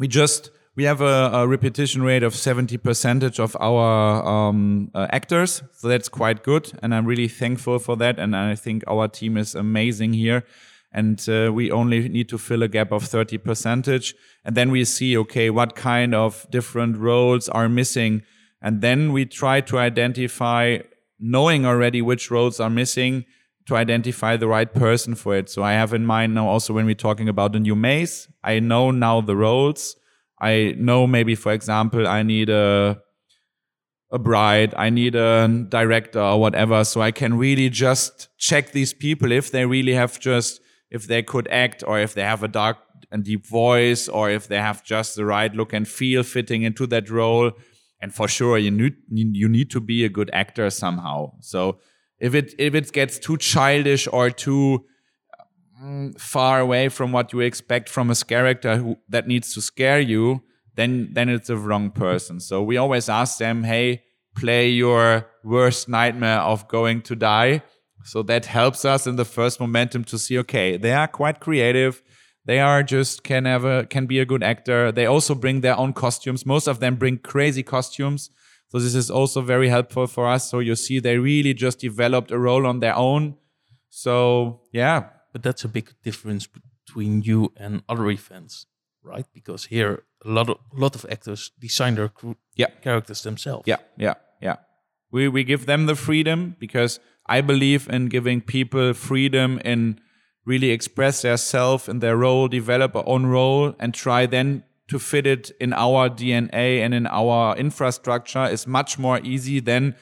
we 0.00 0.08
just 0.08 0.50
we 0.74 0.84
have 0.84 1.00
a, 1.00 1.30
a 1.32 1.46
repetition 1.46 2.02
rate 2.02 2.22
of 2.22 2.34
70 2.34 2.78
percentage 2.78 3.38
of 3.38 3.56
our 3.60 4.26
um, 4.26 4.90
uh, 4.94 5.06
actors 5.10 5.62
so 5.72 5.88
that's 5.88 6.08
quite 6.08 6.42
good 6.42 6.72
and 6.82 6.94
i'm 6.94 7.06
really 7.06 7.28
thankful 7.28 7.78
for 7.78 7.96
that 7.96 8.18
and 8.18 8.34
i 8.34 8.54
think 8.54 8.82
our 8.86 9.08
team 9.08 9.36
is 9.36 9.54
amazing 9.54 10.12
here 10.12 10.44
and 10.94 11.26
uh, 11.28 11.50
we 11.52 11.70
only 11.70 12.08
need 12.08 12.28
to 12.28 12.38
fill 12.38 12.62
a 12.62 12.68
gap 12.68 12.92
of 12.92 13.04
30 13.04 13.38
percentage 13.38 14.14
and 14.44 14.56
then 14.56 14.70
we 14.70 14.84
see 14.84 15.16
okay 15.16 15.50
what 15.50 15.74
kind 15.74 16.14
of 16.14 16.46
different 16.50 16.96
roles 16.96 17.48
are 17.48 17.68
missing 17.68 18.22
and 18.60 18.80
then 18.80 19.12
we 19.12 19.26
try 19.26 19.60
to 19.60 19.78
identify 19.78 20.78
knowing 21.18 21.66
already 21.66 22.00
which 22.00 22.30
roles 22.30 22.60
are 22.60 22.70
missing 22.70 23.24
to 23.66 23.76
identify 23.76 24.36
the 24.36 24.48
right 24.48 24.74
person 24.74 25.14
for 25.14 25.36
it. 25.36 25.48
So 25.48 25.62
i 25.62 25.72
have 25.72 25.92
in 25.92 26.04
mind 26.04 26.34
now 26.34 26.48
also 26.48 26.72
when 26.72 26.86
we're 26.86 26.94
talking 26.94 27.28
about 27.28 27.52
the 27.52 27.60
new 27.60 27.76
maze 27.76 28.28
i 28.42 28.58
know 28.58 28.90
now 28.90 29.20
the 29.20 29.36
roles 29.36 29.96
I 30.42 30.74
know 30.76 31.06
maybe, 31.06 31.36
for 31.36 31.52
example, 31.52 32.06
I 32.06 32.22
need 32.22 32.50
a 32.50 33.00
a 34.10 34.18
bride, 34.18 34.74
I 34.76 34.90
need 34.90 35.14
a 35.14 35.48
director 35.70 36.20
or 36.20 36.38
whatever, 36.38 36.84
so 36.84 37.00
I 37.00 37.12
can 37.12 37.38
really 37.38 37.70
just 37.70 38.28
check 38.36 38.72
these 38.72 38.92
people 38.92 39.32
if 39.32 39.50
they 39.50 39.64
really 39.64 39.94
have 39.94 40.20
just 40.20 40.60
if 40.90 41.06
they 41.06 41.22
could 41.22 41.48
act 41.48 41.82
or 41.86 41.98
if 41.98 42.12
they 42.12 42.22
have 42.22 42.42
a 42.42 42.48
dark 42.48 42.76
and 43.10 43.24
deep 43.24 43.46
voice 43.46 44.08
or 44.08 44.30
if 44.30 44.48
they 44.48 44.58
have 44.58 44.84
just 44.84 45.16
the 45.16 45.24
right 45.24 45.54
look 45.54 45.72
and 45.72 45.88
feel 45.88 46.22
fitting 46.22 46.62
into 46.62 46.86
that 46.88 47.08
role. 47.08 47.52
And 48.02 48.12
for 48.12 48.28
sure, 48.28 48.58
you 48.58 48.70
need 48.70 48.96
you 49.08 49.48
need 49.48 49.70
to 49.70 49.80
be 49.80 50.04
a 50.04 50.10
good 50.10 50.30
actor 50.34 50.68
somehow. 50.70 51.32
So 51.40 51.78
if 52.18 52.34
it 52.34 52.54
if 52.58 52.74
it 52.74 52.92
gets 52.92 53.18
too 53.18 53.38
childish 53.38 54.06
or 54.12 54.28
too 54.30 54.84
Mm, 55.82 56.18
far 56.20 56.60
away 56.60 56.88
from 56.88 57.10
what 57.10 57.32
you 57.32 57.40
expect 57.40 57.88
from 57.88 58.10
a 58.10 58.14
character 58.14 58.76
who, 58.76 58.98
that 59.08 59.26
needs 59.26 59.52
to 59.54 59.60
scare 59.60 59.98
you, 59.98 60.42
then 60.76 61.10
then 61.12 61.28
it's 61.28 61.48
the 61.48 61.56
wrong 61.56 61.90
person. 61.90 62.38
So 62.40 62.62
we 62.62 62.76
always 62.76 63.08
ask 63.08 63.38
them, 63.38 63.64
"Hey, 63.64 64.02
play 64.36 64.68
your 64.68 65.26
worst 65.42 65.88
nightmare 65.88 66.40
of 66.40 66.68
going 66.68 67.02
to 67.02 67.16
die." 67.16 67.62
So 68.04 68.22
that 68.24 68.46
helps 68.46 68.84
us 68.84 69.06
in 69.06 69.16
the 69.16 69.24
first 69.24 69.60
momentum 69.60 70.04
to 70.04 70.18
see, 70.18 70.38
okay, 70.38 70.76
they 70.76 70.92
are 70.92 71.08
quite 71.08 71.40
creative. 71.40 72.02
They 72.44 72.58
are 72.60 72.82
just 72.82 73.22
can 73.22 73.46
a, 73.46 73.86
can 73.86 74.06
be 74.06 74.18
a 74.20 74.24
good 74.24 74.42
actor. 74.42 74.92
They 74.92 75.06
also 75.06 75.34
bring 75.34 75.60
their 75.62 75.76
own 75.76 75.92
costumes. 75.92 76.44
Most 76.44 76.66
of 76.68 76.78
them 76.80 76.96
bring 76.96 77.18
crazy 77.18 77.62
costumes. 77.62 78.30
So 78.68 78.78
this 78.78 78.94
is 78.94 79.10
also 79.10 79.40
very 79.42 79.68
helpful 79.68 80.06
for 80.06 80.26
us. 80.26 80.50
So 80.50 80.58
you 80.60 80.74
see, 80.76 81.00
they 81.00 81.18
really 81.18 81.54
just 81.54 81.78
developed 81.80 82.30
a 82.30 82.38
role 82.38 82.66
on 82.66 82.80
their 82.80 82.96
own. 82.96 83.36
So 83.90 84.62
yeah, 84.72 85.04
but 85.32 85.42
that's 85.42 85.64
a 85.64 85.68
big 85.68 85.94
difference 86.02 86.46
between 86.46 87.22
you 87.22 87.52
and 87.56 87.82
other 87.88 88.10
events, 88.10 88.66
right? 89.02 89.26
Because 89.32 89.66
here 89.66 90.04
a 90.24 90.28
lot 90.28 90.48
of 90.48 90.58
lot 90.72 90.94
of 90.94 91.06
actors 91.10 91.50
design 91.58 91.94
their 91.94 92.12
yeah. 92.54 92.68
characters 92.82 93.22
themselves. 93.22 93.64
Yeah, 93.66 93.78
yeah, 93.96 94.14
yeah. 94.40 94.56
We 95.10 95.28
we 95.28 95.44
give 95.44 95.66
them 95.66 95.86
the 95.86 95.94
freedom 95.94 96.56
because 96.58 97.00
I 97.26 97.40
believe 97.40 97.88
in 97.88 98.06
giving 98.06 98.40
people 98.40 98.94
freedom 98.94 99.58
in 99.64 100.00
really 100.44 100.70
express 100.70 101.22
their 101.22 101.36
self 101.36 101.88
in 101.88 102.00
their 102.00 102.16
role, 102.16 102.48
develop 102.48 102.94
a 102.94 103.04
own 103.04 103.26
role, 103.26 103.74
and 103.78 103.94
try 103.94 104.26
then 104.26 104.64
to 104.88 104.98
fit 104.98 105.26
it 105.26 105.50
in 105.60 105.72
our 105.72 106.10
DNA 106.10 106.80
and 106.80 106.92
in 106.92 107.06
our 107.06 107.56
infrastructure 107.56 108.44
is 108.44 108.66
much 108.66 108.98
more 108.98 109.20
easy 109.20 109.60
than 109.60 109.94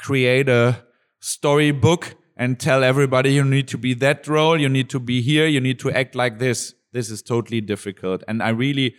create 0.00 0.48
a 0.48 0.84
storybook 1.20 2.16
and 2.36 2.58
tell 2.58 2.82
everybody 2.82 3.32
you 3.32 3.44
need 3.44 3.68
to 3.68 3.78
be 3.78 3.94
that 3.94 4.26
role, 4.26 4.58
you 4.60 4.68
need 4.68 4.88
to 4.90 5.00
be 5.00 5.20
here, 5.20 5.46
you 5.46 5.60
need 5.60 5.78
to 5.80 5.90
act 5.90 6.14
like 6.14 6.38
this. 6.38 6.74
This 6.92 7.10
is 7.10 7.22
totally 7.22 7.60
difficult. 7.60 8.22
And 8.28 8.42
I 8.42 8.50
really, 8.50 8.94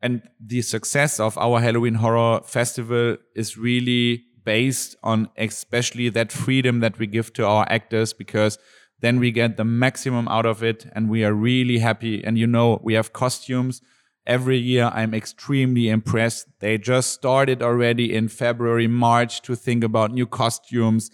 and 0.00 0.22
the 0.40 0.62
success 0.62 1.20
of 1.20 1.36
our 1.38 1.60
Halloween 1.60 1.94
Horror 1.94 2.40
Festival 2.44 3.16
is 3.34 3.56
really 3.56 4.24
based 4.44 4.96
on 5.02 5.28
especially 5.36 6.08
that 6.08 6.32
freedom 6.32 6.80
that 6.80 6.98
we 6.98 7.06
give 7.06 7.32
to 7.34 7.46
our 7.46 7.66
actors 7.68 8.12
because 8.12 8.58
then 9.00 9.20
we 9.20 9.30
get 9.30 9.56
the 9.56 9.64
maximum 9.64 10.26
out 10.28 10.46
of 10.46 10.62
it 10.62 10.86
and 10.92 11.10
we 11.10 11.24
are 11.24 11.34
really 11.34 11.78
happy. 11.78 12.24
And 12.24 12.38
you 12.38 12.46
know, 12.46 12.80
we 12.82 12.94
have 12.94 13.12
costumes 13.12 13.80
every 14.26 14.58
year. 14.58 14.90
I'm 14.92 15.14
extremely 15.14 15.88
impressed. 15.88 16.46
They 16.60 16.78
just 16.78 17.12
started 17.12 17.62
already 17.62 18.14
in 18.14 18.28
February, 18.28 18.88
March 18.88 19.42
to 19.42 19.54
think 19.54 19.84
about 19.84 20.12
new 20.12 20.26
costumes 20.26 21.10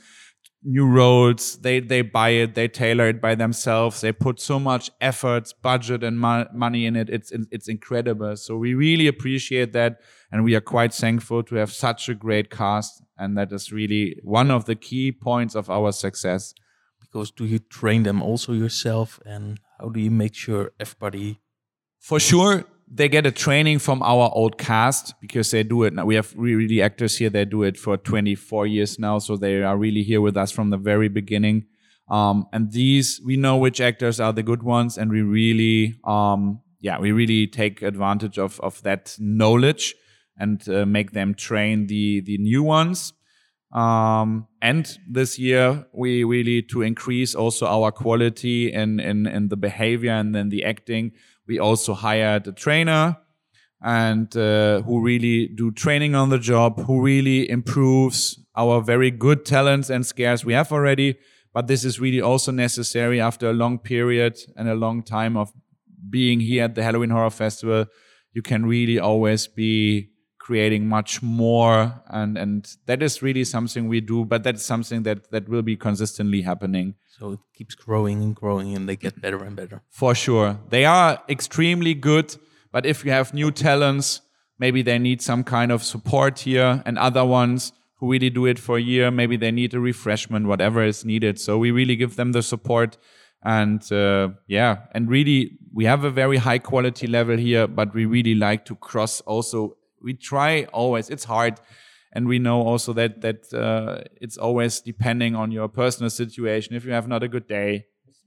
new 0.65 0.87
roles. 0.87 1.57
They 1.59 1.81
they 1.81 2.03
buy 2.03 2.31
it, 2.31 2.55
they 2.55 2.69
tailor 2.69 3.09
it 3.09 3.21
by 3.21 3.35
themselves. 3.35 4.01
They 4.01 4.13
put 4.13 4.41
so 4.41 4.59
much 4.59 4.91
effort, 5.01 5.53
budget, 5.63 6.03
and 6.03 6.19
mo- 6.19 6.49
money 6.53 6.87
in 6.87 6.97
it. 6.97 7.09
It's 7.11 7.33
it's 7.51 7.69
incredible. 7.69 8.37
So 8.37 8.57
we 8.57 8.75
really 8.75 9.07
appreciate 9.07 9.73
that, 9.73 10.01
and 10.33 10.45
we 10.45 10.55
are 10.55 10.61
quite 10.61 10.93
thankful 10.95 11.43
to 11.45 11.57
have 11.57 11.73
such 11.73 12.09
a 12.09 12.15
great 12.15 12.51
cast. 12.51 13.03
And 13.17 13.37
that 13.39 13.53
is 13.53 13.73
really 13.73 14.19
one 14.25 14.51
of 14.51 14.65
the 14.65 14.75
key 14.75 15.13
points 15.13 15.55
of 15.55 15.71
our 15.71 15.93
success. 15.93 16.55
Because 17.01 17.31
do 17.31 17.45
you 17.45 17.59
train 17.61 18.03
them 18.03 18.23
also 18.23 18.53
yourself, 18.53 19.21
and 19.25 19.61
how 19.79 19.89
do 19.91 20.01
you 20.01 20.11
make 20.11 20.35
sure 20.35 20.73
everybody? 20.81 21.41
For 22.01 22.19
sure, 22.19 22.65
they 22.87 23.09
get 23.09 23.27
a 23.27 23.31
training 23.31 23.79
from 23.79 24.03
our 24.03 24.31
old 24.35 24.59
cast 24.59 25.15
because 25.21 25.51
they 25.51 25.63
do 25.63 25.85
it 25.85 25.93
now. 25.93 26.05
We 26.05 26.15
have 26.15 26.33
really 26.37 26.83
actors 26.83 27.17
here. 27.17 27.31
They 27.31 27.45
do 27.45 27.63
it 27.63 27.77
for 27.77 27.97
24 27.97 28.67
years 28.67 28.99
now. 28.99 29.19
So 29.19 29.37
they 29.37 29.63
are 29.63 29.77
really 29.77 30.03
here 30.03 30.21
with 30.21 30.37
us 30.37 30.51
from 30.51 30.71
the 30.71 30.77
very 30.77 31.09
beginning. 31.09 31.67
Um, 32.09 32.47
and 32.53 32.71
these, 32.71 33.21
we 33.25 33.37
know 33.37 33.57
which 33.57 33.81
actors 33.81 34.21
are 34.21 34.33
the 34.33 34.43
good 34.43 34.63
ones 34.63 34.99
and 34.99 35.11
we 35.11 35.23
really, 35.23 35.99
um, 36.05 36.61
yeah, 36.81 36.99
we 36.99 37.13
really 37.13 37.47
take 37.47 37.81
advantage 37.81 38.39
of, 38.39 38.61
of 38.61 38.83
that 38.83 39.17
knowledge 39.19 39.95
and 40.37 40.69
uh, 40.69 40.85
make 40.85 41.13
them 41.13 41.35
train 41.35 41.87
the, 41.87 42.21
the 42.21 42.37
new 42.39 42.63
ones. 42.63 43.15
Um, 43.73 44.47
and 44.61 44.99
this 45.11 45.39
year 45.39 45.87
we 45.93 46.23
really 46.23 46.63
to 46.63 46.83
increase 46.83 47.35
also 47.35 47.67
our 47.67 47.91
quality 47.91 48.73
in, 48.73 49.01
in, 49.01 49.27
in 49.27 49.49
the 49.49 49.57
behavior 49.57 50.13
and 50.13 50.35
then 50.35 50.51
the 50.51 50.65
acting 50.65 51.13
we 51.47 51.59
also 51.59 51.95
hired 51.95 52.47
a 52.47 52.53
trainer 52.53 53.17
and 53.83 54.35
uh, 54.37 54.81
who 54.83 55.01
really 55.01 55.49
do 55.49 55.71
training 55.71 56.15
on 56.15 56.31
the 56.31 56.39
job, 56.39 56.81
who 56.87 57.03
really 57.03 57.49
improves 57.51 58.41
our 58.57 58.81
very 58.81 59.11
good 59.11 59.45
talents 59.45 59.91
and 59.91 60.07
scares 60.07 60.45
we 60.45 60.55
have 60.55 60.73
already. 60.73 61.17
But 61.53 61.67
this 61.67 61.85
is 61.85 62.01
really 62.01 62.21
also 62.21 62.51
necessary 62.51 63.21
after 63.21 63.51
a 63.51 63.53
long 63.53 63.79
period 63.79 64.39
and 64.57 64.69
a 64.69 64.75
long 64.75 65.03
time 65.03 65.37
of 65.37 65.53
being 66.09 66.41
here 66.41 66.65
at 66.65 66.75
the 66.75 66.83
Halloween 66.83 67.11
Horror 67.11 67.31
Festival. 67.31 67.87
You 68.33 68.43
can 68.43 68.67
really 68.67 68.99
always 68.99 69.47
be 69.47 70.11
creating 70.47 70.87
much 70.87 71.23
more 71.23 71.77
and 72.21 72.37
and 72.43 72.77
that 72.85 73.03
is 73.03 73.23
really 73.27 73.45
something 73.45 73.89
we 73.89 74.01
do 74.01 74.25
but 74.33 74.43
that's 74.47 74.65
something 74.73 75.03
that 75.03 75.31
that 75.31 75.49
will 75.49 75.63
be 75.63 75.77
consistently 75.87 76.43
happening 76.43 76.95
so 77.19 77.33
it 77.33 77.39
keeps 77.55 77.77
growing 77.77 78.23
and 78.25 78.35
growing 78.35 78.75
and 78.75 78.89
they 78.89 78.97
get 78.97 79.21
better 79.21 79.45
and 79.45 79.55
better. 79.55 79.83
For 79.91 80.17
sure. 80.17 80.59
They 80.71 80.85
are 80.85 81.23
extremely 81.29 81.95
good, 81.95 82.35
but 82.73 82.85
if 82.85 83.05
you 83.05 83.13
have 83.13 83.33
new 83.33 83.53
talents, 83.53 84.21
maybe 84.59 84.83
they 84.83 84.99
need 84.99 85.23
some 85.23 85.45
kind 85.45 85.71
of 85.71 85.85
support 85.85 86.41
here 86.41 86.83
and 86.85 86.99
other 86.99 87.25
ones 87.25 87.73
who 87.99 88.11
really 88.11 88.31
do 88.31 88.47
it 88.47 88.59
for 88.59 88.79
a 88.79 88.81
year, 88.81 89.13
maybe 89.13 89.37
they 89.37 89.53
need 89.53 89.75
a 89.75 89.81
refreshment, 89.81 90.49
whatever 90.49 90.83
is 90.83 91.05
needed. 91.05 91.39
So 91.39 91.57
we 91.57 91.71
really 91.71 91.95
give 91.95 92.17
them 92.17 92.33
the 92.33 92.43
support 92.43 92.99
and 93.45 93.81
uh, 93.93 94.31
yeah, 94.49 94.79
and 94.93 95.09
really 95.09 95.59
we 95.73 95.85
have 95.85 96.03
a 96.03 96.11
very 96.11 96.39
high 96.39 96.59
quality 96.59 97.07
level 97.07 97.37
here, 97.37 97.69
but 97.69 97.95
we 97.95 98.07
really 98.07 98.35
like 98.35 98.65
to 98.65 98.75
cross 98.75 99.21
also. 99.21 99.77
We 100.05 100.15
try 100.15 100.65
always, 100.65 101.11
it's 101.11 101.25
hard. 101.25 101.61
And 102.13 102.29
we 102.29 102.39
know 102.39 102.63
also 102.63 102.93
that 102.93 103.23
that 103.23 103.53
uh, 103.53 104.05
it's 104.21 104.37
always 104.37 104.81
depending 104.81 105.35
on 105.35 105.51
your 105.51 105.67
personal 105.67 106.11
situation. 106.11 106.77
If 106.77 106.85
you 106.85 106.93
have 106.93 107.09
not 107.09 107.25
a 107.25 107.29
good 107.29 107.49
day 107.49 107.87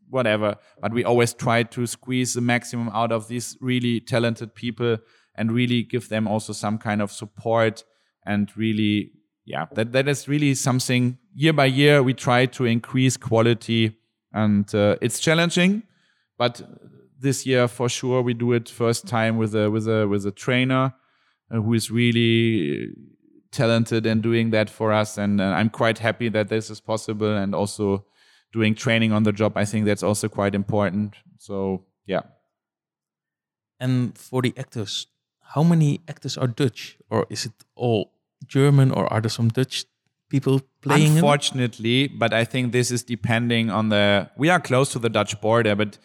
whatever. 0.09 0.55
But 0.81 0.93
we 0.93 1.03
always 1.03 1.33
try 1.33 1.63
to 1.63 1.85
squeeze 1.85 2.33
the 2.33 2.41
maximum 2.41 2.89
out 2.89 3.11
of 3.11 3.27
these 3.27 3.57
really 3.61 3.99
talented 3.99 4.55
people 4.55 4.97
and 5.35 5.51
really 5.51 5.83
give 5.83 6.09
them 6.09 6.27
also 6.27 6.53
some 6.53 6.77
kind 6.77 7.01
of 7.01 7.11
support 7.11 7.83
and 8.25 8.51
really 8.57 9.11
yeah 9.45 9.65
that 9.75 9.93
that 9.93 10.07
is 10.09 10.27
really 10.27 10.53
something 10.53 11.17
year 11.33 11.53
by 11.53 11.65
year 11.65 12.03
we 12.03 12.13
try 12.13 12.45
to 12.45 12.65
increase 12.65 13.17
quality. 13.17 13.97
And 14.33 14.73
uh, 14.75 14.97
it's 15.01 15.19
challenging 15.19 15.83
but 16.37 16.61
this 17.19 17.45
year 17.45 17.67
for 17.67 17.89
sure 17.89 18.21
we 18.21 18.33
do 18.33 18.53
it 18.53 18.69
first 18.69 19.07
time 19.07 19.37
with 19.37 19.55
a 19.55 19.71
with 19.71 19.87
a 19.87 20.07
with 20.07 20.25
a 20.25 20.31
trainer 20.31 20.93
who 21.49 21.73
is 21.73 21.89
really 21.89 22.89
talented 23.51 24.05
and 24.05 24.21
doing 24.21 24.51
that 24.51 24.69
for 24.69 24.91
us. 24.91 25.17
And 25.17 25.39
uh, 25.41 25.45
I'm 25.45 25.69
quite 25.69 25.99
happy 25.99 26.29
that 26.29 26.49
this 26.49 26.69
is 26.69 26.79
possible. 26.79 27.35
And 27.35 27.55
also 27.55 28.05
doing 28.53 28.75
training 28.75 29.11
on 29.11 29.23
the 29.23 29.31
job, 29.31 29.53
I 29.55 29.65
think 29.65 29.85
that's 29.85 30.03
also 30.03 30.27
quite 30.27 30.55
important. 30.55 31.15
So, 31.37 31.85
yeah. 32.05 32.21
And 33.79 34.17
for 34.17 34.41
the 34.41 34.53
actors, 34.57 35.07
how 35.53 35.63
many 35.63 36.01
actors 36.07 36.37
are 36.37 36.47
Dutch? 36.47 36.97
Or 37.09 37.25
is 37.29 37.45
it 37.45 37.53
all 37.75 38.11
German? 38.45 38.91
Or 38.91 39.11
are 39.11 39.21
there 39.21 39.29
some 39.29 39.49
Dutch 39.49 39.85
people 40.29 40.61
playing? 40.81 41.15
Unfortunately, 41.15 42.07
but 42.07 42.33
I 42.33 42.43
think 42.43 42.71
this 42.71 42.91
is 42.91 43.03
depending 43.03 43.69
on 43.69 43.89
the. 43.89 44.29
We 44.37 44.49
are 44.49 44.59
close 44.59 44.91
to 44.93 44.99
the 44.99 45.09
Dutch 45.09 45.39
border, 45.39 45.75
but 45.75 45.97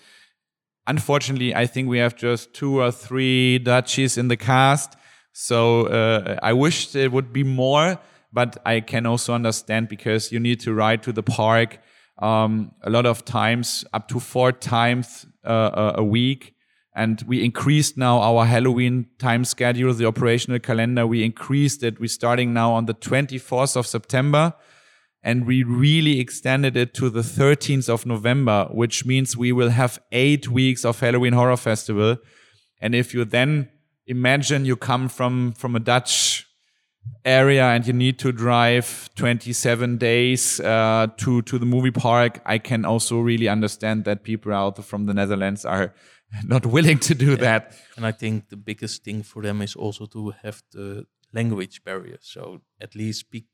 unfortunately, 0.87 1.55
I 1.55 1.67
think 1.67 1.89
we 1.89 1.99
have 1.99 2.15
just 2.17 2.55
two 2.55 2.81
or 2.81 2.93
three 2.93 3.59
Dutchies 3.59 4.17
in 4.19 4.29
the 4.29 4.37
cast 4.37 4.97
So 5.33 5.87
uh, 5.87 6.39
I 6.43 6.53
wish 6.53 6.95
it 6.95 7.13
would 7.13 7.33
be 7.33 7.43
more, 7.43 7.99
but 8.33 8.59
I 8.65 8.81
can 8.81 9.07
also 9.07 9.35
understand 9.35 9.89
because 9.89 10.33
you 10.33 10.41
need 10.41 10.61
to 10.61 10.75
ride 10.75 11.03
to 11.05 11.13
the 11.13 11.23
park 11.23 11.79
um, 12.19 12.73
a 12.83 12.91
lot 12.91 13.07
of 13.07 13.25
times, 13.25 13.85
up 13.93 14.09
to 14.09 14.21
four 14.21 14.53
times 14.53 15.27
uh, 15.45 15.93
a 15.97 16.05
week. 16.05 16.55
And 16.95 17.23
we 17.27 17.43
increased 17.43 17.97
now 17.97 18.21
our 18.21 18.45
Halloween 18.45 19.07
time 19.19 19.45
schedule, 19.45 19.95
the 19.95 20.07
operational 20.07 20.59
calendar. 20.59 21.07
We 21.07 21.25
increased 21.25 21.83
it. 21.83 21.99
We're 21.99 22.09
starting 22.09 22.53
now 22.53 22.73
on 22.73 22.85
the 22.85 22.95
24th 22.95 23.77
of 23.77 23.87
September 23.87 24.55
and 25.23 25.47
we 25.47 25.63
really 25.63 26.19
extended 26.19 26.77
it 26.77 26.95
to 26.95 27.09
the 27.09 27.21
13th 27.21 27.89
of 27.89 28.05
November, 28.05 28.69
which 28.73 29.07
means 29.07 29.37
we 29.37 29.53
will 29.53 29.71
have 29.71 30.01
eight 30.11 30.49
weeks 30.49 30.85
of 30.85 30.99
Halloween 30.99 31.33
Horror 31.33 31.57
Festival. 31.57 32.17
And 32.81 32.95
if 32.95 33.15
you 33.15 33.25
then 33.25 33.69
imagine 34.07 34.65
you 34.65 34.77
come 34.77 35.09
from, 35.09 35.53
from 35.53 35.77
a 35.77 35.81
Dutch 35.81 36.47
area 37.25 37.65
and 37.65 37.87
you 37.87 37.93
need 37.93 38.19
to 38.21 38.33
drive 38.33 39.11
27 39.17 39.99
days 39.99 40.61
uh, 40.61 41.09
to, 41.17 41.43
to 41.43 41.59
the 41.59 41.67
movie 41.67 41.91
park, 41.91 42.41
I 42.47 42.59
can 42.59 42.85
also 42.85 43.21
really 43.21 43.49
understand 43.49 44.05
that 44.05 44.23
people 44.23 44.53
out 44.53 44.85
from 44.85 45.07
the 45.07 45.15
Netherlands 45.15 45.65
are 45.65 45.95
not 46.45 46.67
willing 46.67 46.99
to 47.01 47.15
do 47.15 47.31
yeah. 47.31 47.37
that. 47.37 47.75
And 47.97 48.07
I 48.07 48.13
think 48.13 48.49
the 48.49 48.57
biggest 48.57 49.05
thing 49.05 49.23
for 49.23 49.43
them 49.43 49.63
is 49.63 49.77
also 49.77 50.07
to 50.07 50.35
have 50.43 50.63
the 50.73 51.07
language 51.33 51.85
barrier. 51.85 52.19
So 52.21 52.63
at 52.81 52.95
least 52.95 53.21
speak 53.21 53.47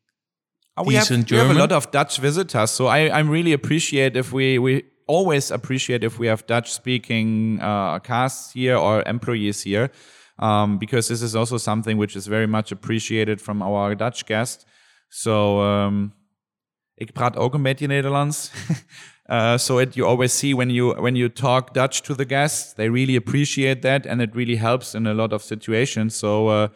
uh, 0.77 0.85
we 0.87 0.95
have, 0.95 1.11
we 1.11 1.37
have, 1.37 1.51
a 1.51 1.55
lot 1.55 1.73
of 1.73 1.91
Dutch 1.91 2.19
visitors, 2.19 2.71
so 2.71 2.87
I, 2.87 3.11
I'm 3.11 3.29
really 3.29 3.53
appreciate 3.53 4.17
if 4.17 4.33
we 4.33 4.61
we 4.61 4.85
always 5.09 5.51
appreciate 5.51 6.05
if 6.05 6.21
we 6.21 6.29
have 6.29 6.47
Dutch 6.47 6.71
speaking 6.71 7.59
uh, 7.61 7.99
casts 7.99 8.53
here 8.53 8.77
or 8.77 9.03
employees 9.07 9.63
here, 9.63 9.91
um, 10.39 10.79
because 10.79 11.09
this 11.09 11.23
is 11.23 11.35
also 11.35 11.59
something 11.59 11.99
which 11.99 12.17
is 12.17 12.27
very 12.27 12.47
much 12.47 12.73
appreciated 12.73 13.41
from 13.41 13.63
our 13.63 13.95
Dutch 13.95 14.27
guests. 14.27 14.65
So 15.09 15.61
um, 15.63 16.13
ik 16.95 17.13
praat 17.13 17.37
ook 17.37 17.55
een 17.55 17.63
beetje 17.63 17.87
Nederlands. 17.87 18.53
uh, 19.33 19.57
so 19.57 19.79
it 19.79 19.95
you 19.95 20.09
always 20.09 20.39
see 20.39 20.55
when 20.55 20.71
you 20.71 20.95
when 21.01 21.17
you 21.17 21.33
talk 21.33 21.73
Dutch 21.75 22.03
to 22.03 22.15
the 22.15 22.27
guests, 22.27 22.75
they 22.75 22.89
really 22.91 23.17
appreciate 23.17 23.81
that, 23.83 24.07
and 24.07 24.21
it 24.21 24.35
really 24.35 24.57
helps 24.57 24.95
in 24.95 25.07
a 25.07 25.15
lot 25.15 25.33
of 25.33 25.43
situations. 25.43 26.19
So 26.19 26.49
uh, 26.49 26.69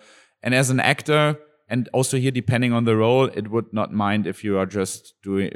and 0.43 0.55
as 0.55 0.71
an 0.71 0.81
actor 0.81 1.39
and 1.69 1.89
also 1.93 2.17
here, 2.17 2.33
depending 2.33 2.73
on 2.73 2.85
the 2.85 2.97
role, 2.97 3.31
it 3.35 3.49
would 3.49 3.73
not 3.73 3.93
mind 3.93 4.27
if 4.27 4.45
you 4.45 4.59
are 4.59 4.67
just 4.67 5.15
doing 5.23 5.51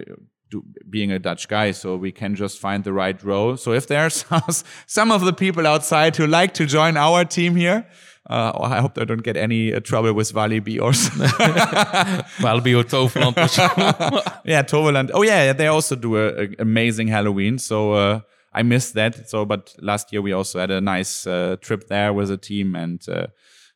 do, 0.50 0.62
being 0.88 1.10
a 1.12 1.18
Dutch 1.18 1.48
guy, 1.48 1.72
so 1.72 1.96
we 1.96 2.12
can 2.12 2.34
just 2.34 2.58
find 2.58 2.84
the 2.84 2.92
right 2.92 3.22
role. 3.22 3.56
So 3.56 3.72
if 3.72 3.86
there's 3.86 4.24
some 4.86 5.10
of 5.10 5.24
the 5.24 5.32
people 5.32 5.66
outside 5.66 6.16
who 6.16 6.26
like 6.26 6.54
to 6.54 6.66
join 6.66 6.96
our 6.96 7.24
team 7.24 7.56
here, 7.56 7.86
uh, 8.28 8.52
I 8.60 8.80
hope 8.80 8.98
I 8.98 9.04
don't 9.04 9.22
get 9.22 9.36
any 9.36 9.72
uh, 9.72 9.80
trouble 9.80 10.12
with 10.12 10.32
Walibi 10.32 10.80
or 10.80 10.90
Walibi 12.40 12.76
or 12.76 12.82
Toverland. 12.82 13.36
yeah, 14.44 14.62
Toverland. 14.62 15.10
Oh 15.14 15.22
yeah, 15.22 15.52
they 15.52 15.68
also 15.68 15.94
do 15.94 16.16
an 16.16 16.56
amazing 16.58 17.08
Halloween. 17.08 17.58
So 17.58 17.92
uh, 17.92 18.20
I 18.52 18.62
missed 18.62 18.94
that. 18.94 19.28
So, 19.28 19.44
but 19.44 19.74
last 19.80 20.12
year 20.12 20.22
we 20.22 20.32
also 20.32 20.58
had 20.58 20.72
a 20.72 20.80
nice 20.80 21.26
uh, 21.26 21.56
trip 21.60 21.86
there 21.86 22.12
with 22.12 22.30
a 22.30 22.36
team 22.36 22.74
and 22.74 23.00
uh, 23.08 23.28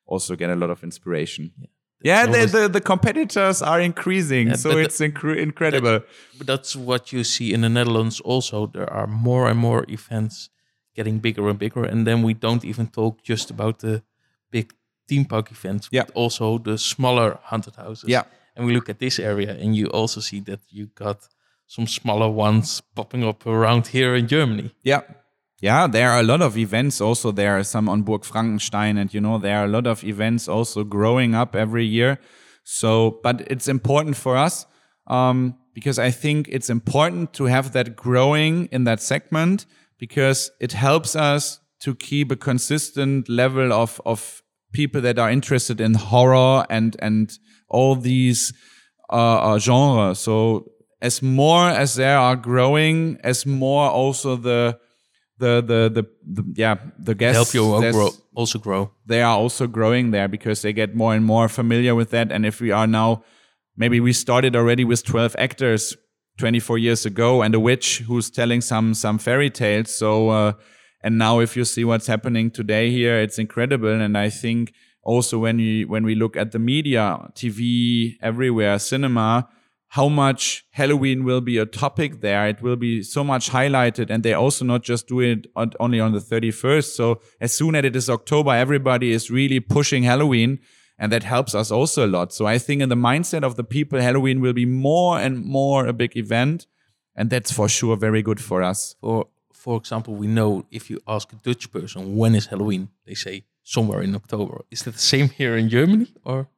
also 0.07 0.35
get 0.35 0.51
a 0.51 0.57
lot 0.57 0.71
of 0.71 0.83
inspiration. 0.83 1.53
Yeah. 1.57 1.67
Yeah, 2.03 2.27
the, 2.27 2.47
the, 2.47 2.69
the, 2.69 2.81
competitors 2.81 3.61
are 3.61 3.81
increasing, 3.81 4.49
yeah, 4.49 4.55
so 4.55 4.79
it's 4.79 5.01
inc- 5.01 5.37
incredible. 5.37 6.01
That, 6.01 6.07
but 6.39 6.47
that's 6.47 6.75
what 6.75 7.13
you 7.13 7.25
see 7.25 7.53
in 7.53 7.61
the 7.61 7.69
Netherlands 7.69 8.21
also. 8.21 8.67
There 8.67 8.91
are 8.91 9.07
more 9.07 9.51
and 9.51 9.59
more 9.59 9.85
events 9.89 10.49
getting 10.95 11.19
bigger 11.19 11.49
and 11.49 11.59
bigger. 11.59 11.85
And 11.85 12.07
then 12.07 12.23
we 12.23 12.35
don't 12.35 12.65
even 12.65 12.87
talk 12.89 13.23
just 13.23 13.51
about 13.51 13.79
the 13.79 14.03
big 14.51 14.73
theme 15.09 15.25
park 15.25 15.51
events, 15.51 15.89
yeah. 15.91 16.05
but 16.05 16.15
also 16.15 16.59
the 16.59 16.79
smaller 16.79 17.39
haunted 17.43 17.77
houses. 17.77 18.09
Yeah. 18.09 18.25
And 18.57 18.67
we 18.67 18.73
look 18.75 18.89
at 18.89 18.99
this 18.99 19.19
area 19.19 19.53
and 19.53 19.77
you 19.77 19.87
also 19.87 20.21
see 20.21 20.41
that 20.41 20.61
you 20.69 20.87
got 20.95 21.29
some 21.67 21.87
smaller 21.87 22.29
ones 22.29 22.83
popping 22.95 23.25
up 23.25 23.47
around 23.47 23.87
here 23.89 24.15
in 24.15 24.27
Germany. 24.27 24.75
Yeah. 24.83 25.03
Yeah, 25.61 25.87
there 25.87 26.11
are 26.11 26.21
a 26.21 26.23
lot 26.23 26.41
of 26.41 26.57
events 26.57 27.01
also. 27.03 27.33
There 27.33 27.59
are 27.59 27.65
some 27.65 27.89
on 27.89 28.03
Burg 28.03 28.25
Frankenstein, 28.25 28.97
and 28.97 29.13
you 29.13 29.21
know, 29.21 29.39
there 29.39 29.59
are 29.59 29.67
a 29.67 29.69
lot 29.69 29.87
of 29.87 30.03
events 30.05 30.49
also 30.49 30.85
growing 30.85 31.35
up 31.35 31.55
every 31.55 31.85
year. 31.85 32.19
So, 32.65 33.21
but 33.23 33.43
it's 33.47 33.69
important 33.69 34.17
for 34.17 34.37
us 34.37 34.65
um, 35.07 35.59
because 35.75 35.99
I 35.99 36.11
think 36.11 36.49
it's 36.49 36.71
important 36.71 37.35
to 37.35 37.45
have 37.45 37.73
that 37.73 37.95
growing 37.95 38.67
in 38.73 38.85
that 38.85 39.03
segment 39.03 39.67
because 39.99 40.51
it 40.61 40.73
helps 40.73 41.15
us 41.15 41.61
to 41.81 41.95
keep 41.95 42.31
a 42.31 42.37
consistent 42.37 43.29
level 43.29 43.71
of 43.73 44.01
of 44.07 44.43
people 44.73 45.01
that 45.03 45.19
are 45.19 45.31
interested 45.31 45.79
in 45.81 45.95
horror 45.95 46.65
and 46.71 46.97
and 47.01 47.39
all 47.69 47.97
these 47.97 48.55
uh, 49.11 49.55
uh, 49.55 49.59
genres. 49.59 50.21
So, 50.21 50.71
as 51.03 51.21
more 51.21 51.69
as 51.69 51.97
there 51.97 52.19
are 52.19 52.37
growing, 52.37 53.19
as 53.23 53.45
more 53.45 53.91
also 53.91 54.37
the 54.37 54.79
the 55.41 55.61
the 55.61 55.81
the, 55.97 56.05
the 56.43 56.45
yeah 56.55 56.77
the 56.99 57.15
guests 57.15 57.37
help 57.37 57.55
you 57.55 57.93
grow, 57.93 58.11
also 58.35 58.59
grow. 58.59 58.93
They 59.07 59.23
are 59.23 59.37
also 59.37 59.67
growing 59.67 60.13
there 60.13 60.29
because 60.29 60.63
they 60.63 60.73
get 60.73 60.95
more 60.95 61.15
and 61.15 61.25
more 61.25 61.49
familiar 61.49 61.95
with 61.95 62.11
that. 62.11 62.31
And 62.31 62.47
if 62.47 62.61
we 62.61 62.71
are 62.71 62.87
now, 62.87 63.25
maybe 63.77 63.99
we 64.01 64.13
started 64.13 64.55
already 64.55 64.85
with 64.85 65.05
twelve 65.05 65.35
actors 65.39 65.97
24 66.39 66.79
years 66.79 67.05
ago, 67.05 67.43
and 67.43 67.55
a 67.55 67.61
witch 67.61 67.99
who's 68.07 68.31
telling 68.31 68.61
some 68.61 68.95
some 68.95 69.19
fairy 69.19 69.51
tales. 69.51 69.95
So 69.95 70.31
uh, 70.31 70.53
and 71.03 71.19
now 71.19 71.41
if 71.41 71.57
you 71.57 71.65
see 71.65 71.85
what's 71.85 72.07
happening 72.07 72.51
today 72.51 72.91
here, 72.91 73.17
it's 73.17 73.39
incredible. 73.39 74.01
And 74.01 74.17
I 74.17 74.31
think 74.31 74.73
also 75.03 75.39
when 75.39 75.57
we 75.57 75.85
when 75.85 76.05
we 76.05 76.15
look 76.15 76.37
at 76.37 76.53
the 76.53 76.59
media, 76.59 77.19
TV 77.35 78.17
everywhere, 78.23 78.79
cinema 78.79 79.49
how 79.95 80.09
much 80.09 80.65
Halloween 80.71 81.25
will 81.25 81.41
be 81.41 81.59
a 81.59 81.67
topic 81.67 82.21
there. 82.21 82.47
It 82.47 82.63
will 82.63 82.77
be 82.77 83.03
so 83.03 83.25
much 83.25 83.51
highlighted 83.51 84.09
and 84.09 84.23
they 84.23 84.35
also 84.35 84.65
not 84.65 84.85
just 84.85 85.09
do 85.09 85.19
it 85.19 85.49
on, 85.57 85.73
only 85.81 85.99
on 85.99 86.13
the 86.13 86.21
31st. 86.21 86.93
So 86.93 87.21
as 87.41 87.53
soon 87.53 87.75
as 87.75 87.85
it 87.85 87.97
is 87.97 88.09
October, 88.09 88.53
everybody 88.53 89.11
is 89.11 89.33
really 89.33 89.59
pushing 89.59 90.05
Halloween 90.05 90.61
and 90.97 91.11
that 91.11 91.25
helps 91.25 91.57
us 91.57 91.73
also 91.73 92.07
a 92.07 92.11
lot. 92.17 92.33
So 92.33 92.47
I 92.47 92.57
think 92.57 92.83
in 92.83 92.89
the 92.89 92.95
mindset 92.95 93.43
of 93.43 93.57
the 93.57 93.65
people, 93.65 94.01
Halloween 94.01 94.41
will 94.41 94.53
be 94.53 94.65
more 94.65 95.19
and 95.19 95.45
more 95.45 95.89
a 95.89 95.93
big 95.93 96.17
event. 96.17 96.69
And 97.17 97.29
that's 97.29 97.51
for 97.51 97.69
sure 97.69 97.97
very 97.97 98.23
good 98.23 98.41
for 98.41 98.63
us. 98.63 98.95
For, 99.01 99.27
for 99.53 99.77
example, 99.77 100.15
we 100.15 100.29
know 100.29 100.67
if 100.71 100.89
you 100.89 101.01
ask 101.09 101.33
a 101.33 101.37
Dutch 101.37 101.73
person, 101.73 102.17
when 102.17 102.37
is 102.37 102.47
Halloween? 102.47 102.91
They 103.07 103.15
say 103.15 103.43
somewhere 103.65 104.03
in 104.03 104.15
October. 104.15 104.63
Is 104.71 104.85
that 104.85 104.93
the 104.93 105.01
same 105.01 105.31
here 105.31 105.57
in 105.57 105.69
Germany 105.69 106.15
or? 106.25 106.49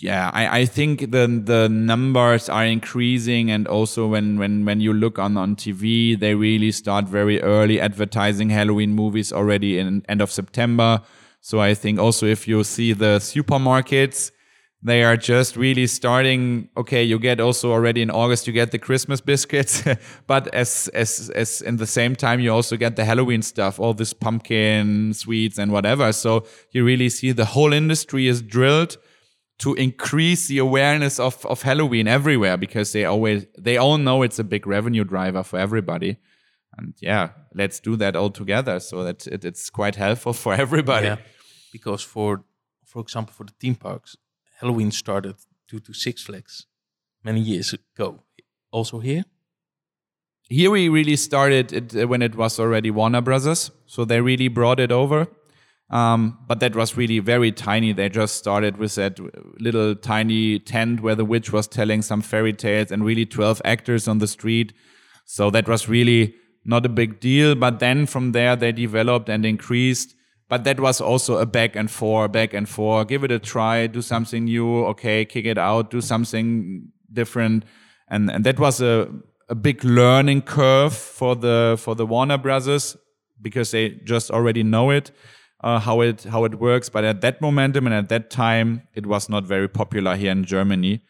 Yeah, 0.00 0.30
I, 0.34 0.60
I 0.60 0.64
think 0.66 1.10
the 1.10 1.26
the 1.42 1.68
numbers 1.68 2.48
are 2.48 2.66
increasing, 2.66 3.50
and 3.50 3.66
also 3.66 4.06
when 4.06 4.38
when 4.38 4.64
when 4.64 4.80
you 4.80 4.92
look 4.92 5.18
on 5.18 5.36
on 5.36 5.56
TV, 5.56 6.18
they 6.18 6.34
really 6.34 6.70
start 6.72 7.06
very 7.06 7.40
early 7.40 7.80
advertising 7.80 8.50
Halloween 8.50 8.92
movies 8.92 9.32
already 9.32 9.78
in 9.78 10.04
end 10.08 10.20
of 10.20 10.30
September. 10.30 11.00
So 11.40 11.60
I 11.60 11.74
think 11.74 11.98
also 11.98 12.26
if 12.26 12.46
you 12.46 12.62
see 12.64 12.92
the 12.92 13.18
supermarkets, 13.20 14.32
they 14.82 15.02
are 15.02 15.16
just 15.16 15.56
really 15.56 15.86
starting. 15.86 16.68
Okay, 16.76 17.02
you 17.02 17.18
get 17.18 17.40
also 17.40 17.72
already 17.72 18.02
in 18.02 18.10
August 18.10 18.46
you 18.46 18.52
get 18.52 18.72
the 18.72 18.78
Christmas 18.78 19.22
biscuits, 19.22 19.82
but 20.26 20.46
as 20.54 20.88
as 20.92 21.30
as 21.30 21.62
in 21.62 21.76
the 21.78 21.86
same 21.86 22.14
time 22.14 22.38
you 22.38 22.52
also 22.52 22.76
get 22.76 22.96
the 22.96 23.04
Halloween 23.06 23.40
stuff, 23.40 23.80
all 23.80 23.94
this 23.94 24.12
pumpkin 24.12 25.14
sweets 25.14 25.58
and 25.58 25.72
whatever. 25.72 26.12
So 26.12 26.44
you 26.72 26.84
really 26.84 27.08
see 27.08 27.32
the 27.32 27.46
whole 27.46 27.72
industry 27.72 28.26
is 28.26 28.42
drilled 28.42 28.98
to 29.58 29.74
increase 29.74 30.48
the 30.48 30.58
awareness 30.58 31.18
of, 31.18 31.44
of 31.46 31.62
Halloween 31.62 32.06
everywhere 32.06 32.56
because 32.56 32.92
they 32.92 33.04
always 33.04 33.46
they 33.58 33.76
all 33.76 33.98
know 33.98 34.22
it's 34.22 34.38
a 34.38 34.44
big 34.44 34.66
revenue 34.66 35.04
driver 35.04 35.42
for 35.42 35.58
everybody. 35.58 36.18
And 36.76 36.94
yeah, 37.00 37.30
let's 37.54 37.80
do 37.80 37.96
that 37.96 38.16
all 38.16 38.30
together 38.30 38.80
so 38.80 39.02
that 39.04 39.26
it, 39.26 39.44
it's 39.44 39.70
quite 39.70 39.96
helpful 39.96 40.32
for 40.34 40.52
everybody. 40.54 41.06
Yeah. 41.06 41.16
Because 41.72 42.02
for 42.02 42.44
for 42.84 43.00
example, 43.00 43.32
for 43.32 43.44
the 43.44 43.54
theme 43.58 43.74
parks, 43.74 44.16
Halloween 44.60 44.90
started 44.90 45.36
due 45.68 45.80
to 45.80 45.92
Six 45.92 46.22
Flags 46.22 46.66
many 47.24 47.40
years 47.40 47.72
ago. 47.72 48.22
Also 48.70 49.00
here? 49.00 49.24
Here 50.48 50.70
we 50.70 50.88
really 50.88 51.16
started 51.16 51.72
it 51.72 51.96
uh, 51.96 52.06
when 52.06 52.22
it 52.22 52.36
was 52.36 52.60
already 52.60 52.90
Warner 52.90 53.20
Brothers. 53.20 53.70
So 53.86 54.04
they 54.04 54.20
really 54.20 54.48
brought 54.48 54.78
it 54.78 54.92
over 54.92 55.26
um, 55.88 56.38
but 56.48 56.58
that 56.60 56.74
was 56.74 56.96
really 56.96 57.20
very 57.20 57.52
tiny. 57.52 57.92
They 57.92 58.08
just 58.08 58.36
started 58.36 58.76
with 58.76 58.96
that 58.96 59.20
little 59.60 59.94
tiny 59.94 60.58
tent 60.58 61.00
where 61.00 61.14
the 61.14 61.24
witch 61.24 61.52
was 61.52 61.68
telling 61.68 62.02
some 62.02 62.22
fairy 62.22 62.52
tales 62.52 62.90
and 62.90 63.04
really 63.04 63.24
12 63.24 63.62
actors 63.64 64.08
on 64.08 64.18
the 64.18 64.26
street. 64.26 64.72
So 65.26 65.48
that 65.50 65.68
was 65.68 65.88
really 65.88 66.34
not 66.64 66.84
a 66.84 66.88
big 66.88 67.20
deal. 67.20 67.54
But 67.54 67.78
then 67.78 68.06
from 68.06 68.32
there, 68.32 68.56
they 68.56 68.72
developed 68.72 69.28
and 69.28 69.46
increased. 69.46 70.14
But 70.48 70.64
that 70.64 70.80
was 70.80 71.00
also 71.00 71.38
a 71.38 71.46
back 71.46 71.76
and 71.76 71.90
forth, 71.90 72.32
back 72.32 72.52
and 72.52 72.68
forth. 72.68 73.08
Give 73.08 73.22
it 73.22 73.30
a 73.30 73.38
try, 73.38 73.86
do 73.86 74.02
something 74.02 74.44
new. 74.44 74.84
Okay, 74.86 75.24
kick 75.24 75.44
it 75.44 75.58
out, 75.58 75.90
do 75.90 76.00
something 76.00 76.88
different. 77.12 77.64
And, 78.08 78.30
and 78.30 78.44
that 78.44 78.58
was 78.58 78.80
a, 78.80 79.08
a 79.48 79.54
big 79.54 79.84
learning 79.84 80.42
curve 80.42 80.94
for 80.94 81.36
the, 81.36 81.76
for 81.78 81.94
the 81.94 82.06
Warner 82.06 82.38
Brothers 82.38 82.96
because 83.40 83.70
they 83.70 83.90
just 84.04 84.30
already 84.32 84.64
know 84.64 84.90
it 84.90 85.12
uh, 85.60 85.78
how 85.80 86.00
it 86.00 86.24
how 86.24 86.44
it 86.44 86.56
works. 86.60 86.88
But 86.88 87.04
at 87.04 87.20
that 87.22 87.40
momentum 87.40 87.86
and 87.86 87.94
at 87.94 88.08
that 88.08 88.30
time, 88.30 88.82
it 88.94 89.06
was 89.06 89.28
not 89.28 89.44
very 89.44 89.68
popular 89.68 90.16
here 90.16 90.32
in 90.32 90.44
Germany, 90.44 91.02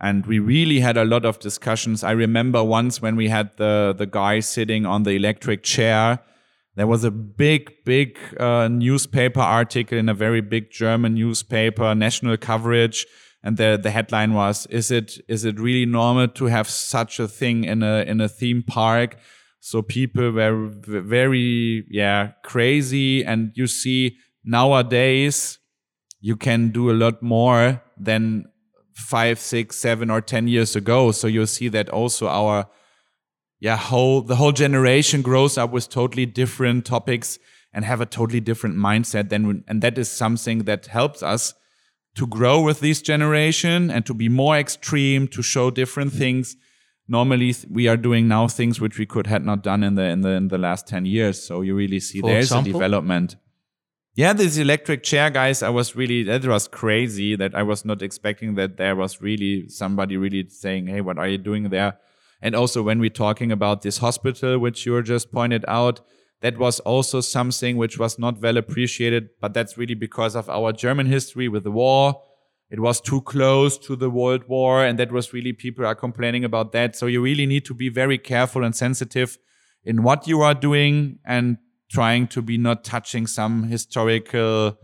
and 0.00 0.26
we 0.26 0.38
really 0.38 0.80
had 0.80 0.96
a 0.96 1.04
lot 1.04 1.24
of 1.24 1.38
discussions. 1.38 2.02
I 2.02 2.12
remember 2.12 2.62
once 2.64 3.00
when 3.00 3.16
we 3.16 3.28
had 3.28 3.56
the 3.56 3.94
the 3.96 4.06
guy 4.06 4.40
sitting 4.40 4.86
on 4.86 5.04
the 5.04 5.12
electric 5.12 5.62
chair. 5.62 6.20
There 6.74 6.86
was 6.86 7.04
a 7.04 7.10
big, 7.10 7.70
big 7.84 8.18
uh, 8.40 8.66
newspaper 8.66 9.40
article 9.40 9.98
in 9.98 10.08
a 10.08 10.14
very 10.14 10.40
big 10.40 10.70
German 10.70 11.14
newspaper, 11.14 11.94
national 11.94 12.38
coverage, 12.38 13.06
and 13.42 13.58
the 13.58 13.78
the 13.82 13.90
headline 13.90 14.32
was: 14.32 14.66
"Is 14.66 14.90
it 14.90 15.18
is 15.28 15.44
it 15.44 15.60
really 15.60 15.84
normal 15.84 16.28
to 16.28 16.46
have 16.46 16.68
such 16.68 17.20
a 17.20 17.28
thing 17.28 17.64
in 17.64 17.82
a 17.82 18.02
in 18.06 18.20
a 18.20 18.28
theme 18.28 18.62
park?" 18.62 19.18
So 19.64 19.80
people 19.80 20.32
were 20.32 20.70
very, 20.88 21.86
yeah, 21.88 22.32
crazy. 22.42 23.24
And 23.24 23.52
you 23.54 23.68
see 23.68 24.16
nowadays, 24.42 25.60
you 26.20 26.34
can 26.34 26.70
do 26.70 26.90
a 26.90 26.98
lot 26.98 27.22
more 27.22 27.80
than 27.96 28.46
five, 28.92 29.38
six, 29.38 29.76
seven, 29.76 30.10
or 30.10 30.20
10 30.20 30.48
years 30.48 30.74
ago. 30.74 31.12
So 31.12 31.28
you 31.28 31.46
see 31.46 31.68
that 31.68 31.88
also 31.90 32.26
our, 32.26 32.66
yeah, 33.60 33.76
whole, 33.76 34.22
the 34.22 34.34
whole 34.34 34.50
generation 34.50 35.22
grows 35.22 35.56
up 35.56 35.70
with 35.70 35.88
totally 35.88 36.26
different 36.26 36.84
topics 36.84 37.38
and 37.72 37.84
have 37.84 38.00
a 38.00 38.06
totally 38.06 38.40
different 38.40 38.74
mindset. 38.74 39.28
Then, 39.28 39.62
and 39.68 39.80
that 39.80 39.96
is 39.96 40.10
something 40.10 40.64
that 40.64 40.86
helps 40.86 41.22
us 41.22 41.54
to 42.16 42.26
grow 42.26 42.60
with 42.60 42.80
this 42.80 43.00
generation 43.00 43.92
and 43.92 44.04
to 44.06 44.12
be 44.12 44.28
more 44.28 44.56
extreme, 44.56 45.28
to 45.28 45.40
show 45.40 45.70
different 45.70 46.12
things 46.12 46.56
normally 47.08 47.54
we 47.70 47.88
are 47.88 47.96
doing 47.96 48.28
now 48.28 48.48
things 48.48 48.80
which 48.80 48.98
we 48.98 49.06
could 49.06 49.26
had 49.26 49.44
not 49.44 49.62
done 49.62 49.82
in 49.82 49.94
the 49.94 50.04
in 50.04 50.20
the 50.22 50.30
in 50.30 50.48
the 50.48 50.58
last 50.58 50.86
10 50.88 51.04
years. 51.06 51.42
So 51.42 51.60
you 51.60 51.74
really 51.74 52.00
see 52.00 52.20
For 52.20 52.28
there's 52.28 52.46
example? 52.46 52.70
a 52.70 52.72
development. 52.74 53.36
Yeah 54.14 54.34
this 54.34 54.58
electric 54.58 55.02
chair 55.02 55.30
guys 55.30 55.62
i 55.62 55.70
was 55.70 55.96
really 55.96 56.22
that 56.24 56.44
was 56.44 56.68
crazy 56.68 57.34
that 57.34 57.54
i 57.54 57.62
was 57.62 57.84
not 57.86 58.02
expecting 58.02 58.56
that 58.56 58.76
there 58.76 58.94
was 58.94 59.22
really 59.22 59.68
somebody 59.68 60.18
really 60.18 60.48
saying 60.50 60.86
hey 60.86 61.00
what 61.00 61.18
are 61.18 61.28
you 61.28 61.38
doing 61.38 61.70
there? 61.70 61.98
And 62.44 62.54
also 62.56 62.82
when 62.82 62.98
we're 62.98 63.08
talking 63.08 63.52
about 63.52 63.82
this 63.82 63.98
hospital 63.98 64.58
which 64.58 64.84
you 64.84 65.00
just 65.02 65.32
pointed 65.32 65.64
out 65.66 66.00
that 66.42 66.58
was 66.58 66.80
also 66.80 67.20
something 67.20 67.76
which 67.76 67.98
was 67.98 68.18
not 68.18 68.40
well 68.42 68.56
appreciated 68.58 69.30
but 69.40 69.54
that's 69.54 69.78
really 69.78 69.94
because 69.94 70.34
of 70.36 70.50
our 70.50 70.72
german 70.72 71.06
history 71.06 71.48
with 71.48 71.64
the 71.64 71.70
war 71.70 72.20
it 72.72 72.80
was 72.80 73.02
too 73.02 73.20
close 73.20 73.76
to 73.76 73.94
the 73.96 74.08
World 74.08 74.44
War, 74.48 74.82
and 74.82 74.98
that 74.98 75.12
was 75.12 75.34
really 75.34 75.52
people 75.52 75.84
are 75.84 75.94
complaining 75.94 76.42
about 76.42 76.72
that. 76.72 76.96
So 76.96 77.06
you 77.06 77.20
really 77.20 77.44
need 77.44 77.66
to 77.66 77.74
be 77.74 77.90
very 77.90 78.16
careful 78.16 78.64
and 78.64 78.74
sensitive 78.74 79.38
in 79.84 80.02
what 80.02 80.26
you 80.26 80.40
are 80.40 80.54
doing 80.54 81.18
and 81.26 81.58
trying 81.90 82.28
to 82.28 82.40
be 82.40 82.56
not 82.56 82.82
touching 82.82 83.26
some 83.26 83.64
historical 83.64 84.78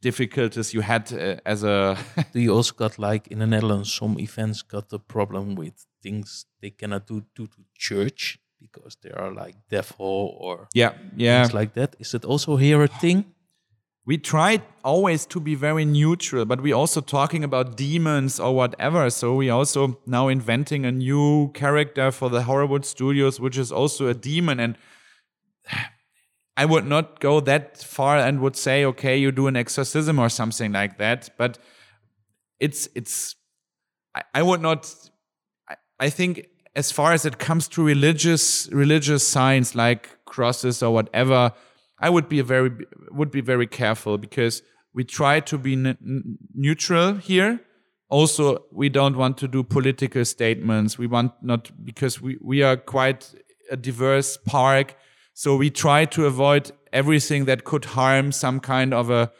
difficulties 0.00 0.72
you 0.72 0.80
had 0.80 1.12
uh, 1.12 1.36
as 1.44 1.64
a 1.64 1.98
Do 2.32 2.40
you 2.40 2.54
also 2.54 2.72
got 2.74 2.98
like 2.98 3.26
in 3.28 3.40
the 3.40 3.46
Netherlands 3.46 3.92
some 3.92 4.18
events 4.18 4.62
got 4.62 4.88
the 4.88 4.98
problem 4.98 5.54
with 5.54 5.74
things 6.02 6.46
they 6.62 6.70
cannot 6.70 7.06
do 7.06 7.24
due 7.34 7.48
to 7.48 7.64
church 7.76 8.38
because 8.60 8.96
they 9.02 9.10
are 9.10 9.32
like 9.32 9.56
devil 9.68 10.36
or 10.40 10.68
yeah 10.72 10.92
yeah 11.16 11.42
things 11.42 11.52
like 11.52 11.74
that? 11.74 11.96
Is 11.98 12.14
it 12.14 12.24
also 12.24 12.56
here 12.56 12.82
a 12.82 12.88
thing? 12.88 13.34
We 14.08 14.16
try 14.16 14.62
always 14.82 15.26
to 15.26 15.38
be 15.38 15.54
very 15.54 15.84
neutral, 15.84 16.46
but 16.46 16.62
we're 16.62 16.74
also 16.74 17.02
talking 17.02 17.44
about 17.44 17.76
demons 17.76 18.40
or 18.40 18.56
whatever. 18.56 19.10
So 19.10 19.34
we 19.34 19.50
also 19.50 19.98
now 20.06 20.28
inventing 20.28 20.86
a 20.86 20.90
new 20.90 21.52
character 21.52 22.10
for 22.10 22.30
the 22.30 22.40
Horrorwood 22.44 22.86
Studios, 22.86 23.38
which 23.38 23.58
is 23.58 23.70
also 23.70 24.08
a 24.08 24.14
demon. 24.14 24.60
And 24.60 24.78
I 26.56 26.64
would 26.64 26.86
not 26.86 27.20
go 27.20 27.40
that 27.40 27.76
far 27.76 28.16
and 28.16 28.40
would 28.40 28.56
say, 28.56 28.82
okay, 28.86 29.18
you 29.18 29.30
do 29.30 29.46
an 29.46 29.56
exorcism 29.56 30.18
or 30.18 30.30
something 30.30 30.72
like 30.72 30.96
that. 30.96 31.28
But 31.36 31.58
it's 32.58 32.88
it's 32.94 33.36
I, 34.14 34.22
I 34.36 34.42
would 34.42 34.62
not 34.62 34.90
I, 35.68 35.74
I 36.00 36.08
think 36.08 36.46
as 36.74 36.90
far 36.90 37.12
as 37.12 37.26
it 37.26 37.38
comes 37.38 37.68
to 37.68 37.84
religious 37.84 38.70
religious 38.72 39.28
signs 39.28 39.74
like 39.74 40.24
crosses 40.24 40.82
or 40.82 40.94
whatever, 40.94 41.52
I 42.00 42.10
would 42.10 42.28
be 42.28 42.38
a 42.38 42.44
very 42.44 42.70
would 43.10 43.30
be 43.30 43.40
very 43.40 43.66
careful 43.66 44.18
because 44.18 44.62
we 44.94 45.04
try 45.04 45.40
to 45.40 45.58
be 45.58 45.76
neutral 46.54 47.14
here. 47.14 47.60
Also, 48.10 48.64
we 48.72 48.88
don't 48.88 49.16
want 49.16 49.36
to 49.38 49.48
do 49.48 49.62
political 49.62 50.24
statements. 50.24 50.98
We 50.98 51.06
want 51.06 51.32
not 51.42 51.70
because 51.84 52.22
we 52.22 52.38
we 52.42 52.62
are 52.62 52.76
quite 52.76 53.34
a 53.70 53.76
diverse 53.76 54.38
park, 54.46 54.94
so 55.34 55.56
we 55.56 55.70
try 55.70 56.06
to 56.06 56.26
avoid 56.26 56.72
everything 56.92 57.44
that 57.46 57.64
could 57.64 57.84
harm 57.84 58.32
some 58.32 58.60
kind 58.60 58.94
of 58.94 59.10
a 59.10 59.30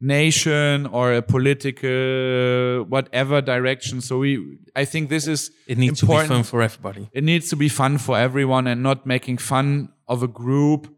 nation 0.00 0.86
or 0.86 1.12
a 1.14 1.22
political 1.22 2.84
whatever 2.88 3.40
direction. 3.40 4.00
So 4.00 4.18
we, 4.18 4.58
I 4.76 4.84
think 4.84 5.08
this 5.08 5.26
is 5.26 5.50
It 5.66 5.78
needs 5.78 6.02
important. 6.02 6.28
to 6.28 6.32
be 6.32 6.36
fun 6.36 6.44
for 6.44 6.62
everybody. 6.62 7.08
It 7.12 7.24
needs 7.24 7.48
to 7.50 7.56
be 7.56 7.68
fun 7.68 7.98
for 7.98 8.16
everyone 8.18 8.66
and 8.66 8.82
not 8.82 9.06
making 9.06 9.38
fun 9.38 9.90
of 10.08 10.22
a 10.22 10.28
group 10.28 10.88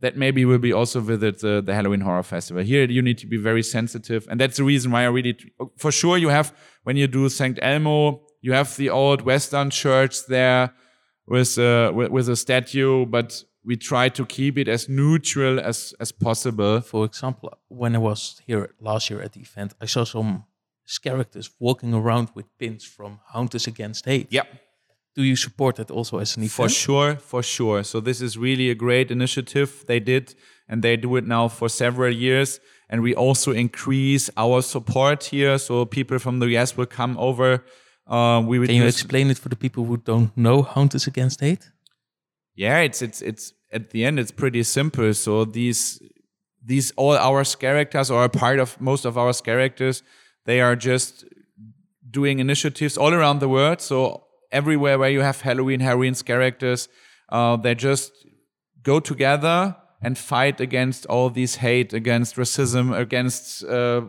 that 0.00 0.16
maybe 0.16 0.44
will 0.44 0.58
be 0.58 0.72
also 0.72 1.00
visit 1.00 1.40
the, 1.40 1.62
the 1.64 1.74
Halloween 1.74 2.00
Horror 2.00 2.22
Festival. 2.22 2.62
Here, 2.62 2.84
you 2.84 3.02
need 3.02 3.18
to 3.18 3.26
be 3.26 3.36
very 3.36 3.62
sensitive, 3.62 4.26
and 4.30 4.40
that's 4.40 4.56
the 4.56 4.64
reason 4.64 4.90
why 4.92 5.02
I 5.02 5.06
really, 5.06 5.36
for 5.76 5.90
sure, 5.90 6.18
you 6.18 6.28
have 6.28 6.54
when 6.84 6.96
you 6.96 7.06
do 7.06 7.28
St. 7.28 7.58
Elmo, 7.62 8.22
you 8.40 8.52
have 8.52 8.76
the 8.76 8.90
old 8.90 9.22
Western 9.22 9.70
church 9.70 10.26
there 10.26 10.72
with 11.26 11.58
uh, 11.58 11.92
with, 11.94 12.10
with 12.10 12.28
a 12.28 12.36
statue, 12.36 13.06
but 13.06 13.42
we 13.64 13.76
try 13.76 14.08
to 14.08 14.24
keep 14.24 14.56
it 14.58 14.68
as 14.68 14.88
neutral 14.88 15.58
as 15.58 15.94
as 15.98 16.12
possible. 16.12 16.80
For 16.80 17.04
example, 17.04 17.52
when 17.68 17.96
I 17.96 17.98
was 17.98 18.40
here 18.46 18.74
last 18.80 19.10
year 19.10 19.20
at 19.22 19.32
the 19.32 19.40
event, 19.40 19.74
I 19.80 19.86
saw 19.86 20.04
some 20.04 20.44
characters 21.02 21.50
walking 21.58 21.92
around 21.94 22.30
with 22.34 22.46
pins 22.58 22.84
from 22.84 23.18
Hunters 23.26 23.66
Against 23.66 24.04
Hate. 24.04 24.28
Yep. 24.30 24.46
Do 25.16 25.22
you 25.22 25.36
support 25.36 25.76
that 25.76 25.90
also 25.90 26.18
as 26.18 26.36
an 26.36 26.42
event? 26.42 26.52
For 26.52 26.68
sure, 26.68 27.16
for 27.16 27.42
sure. 27.42 27.82
So 27.82 28.00
this 28.00 28.20
is 28.20 28.36
really 28.36 28.70
a 28.70 28.74
great 28.74 29.10
initiative 29.10 29.84
they 29.86 29.98
did, 29.98 30.34
and 30.68 30.82
they 30.82 30.96
do 30.96 31.16
it 31.16 31.26
now 31.26 31.48
for 31.48 31.68
several 31.70 32.12
years. 32.12 32.60
And 32.88 33.02
we 33.02 33.14
also 33.14 33.50
increase 33.52 34.30
our 34.36 34.62
support 34.62 35.24
here, 35.24 35.58
so 35.58 35.84
people 35.86 36.18
from 36.18 36.38
the 36.38 36.46
US 36.56 36.76
will 36.76 36.86
come 36.86 37.16
over. 37.18 37.64
Uh, 38.06 38.42
we 38.46 38.58
would 38.58 38.68
Can 38.68 38.76
you 38.76 38.86
explain 38.86 39.30
it 39.30 39.38
for 39.38 39.48
the 39.48 39.56
people 39.56 39.84
who 39.84 39.96
don't 39.96 40.36
know 40.36 40.62
Hunters 40.62 41.06
Against 41.08 41.40
Hate? 41.40 41.70
yeah, 42.54 42.78
it's 42.80 43.02
it's 43.02 43.20
it's 43.22 43.52
at 43.72 43.90
the 43.90 44.04
end 44.04 44.18
it's 44.18 44.30
pretty 44.30 44.62
simple. 44.62 45.12
So 45.14 45.44
these 45.44 46.00
these 46.64 46.92
all 46.96 47.16
our 47.16 47.44
characters 47.44 48.10
or 48.10 48.24
a 48.24 48.28
part 48.28 48.58
of 48.60 48.80
most 48.80 49.04
of 49.04 49.16
our 49.18 49.32
characters, 49.32 50.02
they 50.44 50.60
are 50.60 50.76
just 50.76 51.24
doing 52.10 52.38
initiatives 52.38 52.96
all 52.96 53.12
around 53.12 53.40
the 53.40 53.48
world. 53.48 53.80
So 53.80 54.25
everywhere 54.52 54.98
where 54.98 55.10
you 55.10 55.20
have 55.20 55.40
Halloween, 55.40 55.80
Halloween's 55.80 56.22
characters, 56.22 56.88
uh, 57.28 57.56
they 57.56 57.74
just 57.74 58.12
go 58.82 59.00
together 59.00 59.76
and 60.02 60.16
fight 60.16 60.60
against 60.60 61.06
all 61.06 61.30
these 61.30 61.56
hate, 61.56 61.92
against 61.92 62.36
racism, 62.36 62.96
against 62.96 63.64
uh, 63.64 64.02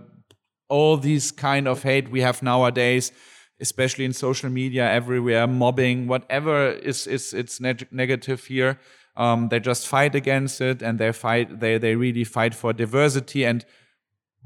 all 0.70 0.98
these 0.98 1.32
kind 1.32 1.68
of 1.68 1.84
hate 1.84 2.10
we 2.10 2.22
have 2.22 2.44
nowadays, 2.44 3.12
especially 3.60 4.06
in 4.06 4.14
social 4.14 4.50
media, 4.50 4.90
everywhere, 4.90 5.48
mobbing, 5.48 6.08
whatever 6.08 6.70
is 6.70 7.08
is 7.08 7.34
it's 7.34 7.60
neg- 7.60 7.88
negative 7.92 8.44
here. 8.46 8.80
Um, 9.16 9.50
they 9.50 9.60
just 9.60 9.88
fight 9.88 10.14
against 10.14 10.62
it, 10.62 10.82
and 10.82 11.00
they 11.00 11.12
fight. 11.12 11.60
They 11.60 11.78
they 11.78 11.96
really 11.96 12.24
fight 12.24 12.54
for 12.54 12.74
diversity 12.74 13.46
and 13.46 13.66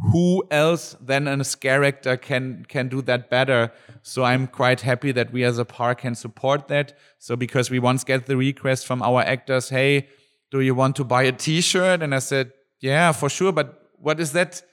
who 0.09 0.43
else 0.49 0.95
than 0.99 1.27
a 1.27 1.43
character 1.43 2.17
can 2.17 2.65
can 2.67 2.87
do 2.87 3.01
that 3.03 3.29
better? 3.29 3.71
So 4.01 4.23
i'm 4.23 4.47
quite 4.47 4.81
happy 4.81 5.11
that 5.11 5.31
we 5.31 5.43
as 5.43 5.59
a 5.59 5.65
park 5.65 5.99
can 5.99 6.15
support 6.15 6.67
that. 6.69 6.97
So 7.19 7.35
because 7.35 7.69
we 7.69 7.79
once 7.79 8.03
get 8.03 8.25
the 8.25 8.35
request 8.35 8.87
from 8.87 9.01
our 9.03 9.21
actors 9.21 9.69
hey 9.69 10.07
do 10.49 10.59
you 10.59 10.75
want 10.75 10.95
to 10.97 11.03
buy 11.03 11.23
a 11.23 11.31
t-shirt? 11.31 12.01
And 12.01 12.15
i 12.15 12.19
said 12.19 12.51
yeah 12.79 13.11
for 13.11 13.29
sure 13.29 13.51
but 13.51 13.89
what 13.97 14.19
is 14.19 14.31
that? 14.31 14.63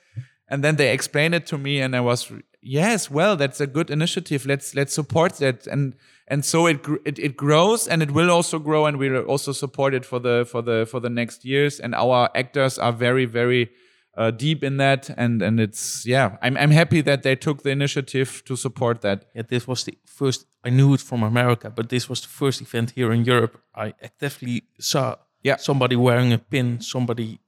And 0.51 0.65
then 0.65 0.77
they 0.77 0.93
explained 0.93 1.35
it 1.35 1.47
to 1.47 1.59
me 1.59 1.81
and 1.81 1.95
i 1.95 2.01
was 2.01 2.33
yes 2.63 3.11
well 3.11 3.37
that's 3.37 3.61
a 3.61 3.67
good 3.67 3.91
initiative. 3.91 4.47
Let's 4.47 4.75
let's 4.75 4.95
support 4.95 5.35
that. 5.35 5.67
And 5.67 5.95
and 6.27 6.43
so 6.43 6.67
it 6.67 6.87
it, 7.05 7.19
it 7.19 7.37
grows 7.37 7.87
and 7.87 8.03
it 8.03 8.13
will 8.13 8.31
also 8.31 8.59
grow 8.59 8.87
and 8.87 8.97
we'll 8.97 9.25
also 9.25 9.53
support 9.53 9.93
it 9.93 10.07
for 10.07 10.19
the 10.19 10.47
for 10.51 10.63
the 10.63 10.87
for 10.87 11.01
the 11.01 11.11
next 11.11 11.45
years. 11.45 11.79
And 11.79 11.95
our 11.95 12.31
actors 12.35 12.79
are 12.79 12.93
very 12.93 13.27
very 13.27 13.71
uh, 14.19 14.31
deep 14.31 14.63
in 14.65 14.77
that 14.79 15.11
and 15.17 15.43
and 15.43 15.61
it's 15.61 16.05
yeah 16.07 16.37
I'm 16.43 16.57
I'm 16.63 16.71
happy 16.73 17.03
that 17.03 17.23
they 17.23 17.37
took 17.37 17.63
the 17.63 17.71
initiative 17.71 18.43
to 18.45 18.57
support 18.57 19.01
that 19.01 19.19
Yeah, 19.35 19.47
this 19.49 19.67
was 19.67 19.85
the 19.85 19.93
first. 20.19 20.47
I 20.67 20.71
knew 20.71 20.95
it 20.95 21.01
from 21.01 21.23
America, 21.23 21.71
but 21.71 21.89
this 21.89 22.09
was 22.09 22.21
the 22.21 22.29
first 22.29 22.61
event 22.61 22.91
here 22.97 23.13
in 23.15 23.25
Europe. 23.25 23.55
I 23.75 23.87
actively 24.03 24.63
saw 24.81 25.15
Yeah. 25.45 25.57
somebody 25.59 25.97
wearing 25.97 26.33
a 26.33 26.39
pin, 26.39 26.81
somebody 26.81 27.39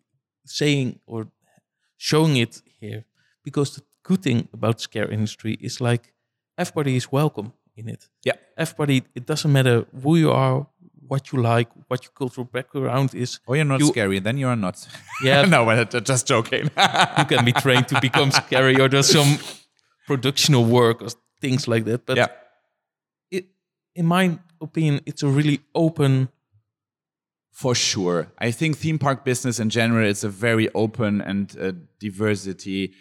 saying 0.47 1.01
or 1.07 1.27
showing 1.97 2.37
it 2.37 2.63
here. 2.81 3.05
Because 3.45 3.75
the 3.75 3.83
good 4.03 4.23
thing 4.23 4.49
about 4.53 4.81
scare 4.81 5.11
industry 5.13 5.53
is 5.61 5.81
like 5.81 6.13
everybody 6.57 6.95
is 6.97 7.13
welcome 7.13 7.53
in 7.77 7.89
it. 7.89 8.09
yeah 8.25 8.37
Everybody, 8.57 9.03
it 9.15 9.27
doesn't 9.27 9.53
matter 9.53 9.87
who 10.03 10.17
you 10.17 10.31
are, 10.33 10.67
what 11.11 11.33
you 11.33 11.43
like, 11.43 11.69
what 11.89 12.05
your 12.05 12.13
cultural 12.13 12.45
background 12.45 13.15
is. 13.15 13.41
Oh, 13.49 13.55
you're 13.55 13.65
not 13.65 13.81
You- 13.81 13.89
scary. 13.89 14.21
Then 14.21 14.39
you 14.39 14.47
are 14.47 14.61
not. 14.67 14.77
Yeah. 15.25 15.45
no, 15.55 15.65
but 15.65 16.05
just 16.05 16.29
joking. 16.29 16.65
you 17.19 17.25
can 17.33 17.45
be 17.45 17.53
trained 17.53 17.89
to 17.89 18.01
become 18.01 18.31
scary 18.31 18.81
or 18.81 18.89
there's 18.89 19.11
some 19.11 19.39
productional 20.07 20.65
work 20.65 21.03
or 21.03 21.09
things 21.41 21.67
like 21.67 21.85
that. 21.87 22.07
But 22.07 22.17
yeah. 22.17 22.29
it, 23.31 23.47
in 23.95 24.07
my 24.07 24.39
opinion, 24.61 25.01
it's 25.05 25.23
a 25.23 25.29
really 25.29 25.61
open. 25.75 26.29
For 27.51 27.75
sure. 27.75 28.29
I 28.39 28.53
think 28.53 28.79
theme 28.79 28.99
park 28.99 29.25
business 29.25 29.59
in 29.59 29.69
general 29.69 30.07
is 30.07 30.25
a 30.25 30.29
very 30.31 30.69
open 30.75 31.21
and 31.21 31.55
uh, 31.61 31.73
diversity. 31.99 32.93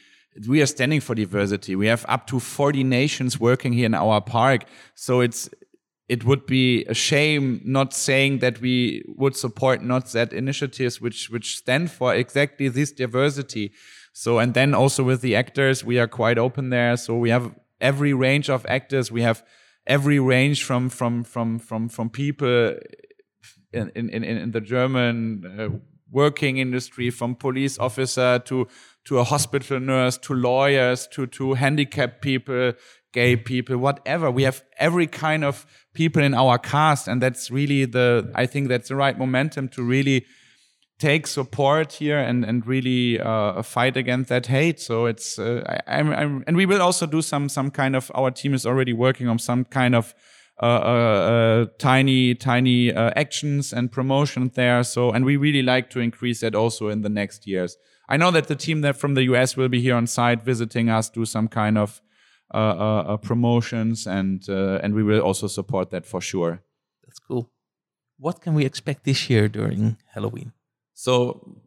We 0.47 0.61
are 0.61 0.65
standing 0.65 0.99
for 1.01 1.15
diversity. 1.15 1.75
We 1.75 1.87
have 1.87 2.05
up 2.09 2.25
to 2.27 2.39
40 2.39 2.83
nations 2.83 3.39
working 3.39 3.71
here 3.71 3.85
in 3.85 3.93
our 3.93 4.19
park. 4.19 4.65
So 4.95 5.21
it's, 5.21 5.49
it 6.09 6.25
would 6.25 6.45
be 6.45 6.83
a 6.85 6.93
shame 6.93 7.61
not 7.63 7.93
saying 7.93 8.39
that 8.39 8.59
we 8.59 9.03
would 9.07 9.35
support 9.35 9.83
not 9.83 10.11
that 10.11 10.33
initiatives 10.33 10.99
which, 10.99 11.29
which 11.29 11.57
stand 11.57 11.91
for 11.91 12.13
exactly 12.13 12.67
this 12.67 12.91
diversity. 12.91 13.71
So, 14.11 14.39
and 14.39 14.53
then 14.53 14.73
also 14.73 15.03
with 15.03 15.21
the 15.21 15.35
actors, 15.35 15.85
we 15.85 15.99
are 15.99 16.07
quite 16.07 16.37
open 16.37 16.71
there. 16.71 16.97
So 16.97 17.15
we 17.15 17.29
have 17.29 17.53
every 17.79 18.13
range 18.13 18.49
of 18.49 18.65
actors. 18.67 19.11
We 19.11 19.21
have 19.21 19.43
every 19.85 20.19
range 20.19 20.63
from, 20.63 20.89
from, 20.89 21.23
from, 21.23 21.59
from, 21.59 21.89
from 21.89 22.09
people 22.09 22.75
in 23.71 23.91
in 23.95 24.09
in, 24.09 24.23
in 24.23 24.51
the 24.51 24.61
German 24.61 25.45
uh, 25.45 25.69
working 26.11 26.57
industry, 26.57 27.09
from 27.09 27.35
police 27.35 27.77
officer 27.77 28.39
to 28.39 28.67
to 29.05 29.19
a 29.19 29.23
hospital 29.23 29.79
nurse 29.79 30.17
to 30.17 30.33
lawyers 30.33 31.07
to 31.07 31.27
to 31.27 31.53
handicapped 31.53 32.21
people, 32.21 32.73
gay 33.13 33.35
people, 33.35 33.77
whatever. 33.77 34.29
We 34.31 34.43
have 34.43 34.63
every 34.77 35.07
kind 35.07 35.43
of 35.43 35.65
people 35.93 36.23
in 36.23 36.33
our 36.33 36.57
cast, 36.57 37.07
and 37.07 37.21
that's 37.21 37.49
really 37.51 37.85
the 37.85 38.31
I 38.35 38.45
think 38.45 38.67
that's 38.67 38.89
the 38.89 38.95
right 38.95 39.17
momentum 39.17 39.69
to 39.69 39.83
really 39.83 40.25
take 40.99 41.27
support 41.27 41.93
here 41.93 42.19
and 42.19 42.43
and 42.45 42.67
really 42.67 43.19
uh, 43.19 43.61
fight 43.63 43.97
against 43.97 44.29
that 44.29 44.47
hate. 44.47 44.79
So 44.79 45.05
it's 45.05 45.39
uh, 45.39 45.63
I, 45.67 45.99
I'm, 45.99 46.11
I'm 46.11 46.43
and 46.47 46.57
we 46.57 46.65
will 46.65 46.81
also 46.81 47.05
do 47.05 47.21
some 47.21 47.49
some 47.49 47.71
kind 47.71 47.95
of 47.95 48.11
our 48.13 48.31
team 48.31 48.53
is 48.53 48.65
already 48.65 48.93
working 48.93 49.27
on 49.27 49.39
some 49.39 49.65
kind 49.65 49.95
of 49.95 50.13
uh, 50.61 50.65
uh, 50.65 50.67
uh, 50.67 51.65
tiny 51.77 52.35
tiny 52.35 52.93
uh, 52.93 53.11
actions 53.15 53.73
and 53.73 53.91
promotion 53.91 54.51
there. 54.55 54.83
So 54.83 55.11
and 55.11 55.25
we 55.25 55.37
really 55.37 55.63
like 55.63 55.89
to 55.91 55.99
increase 55.99 56.41
that 56.41 56.53
also 56.53 56.89
in 56.89 57.01
the 57.01 57.09
next 57.09 57.47
years. 57.47 57.77
I 58.09 58.17
know 58.17 58.31
that 58.31 58.47
the 58.47 58.55
team 58.55 58.81
that 58.81 58.97
from 58.97 59.13
the 59.13 59.23
US 59.23 59.55
will 59.55 59.69
be 59.69 59.79
here 59.79 59.95
on 59.95 60.07
site 60.07 60.43
visiting 60.43 60.89
us, 60.89 61.09
do 61.09 61.25
some 61.25 61.47
kind 61.47 61.77
of 61.77 62.01
uh, 62.53 62.57
uh, 62.57 63.03
uh, 63.13 63.17
promotions, 63.17 64.07
and 64.07 64.47
uh, 64.49 64.79
and 64.83 64.93
we 64.93 65.03
will 65.03 65.21
also 65.21 65.47
support 65.47 65.91
that 65.91 66.05
for 66.05 66.21
sure. 66.21 66.61
That's 67.05 67.19
cool. 67.19 67.51
What 68.17 68.41
can 68.41 68.53
we 68.53 68.65
expect 68.65 69.03
this 69.03 69.29
year 69.29 69.47
during 69.47 69.97
Halloween? 70.13 70.51
So 70.93 71.61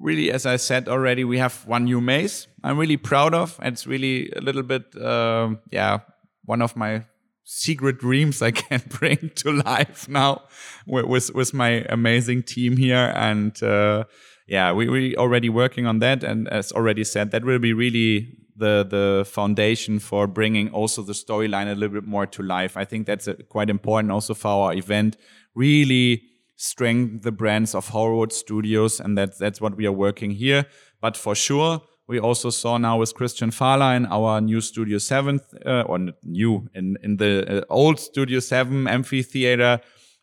really, 0.00 0.30
as 0.30 0.46
I 0.46 0.56
said 0.56 0.88
already, 0.88 1.24
we 1.24 1.38
have 1.38 1.64
one 1.66 1.84
new 1.84 2.00
maze. 2.00 2.46
I'm 2.62 2.78
really 2.78 2.96
proud 2.96 3.34
of. 3.34 3.58
It's 3.62 3.86
really 3.86 4.30
a 4.36 4.40
little 4.40 4.62
bit, 4.62 4.84
um 5.02 5.58
yeah, 5.72 6.00
one 6.44 6.62
of 6.62 6.76
my 6.76 7.04
secret 7.44 7.98
dreams 7.98 8.42
I 8.42 8.50
can 8.68 8.82
bring 8.88 9.30
to 9.36 9.52
life 9.52 10.08
now 10.08 10.42
with 10.86 11.06
with, 11.06 11.34
with 11.34 11.54
my 11.54 11.84
amazing 11.88 12.42
team 12.42 12.76
here. 12.76 13.12
And 13.16 13.60
uh, 13.62 14.04
yeah, 14.46 14.72
we 14.72 14.88
we 14.88 15.16
already 15.16 15.48
working 15.48 15.86
on 15.86 15.98
that. 16.00 16.22
And 16.22 16.48
as 16.48 16.72
already 16.72 17.04
said, 17.04 17.30
that 17.30 17.44
will 17.44 17.58
be 17.58 17.72
really 17.72 18.38
the 18.58 18.86
the 18.88 19.24
foundation 19.24 19.98
for 19.98 20.26
bringing 20.26 20.70
also 20.70 21.02
the 21.02 21.12
storyline 21.12 21.70
a 21.70 21.74
little 21.74 22.00
bit 22.00 22.06
more 22.06 22.26
to 22.26 22.42
life. 22.42 22.76
I 22.76 22.84
think 22.84 23.06
that's 23.06 23.28
uh 23.28 23.34
quite 23.48 23.70
important 23.70 24.12
also 24.12 24.34
for 24.34 24.48
our 24.48 24.74
event. 24.74 25.16
Really 25.54 26.22
strengthen 26.56 27.20
the 27.20 27.32
brands 27.32 27.74
of 27.74 27.88
Horrorwood 27.90 28.32
Studios, 28.32 29.00
and 29.00 29.16
that's 29.16 29.38
that's 29.38 29.60
what 29.60 29.76
we 29.76 29.86
are 29.86 29.92
working 29.92 30.32
here. 30.32 30.66
But 31.00 31.16
for 31.16 31.34
sure, 31.34 31.80
we 32.08 32.18
also 32.18 32.50
saw 32.50 32.78
now 32.78 32.98
with 32.98 33.14
Christian 33.14 33.50
Farla 33.50 33.96
in 33.96 34.06
our 34.06 34.40
new 34.40 34.60
Studio 34.60 34.98
Seven, 34.98 35.40
uh, 35.64 35.82
or 35.82 35.98
new 36.22 36.68
in 36.74 36.96
in 37.02 37.16
the 37.18 37.62
uh, 37.62 37.64
old 37.68 38.00
Studio 38.00 38.40
Seven 38.40 38.88
amphitheater, 38.88 39.80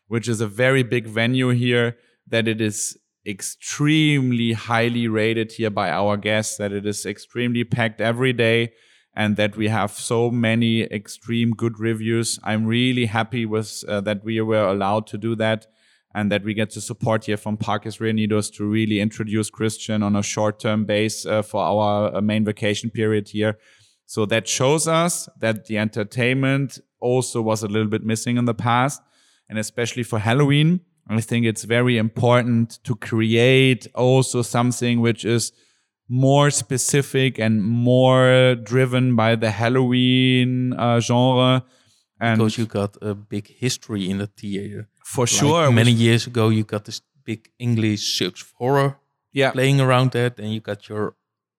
which 0.08 0.28
is 0.28 0.40
a 0.40 0.46
very 0.46 0.82
big 0.82 1.06
venue 1.06 1.50
here, 1.50 1.96
that 2.28 2.48
it 2.48 2.60
is 2.60 2.98
extremely 3.26 4.52
highly 4.52 5.08
rated 5.08 5.52
here 5.52 5.70
by 5.70 5.90
our 5.90 6.16
guests, 6.16 6.56
that 6.58 6.72
it 6.72 6.86
is 6.86 7.04
extremely 7.04 7.64
packed 7.64 8.00
every 8.00 8.32
day, 8.32 8.72
and 9.14 9.36
that 9.36 9.56
we 9.56 9.68
have 9.68 9.90
so 9.92 10.30
many 10.30 10.82
extreme 10.82 11.50
good 11.50 11.80
reviews. 11.80 12.38
I'm 12.44 12.66
really 12.66 13.06
happy 13.06 13.46
with 13.46 13.82
uh, 13.88 14.00
that 14.02 14.22
we 14.22 14.40
were 14.40 14.68
allowed 14.68 15.06
to 15.08 15.18
do 15.18 15.34
that 15.36 15.66
and 16.14 16.32
that 16.32 16.44
we 16.44 16.54
get 16.54 16.72
the 16.72 16.80
support 16.80 17.26
here 17.26 17.36
from 17.36 17.58
Parques 17.58 17.98
Reunidos 17.98 18.50
to 18.54 18.64
really 18.64 19.00
introduce 19.00 19.50
Christian 19.50 20.02
on 20.02 20.16
a 20.16 20.22
short-term 20.22 20.86
base 20.86 21.26
uh, 21.26 21.42
for 21.42 21.62
our 21.62 22.16
uh, 22.16 22.20
main 22.22 22.42
vacation 22.42 22.88
period 22.88 23.28
here. 23.28 23.58
So 24.06 24.24
that 24.26 24.48
shows 24.48 24.88
us 24.88 25.28
that 25.40 25.66
the 25.66 25.76
entertainment 25.76 26.78
also 27.00 27.42
was 27.42 27.62
a 27.62 27.68
little 27.68 27.88
bit 27.88 28.02
missing 28.02 28.38
in 28.38 28.46
the 28.46 28.54
past, 28.54 29.02
and 29.50 29.58
especially 29.58 30.04
for 30.04 30.18
Halloween, 30.18 30.80
I 31.08 31.20
think 31.20 31.46
it's 31.46 31.64
very 31.64 31.96
important 31.98 32.78
to 32.84 32.94
create 32.96 33.86
also 33.94 34.42
something 34.42 35.00
which 35.00 35.24
is 35.24 35.52
more 36.08 36.50
specific 36.50 37.38
and 37.38 37.62
more 37.64 38.54
driven 38.56 39.14
by 39.16 39.36
the 39.36 39.50
Halloween 39.50 40.72
uh, 40.72 41.00
genre. 41.00 41.64
And 42.20 42.38
Because 42.38 42.58
you 42.58 42.66
got 42.66 42.96
a 43.02 43.14
big 43.14 43.46
history 43.48 44.08
in 44.10 44.18
the 44.18 44.26
theater. 44.26 44.88
for 45.04 45.22
Like 45.22 45.28
sure, 45.38 45.70
many 45.70 45.92
years 45.92 46.26
ago, 46.26 46.48
you 46.48 46.64
got 46.64 46.84
this 46.84 47.00
big 47.24 47.50
English 47.58 48.20
of 48.22 48.52
Horror 48.58 48.98
yeah, 49.32 49.50
playing 49.52 49.80
around 49.80 50.12
that, 50.12 50.38
and 50.38 50.52
you 50.52 50.60
got 50.60 50.88
your 50.88 51.14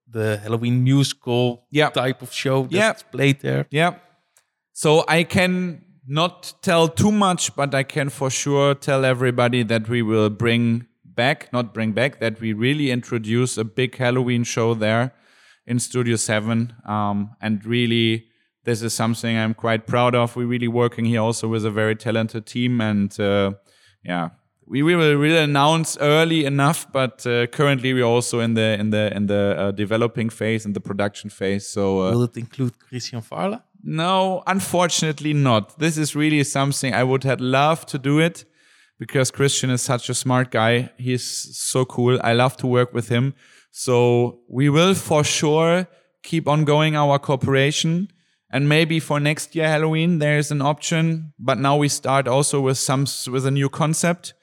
the 0.09 0.37
Halloween 0.37 0.83
musical 0.83 1.65
Yeah. 1.69 1.89
type 1.89 2.21
of 2.21 2.31
show 2.33 2.63
that's 2.63 2.73
Yeah. 3.03 3.11
played 3.11 3.39
there. 3.41 3.65
Yeah. 3.69 3.95
So 4.73 5.03
I 5.07 5.23
can 5.23 5.83
not 6.07 6.53
tell 6.61 6.87
too 6.87 7.11
much, 7.11 7.55
but 7.55 7.75
I 7.75 7.83
can 7.83 8.09
for 8.09 8.29
sure 8.29 8.73
tell 8.73 9.03
everybody 9.03 9.63
that 9.63 9.89
we 9.89 10.01
will 10.01 10.29
bring 10.29 10.87
back, 11.03 11.51
not 11.51 11.73
bring 11.73 11.91
back, 11.91 12.19
that 12.19 12.39
we 12.39 12.53
really 12.53 12.91
introduce 12.91 13.57
a 13.57 13.65
big 13.65 13.95
Halloween 13.97 14.43
show 14.43 14.73
there 14.73 15.13
in 15.65 15.79
Studio 15.79 16.15
7. 16.15 16.73
Um, 16.85 17.31
and 17.41 17.65
really, 17.65 18.27
this 18.63 18.81
is 18.81 18.93
something 18.93 19.37
I'm 19.37 19.53
quite 19.53 19.85
proud 19.85 20.15
of. 20.15 20.35
We're 20.35 20.47
really 20.47 20.69
working 20.69 21.05
here 21.05 21.21
also 21.21 21.47
with 21.47 21.65
a 21.65 21.71
very 21.71 21.95
talented 21.95 22.45
team. 22.45 22.79
And 22.79 23.19
uh, 23.19 23.53
yeah, 24.03 24.29
we, 24.65 24.83
will 24.83 25.15
really 25.15 25.37
announce 25.37 25.97
early 25.99 26.45
enough, 26.45 26.91
but 26.91 27.25
uh, 27.25 27.47
currently 27.47 27.93
we're 27.93 28.03
also 28.03 28.39
in 28.39 28.53
the 28.53 28.77
in 28.79 28.89
the 28.89 29.15
in 29.15 29.27
the 29.27 29.55
uh, 29.57 29.71
developing 29.71 30.29
phase, 30.29 30.65
in 30.65 30.73
the 30.73 30.81
production 30.81 31.29
phase. 31.29 31.67
So 31.67 32.01
uh, 32.01 32.11
Will 32.11 32.23
it 32.23 32.37
include 32.37 32.77
Christian 32.79 33.21
Farla? 33.21 33.63
No, 33.87 34.43
unfortunately 34.45 35.33
not. 35.33 35.79
This 35.79 35.97
is 35.97 36.13
really 36.13 36.43
something 36.43 36.93
I 36.93 37.05
would 37.05 37.23
have 37.23 37.39
loved 37.39 37.87
to 37.89 37.97
do 37.97 38.19
it 38.19 38.43
because 38.99 39.31
Christian 39.31 39.69
is 39.69 39.81
such 39.81 40.09
a 40.09 40.13
smart 40.13 40.51
guy. 40.51 40.89
He's 40.97 41.57
so 41.57 41.85
cool. 41.85 42.19
I 42.21 42.33
love 42.33 42.57
to 42.57 42.67
work 42.67 42.93
with 42.93 43.07
him. 43.07 43.33
So 43.71 44.39
we 44.49 44.67
will 44.67 44.93
for 44.93 45.23
sure 45.23 45.87
keep 46.21 46.49
on 46.49 46.65
going 46.65 46.97
our 46.97 47.17
cooperation. 47.17 48.09
And 48.51 48.67
maybe 48.67 48.99
for 48.99 49.21
next 49.21 49.55
year 49.55 49.69
Halloween 49.69 50.19
there 50.19 50.37
is 50.37 50.51
an 50.51 50.61
option, 50.61 51.31
but 51.39 51.57
now 51.57 51.77
we 51.77 51.87
start 51.87 52.27
also 52.27 52.59
with 52.59 52.77
some 52.77 53.05
with 53.31 53.45
a 53.45 53.51
new 53.51 53.69
concept. 53.69 54.33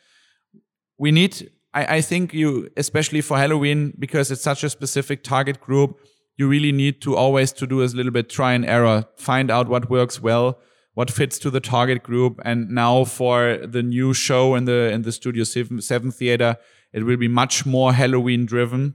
We 0.96 1.10
need 1.10 1.50
I, 1.74 1.96
I 1.96 2.00
think 2.00 2.32
you 2.32 2.70
especially 2.78 3.20
for 3.20 3.36
Halloween 3.36 3.92
because 3.98 4.30
it's 4.30 4.42
such 4.42 4.64
a 4.64 4.70
specific 4.70 5.22
target 5.22 5.60
group, 5.60 6.00
you 6.36 6.48
really 6.48 6.72
need 6.72 7.00
to 7.02 7.16
always 7.16 7.52
to 7.52 7.66
do 7.66 7.82
a 7.82 7.84
little 7.84 8.12
bit 8.12 8.28
try 8.28 8.52
and 8.54 8.64
error, 8.64 9.04
find 9.16 9.50
out 9.50 9.68
what 9.68 9.88
works 9.88 10.20
well, 10.20 10.58
what 10.94 11.10
fits 11.10 11.38
to 11.40 11.50
the 11.50 11.60
target 11.60 12.02
group. 12.02 12.40
And 12.44 12.70
now 12.70 13.04
for 13.04 13.58
the 13.58 13.82
new 13.82 14.14
show 14.14 14.54
in 14.54 14.64
the 14.64 14.90
in 14.90 15.02
the 15.02 15.12
Studio 15.12 15.44
Seven, 15.44 15.80
Seven 15.80 16.10
Theater, 16.10 16.56
it 16.92 17.04
will 17.04 17.16
be 17.16 17.28
much 17.28 17.66
more 17.66 17.92
Halloween 17.92 18.46
driven, 18.46 18.94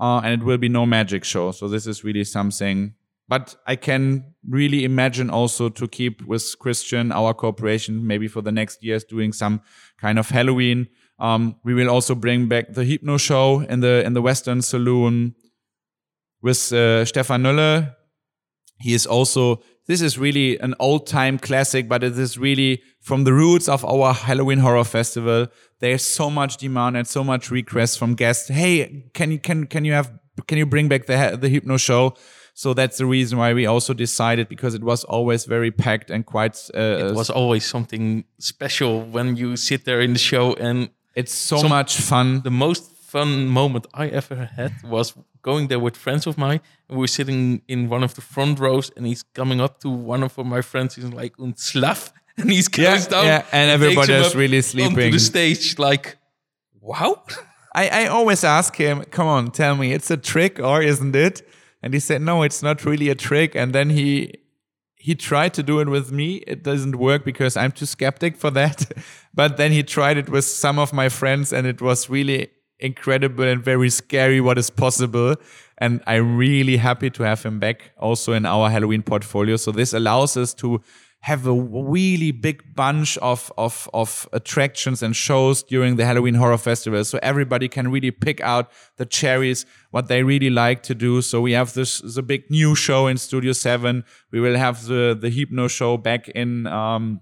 uh, 0.00 0.20
and 0.24 0.40
it 0.40 0.44
will 0.44 0.58
be 0.58 0.68
no 0.68 0.86
magic 0.86 1.24
show. 1.24 1.52
So 1.52 1.68
this 1.68 1.86
is 1.86 2.04
really 2.04 2.24
something. 2.24 2.94
But 3.28 3.54
I 3.64 3.76
can 3.76 4.34
really 4.48 4.84
imagine 4.84 5.30
also 5.30 5.68
to 5.68 5.86
keep 5.86 6.26
with 6.26 6.58
Christian 6.58 7.12
our 7.12 7.32
cooperation 7.32 8.04
maybe 8.04 8.26
for 8.26 8.42
the 8.42 8.50
next 8.50 8.82
years 8.82 9.04
doing 9.04 9.32
some 9.32 9.60
kind 9.98 10.18
of 10.18 10.30
Halloween. 10.30 10.88
Um, 11.20 11.54
we 11.62 11.74
will 11.74 11.88
also 11.88 12.16
bring 12.16 12.48
back 12.48 12.72
the 12.72 12.84
Hypno 12.84 13.18
show 13.18 13.60
in 13.60 13.80
the 13.80 14.04
in 14.04 14.14
the 14.14 14.22
Western 14.22 14.62
Saloon 14.62 15.36
with 16.42 16.72
uh, 16.72 17.04
Stefan 17.04 17.42
Nölle. 17.42 17.94
He 18.80 18.94
is 18.94 19.06
also, 19.06 19.62
this 19.86 20.00
is 20.00 20.18
really 20.18 20.58
an 20.60 20.74
old 20.78 21.06
time 21.06 21.38
classic, 21.38 21.88
but 21.88 22.02
it 22.02 22.18
is 22.18 22.38
really 22.38 22.82
from 23.00 23.24
the 23.24 23.32
roots 23.32 23.68
of 23.68 23.84
our 23.84 24.14
Halloween 24.14 24.58
Horror 24.58 24.84
Festival. 24.84 25.48
There's 25.80 26.02
so 26.04 26.30
much 26.30 26.56
demand 26.56 26.96
and 26.96 27.06
so 27.06 27.22
much 27.22 27.50
requests 27.50 27.96
from 27.96 28.14
guests. 28.14 28.48
Hey, 28.48 29.04
can 29.12 29.30
you, 29.32 29.38
can, 29.38 29.66
can 29.66 29.84
you 29.84 29.92
have, 29.92 30.10
can 30.46 30.56
you 30.58 30.66
bring 30.66 30.88
back 30.88 31.06
the, 31.06 31.36
the 31.40 31.48
Hypno 31.48 31.76
show? 31.76 32.14
So 32.54 32.74
that's 32.74 32.98
the 32.98 33.06
reason 33.06 33.38
why 33.38 33.52
we 33.54 33.66
also 33.66 33.94
decided 33.94 34.48
because 34.48 34.74
it 34.74 34.82
was 34.82 35.04
always 35.04 35.44
very 35.44 35.70
packed 35.70 36.10
and 36.10 36.26
quite. 36.26 36.56
Uh, 36.74 37.08
It 37.10 37.14
was 37.14 37.30
always 37.30 37.64
something 37.64 38.24
special 38.38 39.02
when 39.02 39.36
you 39.36 39.56
sit 39.56 39.84
there 39.84 40.00
in 40.00 40.12
the 40.14 40.18
show 40.18 40.54
and 40.54 40.90
it's 41.14 41.32
so 41.34 41.58
some- 41.58 41.68
much 41.70 41.96
fun. 41.98 42.42
the 42.42 42.50
most 42.50 42.96
fun 43.10 43.46
moment 43.48 43.86
I 43.94 44.08
ever 44.08 44.50
had 44.56 44.72
was 44.84 45.14
going 45.42 45.68
there 45.68 45.78
with 45.80 45.96
friends 45.96 46.26
of 46.26 46.36
mine, 46.36 46.60
and 46.88 46.98
we 46.98 47.02
were 47.02 47.08
sitting 47.08 47.62
in 47.68 47.88
one 47.88 48.02
of 48.02 48.14
the 48.14 48.20
front 48.20 48.58
rows, 48.58 48.90
and 48.96 49.06
he's 49.06 49.22
coming 49.34 49.60
up 49.60 49.80
to 49.80 49.88
one 49.88 50.22
of 50.22 50.36
my 50.38 50.60
friends. 50.62 50.94
He's 50.96 51.04
like, 51.06 51.36
"Und 51.38 51.56
slaf," 51.56 52.12
and 52.38 52.50
he's 52.50 52.68
goes 52.68 52.84
Yeah, 53.04 53.08
down, 53.08 53.24
yeah, 53.24 53.44
and 53.52 53.70
takes 53.70 53.74
everybody 53.82 54.12
him 54.12 54.22
is 54.22 54.34
really 54.34 54.56
onto 54.58 54.68
sleeping. 54.68 55.12
the 55.12 55.18
stage. 55.20 55.78
Like, 55.78 56.16
wow, 56.80 57.22
I, 57.74 57.88
I 57.88 58.06
always 58.06 58.44
ask 58.44 58.74
him, 58.76 59.04
come 59.10 59.26
on, 59.26 59.50
tell 59.52 59.76
me, 59.76 59.92
it's 59.92 60.10
a 60.10 60.16
trick 60.16 60.58
or 60.58 60.82
isn't 60.82 61.14
it? 61.14 61.42
And 61.82 61.94
he 61.94 62.00
said, 62.00 62.20
no, 62.20 62.42
it's 62.42 62.62
not 62.62 62.84
really 62.84 63.08
a 63.08 63.14
trick. 63.14 63.54
And 63.54 63.72
then 63.72 63.90
he 63.90 64.34
he 64.96 65.14
tried 65.14 65.54
to 65.54 65.62
do 65.62 65.80
it 65.80 65.88
with 65.88 66.12
me. 66.12 66.42
It 66.46 66.62
doesn't 66.62 66.96
work 66.96 67.24
because 67.24 67.56
I'm 67.56 67.72
too 67.72 67.86
skeptic 67.86 68.36
for 68.36 68.50
that. 68.50 68.92
but 69.34 69.56
then 69.56 69.72
he 69.72 69.82
tried 69.82 70.18
it 70.18 70.28
with 70.28 70.44
some 70.44 70.78
of 70.78 70.92
my 70.92 71.08
friends, 71.08 71.52
and 71.52 71.66
it 71.66 71.80
was 71.80 72.10
really 72.10 72.48
incredible 72.80 73.44
and 73.44 73.62
very 73.62 73.90
scary 73.90 74.40
what 74.40 74.58
is 74.58 74.70
possible. 74.70 75.36
And 75.78 76.02
I'm 76.06 76.36
really 76.36 76.76
happy 76.76 77.10
to 77.10 77.22
have 77.22 77.42
him 77.42 77.58
back 77.58 77.92
also 77.98 78.32
in 78.32 78.44
our 78.44 78.68
Halloween 78.70 79.02
portfolio. 79.02 79.56
So 79.56 79.72
this 79.72 79.92
allows 79.94 80.36
us 80.36 80.52
to 80.54 80.82
have 81.22 81.46
a 81.46 81.52
really 81.52 82.32
big 82.32 82.62
bunch 82.74 83.18
of, 83.18 83.52
of, 83.58 83.90
of 83.92 84.26
attractions 84.32 85.02
and 85.02 85.14
shows 85.14 85.62
during 85.62 85.96
the 85.96 86.06
Halloween 86.06 86.34
Horror 86.34 86.56
Festival. 86.56 87.04
So 87.04 87.18
everybody 87.22 87.68
can 87.68 87.90
really 87.90 88.10
pick 88.10 88.40
out 88.40 88.72
the 88.96 89.04
cherries, 89.04 89.66
what 89.90 90.08
they 90.08 90.22
really 90.22 90.48
like 90.48 90.82
to 90.84 90.94
do. 90.94 91.20
So 91.20 91.42
we 91.42 91.52
have 91.52 91.74
this, 91.74 91.98
the 92.00 92.22
big 92.22 92.50
new 92.50 92.74
show 92.74 93.06
in 93.06 93.18
Studio 93.18 93.52
7. 93.52 94.02
We 94.32 94.40
will 94.40 94.56
have 94.56 94.86
the, 94.86 95.16
the 95.18 95.28
Hypno 95.28 95.68
show 95.68 95.98
back 95.98 96.28
in, 96.30 96.66
um, 96.66 97.20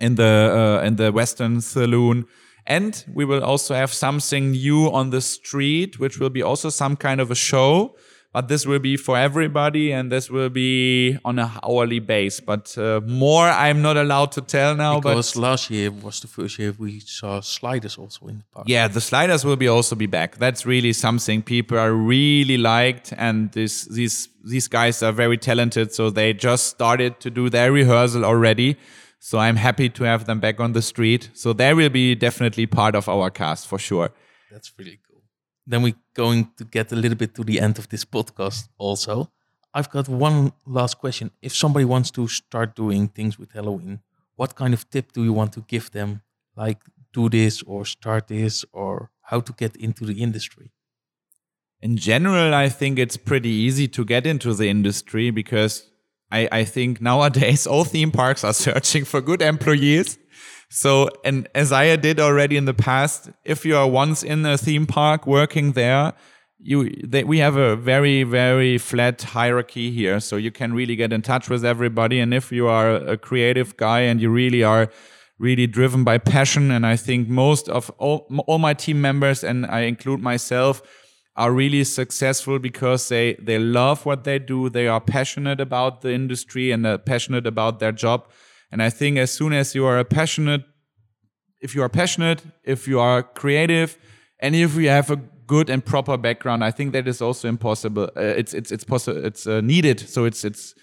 in 0.00 0.14
the, 0.14 0.78
uh, 0.82 0.86
in 0.86 0.96
the 0.96 1.12
Western 1.12 1.60
Saloon. 1.60 2.24
And 2.66 3.04
we 3.12 3.24
will 3.24 3.44
also 3.44 3.74
have 3.74 3.92
something 3.92 4.50
new 4.50 4.90
on 4.90 5.10
the 5.10 5.20
street, 5.20 5.98
which 5.98 6.18
will 6.18 6.30
be 6.30 6.42
also 6.42 6.68
some 6.68 6.96
kind 6.96 7.20
of 7.20 7.30
a 7.30 7.34
show. 7.34 7.96
But 8.32 8.48
this 8.48 8.66
will 8.66 8.80
be 8.80 8.98
for 8.98 9.16
everybody 9.16 9.92
and 9.92 10.12
this 10.12 10.28
will 10.28 10.50
be 10.50 11.16
on 11.24 11.38
a 11.38 11.58
hourly 11.64 12.00
base. 12.00 12.38
But 12.38 12.76
uh, 12.76 13.00
more 13.06 13.46
i'm 13.46 13.80
not 13.80 13.96
allowed 13.96 14.32
to 14.32 14.42
tell 14.42 14.76
now 14.76 15.00
because 15.00 15.32
but 15.32 15.40
last 15.40 15.70
year 15.70 15.90
was 15.90 16.20
the 16.20 16.26
first 16.26 16.58
year 16.58 16.74
we 16.78 17.00
saw 17.00 17.40
sliders 17.40 17.96
also 17.96 18.26
in 18.26 18.36
the 18.36 18.44
park. 18.52 18.66
yeah 18.68 18.88
the 18.88 19.00
sliders 19.00 19.42
will 19.42 19.56
be 19.56 19.68
also 19.68 19.96
be 19.96 20.04
back. 20.04 20.36
That's 20.36 20.66
really 20.66 20.92
something 20.92 21.42
people 21.42 21.78
are 21.78 21.94
really 21.94 22.58
liked 22.58 23.14
and 23.16 23.52
this 23.52 23.86
these 23.86 24.28
these 24.44 24.68
guys 24.68 25.02
are 25.02 25.12
very 25.12 25.38
talented 25.38 25.94
so 25.94 26.10
they 26.10 26.34
just 26.34 26.66
started 26.66 27.18
to 27.20 27.30
do 27.30 27.48
their 27.48 27.72
rehearsal 27.72 28.22
already 28.22 28.76
so 29.28 29.34
i'm 29.44 29.58
happy 29.68 29.88
to 29.96 30.02
have 30.10 30.22
them 30.28 30.40
back 30.46 30.56
on 30.64 30.70
the 30.78 30.82
street 30.92 31.22
so 31.42 31.52
they 31.52 31.72
will 31.78 31.92
be 32.02 32.06
definitely 32.26 32.66
part 32.80 32.94
of 33.00 33.08
our 33.14 33.30
cast 33.40 33.62
for 33.72 33.78
sure 33.88 34.08
That's 34.52 34.72
really 34.78 34.98
cool. 35.06 35.22
Then 35.70 35.82
we're 35.82 36.00
going 36.14 36.42
to 36.58 36.64
get 36.76 36.92
a 36.92 36.96
little 37.02 37.18
bit 37.22 37.34
to 37.34 37.42
the 37.50 37.56
end 37.66 37.78
of 37.78 37.86
this 37.92 38.04
podcast 38.04 38.60
also. 38.78 39.14
I've 39.76 39.90
got 39.96 40.08
one 40.08 40.52
last 40.78 40.94
question. 41.04 41.30
If 41.42 41.52
somebody 41.62 41.84
wants 41.84 42.10
to 42.12 42.22
start 42.28 42.68
doing 42.82 43.08
things 43.08 43.38
with 43.40 43.50
Halloween, 43.52 43.94
what 44.36 44.54
kind 44.54 44.72
of 44.74 44.88
tip 44.94 45.06
do 45.12 45.24
you 45.24 45.34
want 45.40 45.52
to 45.56 45.60
give 45.72 45.86
them? 45.90 46.22
Like 46.62 46.80
do 47.12 47.28
this 47.28 47.62
or 47.62 47.84
start 47.84 48.28
this 48.28 48.64
or 48.72 49.10
how 49.30 49.40
to 49.40 49.52
get 49.62 49.76
into 49.76 50.02
the 50.10 50.22
industry? 50.22 50.70
in 51.82 51.96
general, 51.96 52.54
I 52.54 52.68
think 52.68 52.98
it's 52.98 53.16
pretty 53.16 53.50
easy 53.50 53.86
to 53.88 54.04
get 54.04 54.26
into 54.26 54.54
the 54.54 54.68
industry 54.68 55.30
because 55.30 55.90
I, 56.30 56.48
I 56.50 56.64
think 56.64 57.00
nowadays 57.00 57.66
all 57.66 57.84
theme 57.84 58.10
parks 58.10 58.44
are 58.44 58.52
searching 58.66 59.04
for 59.04 59.20
good 59.20 59.42
employees. 59.42 60.18
So, 60.68 61.08
and 61.24 61.48
as 61.54 61.72
I 61.72 61.94
did 61.96 62.18
already 62.18 62.56
in 62.56 62.64
the 62.64 62.74
past, 62.74 63.30
if 63.44 63.64
you 63.64 63.76
are 63.76 63.88
once 63.88 64.22
in 64.22 64.44
a 64.44 64.58
theme 64.58 64.86
park 64.86 65.26
working 65.26 65.72
there, 65.72 66.12
you 66.58 66.90
they, 67.04 67.22
we 67.22 67.38
have 67.38 67.56
a 67.56 67.76
very 67.76 68.22
very 68.22 68.78
flat 68.78 69.22
hierarchy 69.22 69.90
here, 69.90 70.18
so 70.20 70.36
you 70.36 70.50
can 70.50 70.72
really 70.72 70.96
get 70.96 71.12
in 71.12 71.22
touch 71.22 71.48
with 71.48 71.64
everybody. 71.64 72.18
And 72.18 72.34
if 72.34 72.50
you 72.50 72.66
are 72.66 72.96
a 72.96 73.16
creative 73.16 73.76
guy 73.76 74.00
and 74.00 74.20
you 74.20 74.30
really 74.30 74.62
are 74.62 74.90
really 75.38 75.66
driven 75.66 76.02
by 76.02 76.18
passion, 76.18 76.70
and 76.70 76.86
I 76.86 76.96
think 76.96 77.28
most 77.28 77.68
of 77.68 77.90
all 77.98 78.26
all 78.46 78.58
my 78.58 78.74
team 78.74 79.00
members, 79.00 79.44
and 79.44 79.66
I 79.66 79.80
include 79.80 80.20
myself, 80.20 80.82
are 81.36 81.52
really 81.52 81.84
successful 81.84 82.58
because 82.58 83.08
they 83.08 83.34
they 83.34 83.58
love 83.58 84.06
what 84.06 84.24
they 84.24 84.38
do. 84.38 84.70
They 84.70 84.88
are 84.88 85.00
passionate 85.00 85.60
about 85.60 86.00
the 86.00 86.12
industry 86.12 86.72
and 86.72 86.86
uh, 86.86 86.98
passionate 86.98 87.46
about 87.46 87.78
their 87.78 87.92
job. 87.92 88.28
And 88.72 88.82
I 88.82 88.90
think 88.90 89.18
as 89.18 89.30
soon 89.30 89.52
as 89.52 89.74
you 89.74 89.84
are 89.86 89.98
a 89.98 90.04
passionate, 90.04 90.64
if 91.60 91.74
you 91.74 91.82
are 91.82 91.88
passionate, 91.88 92.42
if 92.64 92.88
you 92.88 92.98
are 93.00 93.22
creative, 93.22 93.98
and 94.40 94.54
if 94.54 94.74
you 94.74 94.88
have 94.88 95.10
a 95.10 95.16
good 95.46 95.70
and 95.70 95.84
proper 95.84 96.16
background, 96.16 96.64
I 96.64 96.70
think 96.70 96.92
that 96.92 97.06
is 97.06 97.20
also 97.20 97.48
impossible. 97.48 98.10
Uh, 98.16 98.20
it's 98.20 98.54
it's 98.54 98.72
it's 98.72 98.84
possible. 98.84 99.24
It's 99.24 99.46
uh, 99.46 99.60
needed. 99.60 100.00
So 100.00 100.24
it's 100.24 100.44
it's 100.44 100.74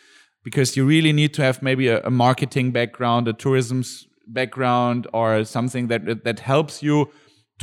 because 0.43 0.77
you 0.77 0.85
really 0.85 1.13
need 1.13 1.33
to 1.33 1.41
have 1.41 1.61
maybe 1.61 1.87
a, 1.87 2.01
a 2.03 2.11
marketing 2.11 2.71
background, 2.71 3.27
a 3.27 3.33
tourism 3.33 3.83
background, 4.27 5.07
or 5.13 5.43
something 5.45 5.87
that 5.87 6.23
that 6.23 6.39
helps 6.39 6.83
you 6.83 7.09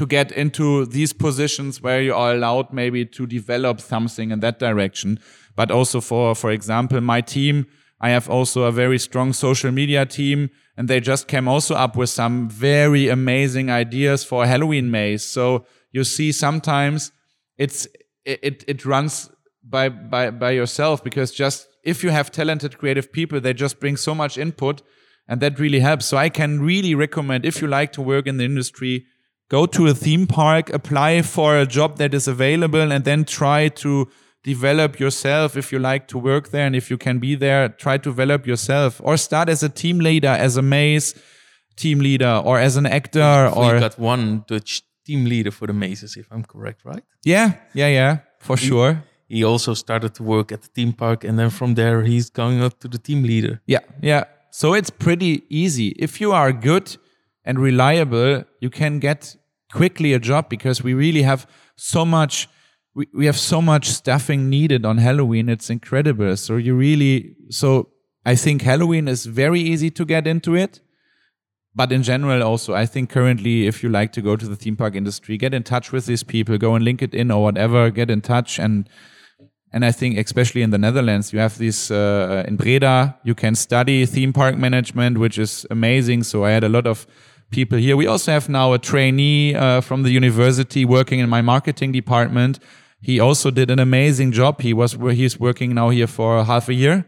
to 0.01 0.07
get 0.07 0.33
into 0.33 0.87
these 0.87 1.13
positions 1.13 1.83
where 1.83 2.01
you 2.01 2.15
are 2.15 2.33
allowed 2.33 2.73
maybe 2.73 3.05
to 3.05 3.27
develop 3.27 3.83
something 3.83 4.31
in 4.31 4.41
that 4.41 4.59
direction. 4.59 5.19
But 5.57 5.71
also 5.71 6.01
for 6.01 6.35
for 6.35 6.51
example, 6.51 7.01
my 7.03 7.21
team. 7.21 7.67
I 8.03 8.09
have 8.17 8.31
also 8.31 8.63
a 8.63 8.73
very 8.73 8.99
strong 8.99 9.35
social 9.35 9.71
media 9.71 10.07
team, 10.07 10.49
and 10.75 10.89
they 10.89 11.01
just 11.01 11.29
came 11.29 11.47
also 11.47 11.75
up 11.75 11.97
with 11.97 12.09
some 12.09 12.49
very 12.49 13.09
amazing 13.09 13.71
ideas 13.71 14.25
for 14.25 14.47
Halloween 14.47 14.91
maze. 14.91 15.23
So 15.23 15.67
you 15.93 16.05
see, 16.05 16.33
sometimes 16.33 17.13
it's 17.59 17.87
it 18.25 18.65
it, 18.67 18.87
runs 18.87 19.31
by 19.63 19.91
by 19.91 20.31
by 20.31 20.53
yourself 20.53 21.05
because 21.05 21.31
just 21.31 21.69
if 21.85 22.03
you 22.03 22.09
have 22.09 22.31
talented 22.31 22.79
creative 22.79 23.13
people, 23.13 23.39
they 23.39 23.53
just 23.53 23.81
bring 23.81 23.99
so 23.99 24.15
much 24.15 24.39
input, 24.39 24.81
and 25.29 25.43
that 25.43 25.61
really 25.61 25.81
helps. 25.81 26.07
So 26.07 26.17
I 26.17 26.31
can 26.31 26.63
really 26.63 26.95
recommend 26.95 27.45
if 27.45 27.61
you 27.61 27.69
like 27.69 27.93
to 27.93 28.03
work 28.03 28.27
in 28.27 28.39
the 28.39 28.45
industry, 28.45 29.05
go 29.51 29.67
to 29.67 29.87
a 29.89 29.95
theme 29.95 30.27
park, 30.27 30.71
apply 30.73 31.23
for 31.23 31.59
a 31.59 31.67
job 31.67 31.99
that 31.99 32.15
is 32.15 32.27
available, 32.29 32.93
and 32.95 33.05
then 33.05 33.25
try 33.25 33.69
to 33.69 34.09
develop 34.43 34.99
yourself 34.99 35.57
if 35.57 35.71
you 35.73 35.79
like 35.79 36.09
to 36.09 36.17
work 36.17 36.49
there 36.49 36.65
and 36.67 36.75
if 36.75 36.89
you 36.91 36.97
can 36.97 37.19
be 37.19 37.35
there 37.35 37.69
try 37.69 37.99
to 37.99 38.09
develop 38.09 38.47
yourself 38.47 38.99
or 39.05 39.19
start 39.19 39.51
as 39.51 39.63
a 39.63 39.69
team 39.69 39.99
leader 39.99 40.35
as 40.47 40.57
a 40.57 40.63
maze 40.63 41.15
team 41.77 41.99
leader 41.99 42.41
or 42.43 42.59
as 42.59 42.75
an 42.79 42.87
actor 42.87 43.53
we 43.55 43.63
or 43.63 43.79
got 43.79 43.99
one 43.99 44.43
Dutch 44.49 44.83
team 45.05 45.27
leader 45.27 45.51
for 45.51 45.67
the 45.67 45.75
mazes, 45.75 46.17
if 46.17 46.27
I'm 46.33 46.43
correct, 46.45 46.81
right? 46.87 47.05
yeah 47.23 47.53
yeah 47.75 47.89
yeah 47.89 48.13
for 48.39 48.57
sure 48.57 48.93
He 49.29 49.45
also 49.45 49.75
started 49.75 50.13
to 50.15 50.23
work 50.25 50.51
at 50.53 50.63
the 50.63 50.69
theme 50.77 50.93
park, 50.93 51.23
and 51.23 51.39
then 51.39 51.51
from 51.51 51.75
there 51.75 52.03
he's 52.03 52.31
going 52.31 52.59
up 52.67 52.75
to 52.81 52.89
the 52.89 52.99
team 52.99 53.23
leader. 53.23 53.61
yeah 53.67 53.85
yeah 54.11 54.25
so 54.51 54.67
it's 54.79 54.91
pretty 55.07 55.33
easy 55.63 55.89
if 56.07 56.19
you 56.21 56.33
are 56.33 56.51
good 56.53 56.97
and 57.45 57.59
reliable 57.59 58.45
you 58.65 58.71
can 58.71 58.99
get 59.01 59.37
quickly 59.73 60.13
a 60.13 60.19
job 60.19 60.49
because 60.49 60.83
we 60.83 60.95
really 60.95 61.23
have 61.23 61.47
so 61.77 62.05
much 62.05 62.49
we, 62.95 63.07
we 63.15 63.27
have 63.27 63.39
so 63.39 63.63
much 63.63 63.89
staffing 63.89 64.51
needed 64.51 64.85
on 64.85 64.99
halloween 64.99 65.49
it's 65.49 65.71
incredible 65.71 66.37
so 66.37 66.57
you 66.57 66.75
really 66.75 67.35
so 67.49 67.89
i 68.25 68.35
think 68.35 68.63
halloween 68.63 69.09
is 69.09 69.27
very 69.27 69.61
easy 69.61 69.91
to 69.91 70.05
get 70.05 70.27
into 70.27 70.55
it 70.55 70.81
but 71.75 71.93
in 71.93 72.03
general 72.03 72.43
also 72.43 72.75
i 72.75 72.85
think 72.85 73.11
currently 73.11 73.67
if 73.67 73.83
you 73.83 73.89
like 73.89 74.13
to 74.13 74.21
go 74.21 74.37
to 74.37 74.47
the 74.47 74.57
theme 74.57 74.77
park 74.77 74.95
industry 74.95 75.37
get 75.37 75.55
in 75.55 75.63
touch 75.63 75.93
with 75.93 76.07
these 76.07 76.23
people 76.23 76.59
go 76.59 76.75
and 76.75 76.85
LinkedIn 76.85 77.35
or 77.35 77.43
whatever 77.43 77.91
get 77.91 78.11
in 78.11 78.21
touch 78.21 78.59
and 78.59 78.89
and 79.73 79.85
I 79.85 79.93
think 79.93 80.19
especially 80.19 80.63
in 80.63 80.71
the 80.71 80.79
Netherlands, 80.79 81.33
you 81.33 81.39
have 81.39 81.57
this 81.59 81.91
uh, 81.91 82.45
in 82.49 82.57
Breda. 82.57 83.17
You 83.23 83.35
can 83.35 83.55
study 83.55 84.05
theme 84.05 84.33
park 84.33 84.57
management, 84.57 85.19
which 85.19 85.39
is 85.39 85.65
amazing. 85.71 86.25
So 86.25 86.45
I 86.45 86.51
had 86.51 86.65
a 86.65 86.69
lot 86.69 86.87
of 86.87 87.07
people 87.51 87.79
here. 87.79 87.97
We 87.97 88.07
also 88.07 88.33
have 88.33 88.49
now 88.49 88.73
a 88.73 88.79
trainee 88.79 89.55
uh, 89.55 89.81
from 89.81 90.03
the 90.03 90.11
university 90.11 90.85
working 90.85 91.21
in 91.21 91.29
my 91.29 91.43
marketing 91.43 91.93
department. 91.93 92.59
He 93.01 93.19
also 93.19 93.51
did 93.51 93.71
an 93.71 93.79
amazing 93.79 94.33
job. 94.33 94.61
He 94.61 94.73
was 94.73 94.93
he's 94.93 95.41
working 95.41 95.75
now 95.75 95.91
here 95.91 96.07
for 96.07 96.45
half 96.45 96.69
a 96.69 96.75
year, 96.75 97.07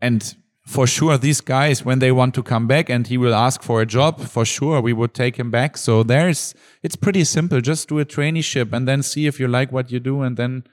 and 0.00 0.34
for 0.66 0.84
sure 0.84 1.16
these 1.16 1.40
guys 1.40 1.84
when 1.84 2.00
they 2.00 2.10
want 2.10 2.34
to 2.34 2.42
come 2.42 2.66
back 2.66 2.90
and 2.90 3.06
he 3.06 3.16
will 3.16 3.34
ask 3.34 3.62
for 3.62 3.80
a 3.80 3.86
job 3.86 4.20
for 4.20 4.44
sure 4.44 4.80
we 4.80 4.92
would 4.92 5.14
take 5.14 5.36
him 5.36 5.48
back 5.48 5.76
so 5.76 6.02
there's 6.02 6.54
it's 6.82 6.96
pretty 6.96 7.22
simple 7.22 7.60
just 7.60 7.88
do 7.88 8.00
a 8.00 8.04
traineeship 8.04 8.72
and 8.72 8.88
then 8.88 9.00
see 9.00 9.28
if 9.28 9.38
you 9.38 9.46
like 9.46 9.70
what 9.70 9.92
you 9.92 10.00
do 10.00 10.22
and 10.22 10.36
then 10.36 10.64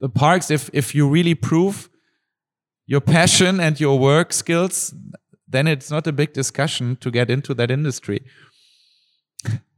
the 0.00 0.08
parks 0.08 0.50
if 0.50 0.70
if 0.72 0.94
you 0.94 1.06
really 1.06 1.34
prove 1.34 1.90
your 2.86 3.02
passion 3.02 3.60
and 3.60 3.78
your 3.78 3.98
work 3.98 4.32
skills 4.32 4.94
then 5.52 5.66
it's 5.66 5.90
not 5.90 6.06
a 6.06 6.12
big 6.12 6.32
discussion 6.32 6.96
to 6.96 7.10
get 7.10 7.30
into 7.30 7.54
that 7.54 7.70
industry 7.70 8.20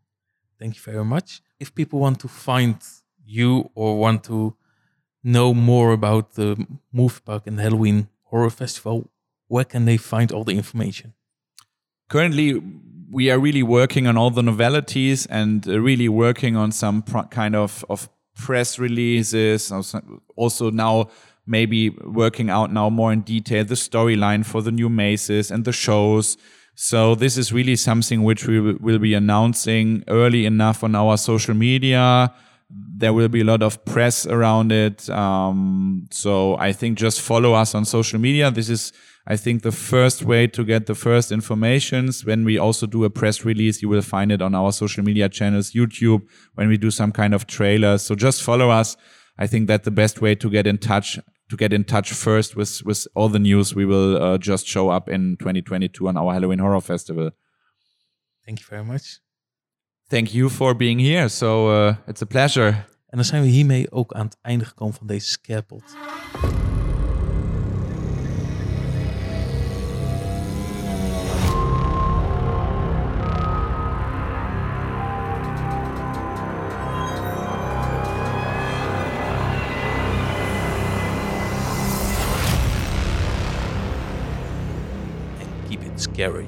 Thank 0.59 0.77
you 0.77 0.83
very 0.83 1.05
much. 1.05 1.43
If 1.59 1.75
people 1.75 1.99
want 1.99 2.21
to 2.21 2.29
find 2.29 2.77
you 3.25 3.71
or 3.75 3.99
want 3.99 4.25
to 4.25 4.57
know 5.23 5.55
more 5.55 5.93
about 5.93 6.35
the 6.35 6.67
Movie 6.93 7.21
Park 7.25 7.47
and 7.47 7.59
Halloween 7.59 8.09
Horror 8.25 8.51
Festival, 8.51 9.11
where 9.49 9.65
can 9.65 9.85
they 9.85 9.97
find 9.97 10.31
all 10.33 10.45
the 10.45 10.57
information? 10.57 11.15
Currently, 12.09 12.63
we 13.11 13.31
are 13.31 13.39
really 13.39 13.63
working 13.63 14.07
on 14.07 14.17
all 14.17 14.31
the 14.31 14.43
novelties 14.43 15.27
and 15.27 15.67
uh, 15.67 15.81
really 15.81 16.09
working 16.09 16.57
on 16.57 16.73
some 16.73 17.03
kind 17.31 17.55
of, 17.55 17.85
of 17.89 18.09
press 18.35 18.79
releases. 18.79 19.73
Also 20.37 20.71
now 20.71 21.09
maybe 21.47 21.91
working 22.05 22.51
out 22.51 22.73
now 22.73 22.89
more 22.89 23.13
in 23.13 23.21
detail 23.21 23.65
the 23.65 23.75
storyline 23.75 24.45
for 24.45 24.63
the 24.63 24.73
new 24.73 24.89
mazes 24.89 25.51
and 25.51 25.65
the 25.65 25.73
shows. 25.73 26.37
So 26.75 27.15
this 27.15 27.37
is 27.37 27.53
really 27.53 27.77
something 27.77 28.25
which 28.25 28.47
we 28.47 28.61
will 28.61 28.99
be 28.99 29.15
announcing 29.15 30.03
early 30.09 30.45
enough 30.45 30.83
on 30.83 30.95
our 30.95 31.17
social 31.17 31.55
media. 31.55 32.33
There 32.71 33.13
will 33.13 33.29
be 33.29 33.43
a 33.43 33.45
lot 33.45 33.63
of 33.63 33.85
press 33.85 34.27
around 34.27 34.73
it. 34.73 35.09
Um, 35.09 36.09
so 36.11 36.57
I 36.57 36.73
think 36.73 36.99
just 36.99 37.21
follow 37.21 37.53
us 37.53 37.75
on 37.75 37.85
social 37.85 38.19
media. 38.19 38.51
This 38.51 38.69
is, 38.69 38.93
I 39.27 39.37
think, 39.37 39.63
the 39.63 39.71
first 39.71 40.25
way 40.25 40.49
to 40.49 40.65
get 40.65 40.87
the 40.87 40.97
first 40.97 41.31
informations. 41.31 42.25
When 42.25 42.45
we 42.45 42.59
also 42.59 42.87
do 42.87 43.05
a 43.05 43.11
press 43.11 43.45
release, 43.45 43.81
you 43.81 43.89
will 43.89 44.03
find 44.03 44.33
it 44.33 44.43
on 44.43 44.55
our 44.55 44.73
social 44.73 45.05
media 45.05 45.29
channels, 45.29 45.73
YouTube, 45.73 46.23
when 46.55 46.69
we 46.69 46.77
do 46.77 46.91
some 46.91 47.13
kind 47.13 47.35
of 47.35 47.47
trailer. 47.47 47.99
So 47.99 48.17
just 48.17 48.43
follow 48.43 48.71
us. 48.71 48.97
I 49.39 49.47
think 49.47 49.69
that 49.69 49.85
the 49.85 49.91
best 49.91 50.21
way 50.21 50.35
to 50.37 50.51
get 50.51 50.67
in 50.67 50.79
touch 50.79 51.19
to 51.55 51.65
get 51.65 51.73
in 51.73 51.85
touch 51.85 52.13
first 52.13 52.57
with 52.57 52.83
with 52.85 53.07
all 53.15 53.29
the 53.29 53.39
news 53.39 53.75
we 53.75 53.85
will 53.85 54.17
uh, 54.23 54.39
just 54.39 54.67
show 54.67 54.91
up 54.91 55.09
in 55.09 55.37
2022 55.37 56.09
on 56.09 56.17
our 56.17 56.33
Halloween 56.33 56.59
Horror 56.59 56.81
Festival. 56.81 57.31
Thank 58.45 58.61
you 58.61 58.67
very 58.69 58.85
much. 58.85 59.21
Thank 60.11 60.35
you 60.35 60.51
for 60.51 60.75
being 60.75 60.99
here. 60.99 61.29
So 61.29 61.69
uh, 61.71 61.95
it's 62.07 62.23
a 62.23 62.27
pleasure. 62.27 62.85
En 63.07 63.21
dan 63.21 63.25
zijn 63.25 63.43
we 63.43 63.49
hiermee 63.49 63.91
ook 63.91 64.13
aan 64.13 64.25
het 64.27 64.39
einde 64.43 64.65
gekomen 64.65 64.95
van 64.95 65.07
deze 65.07 65.29
Scarepot. 65.29 65.83
Scary. 85.97 86.47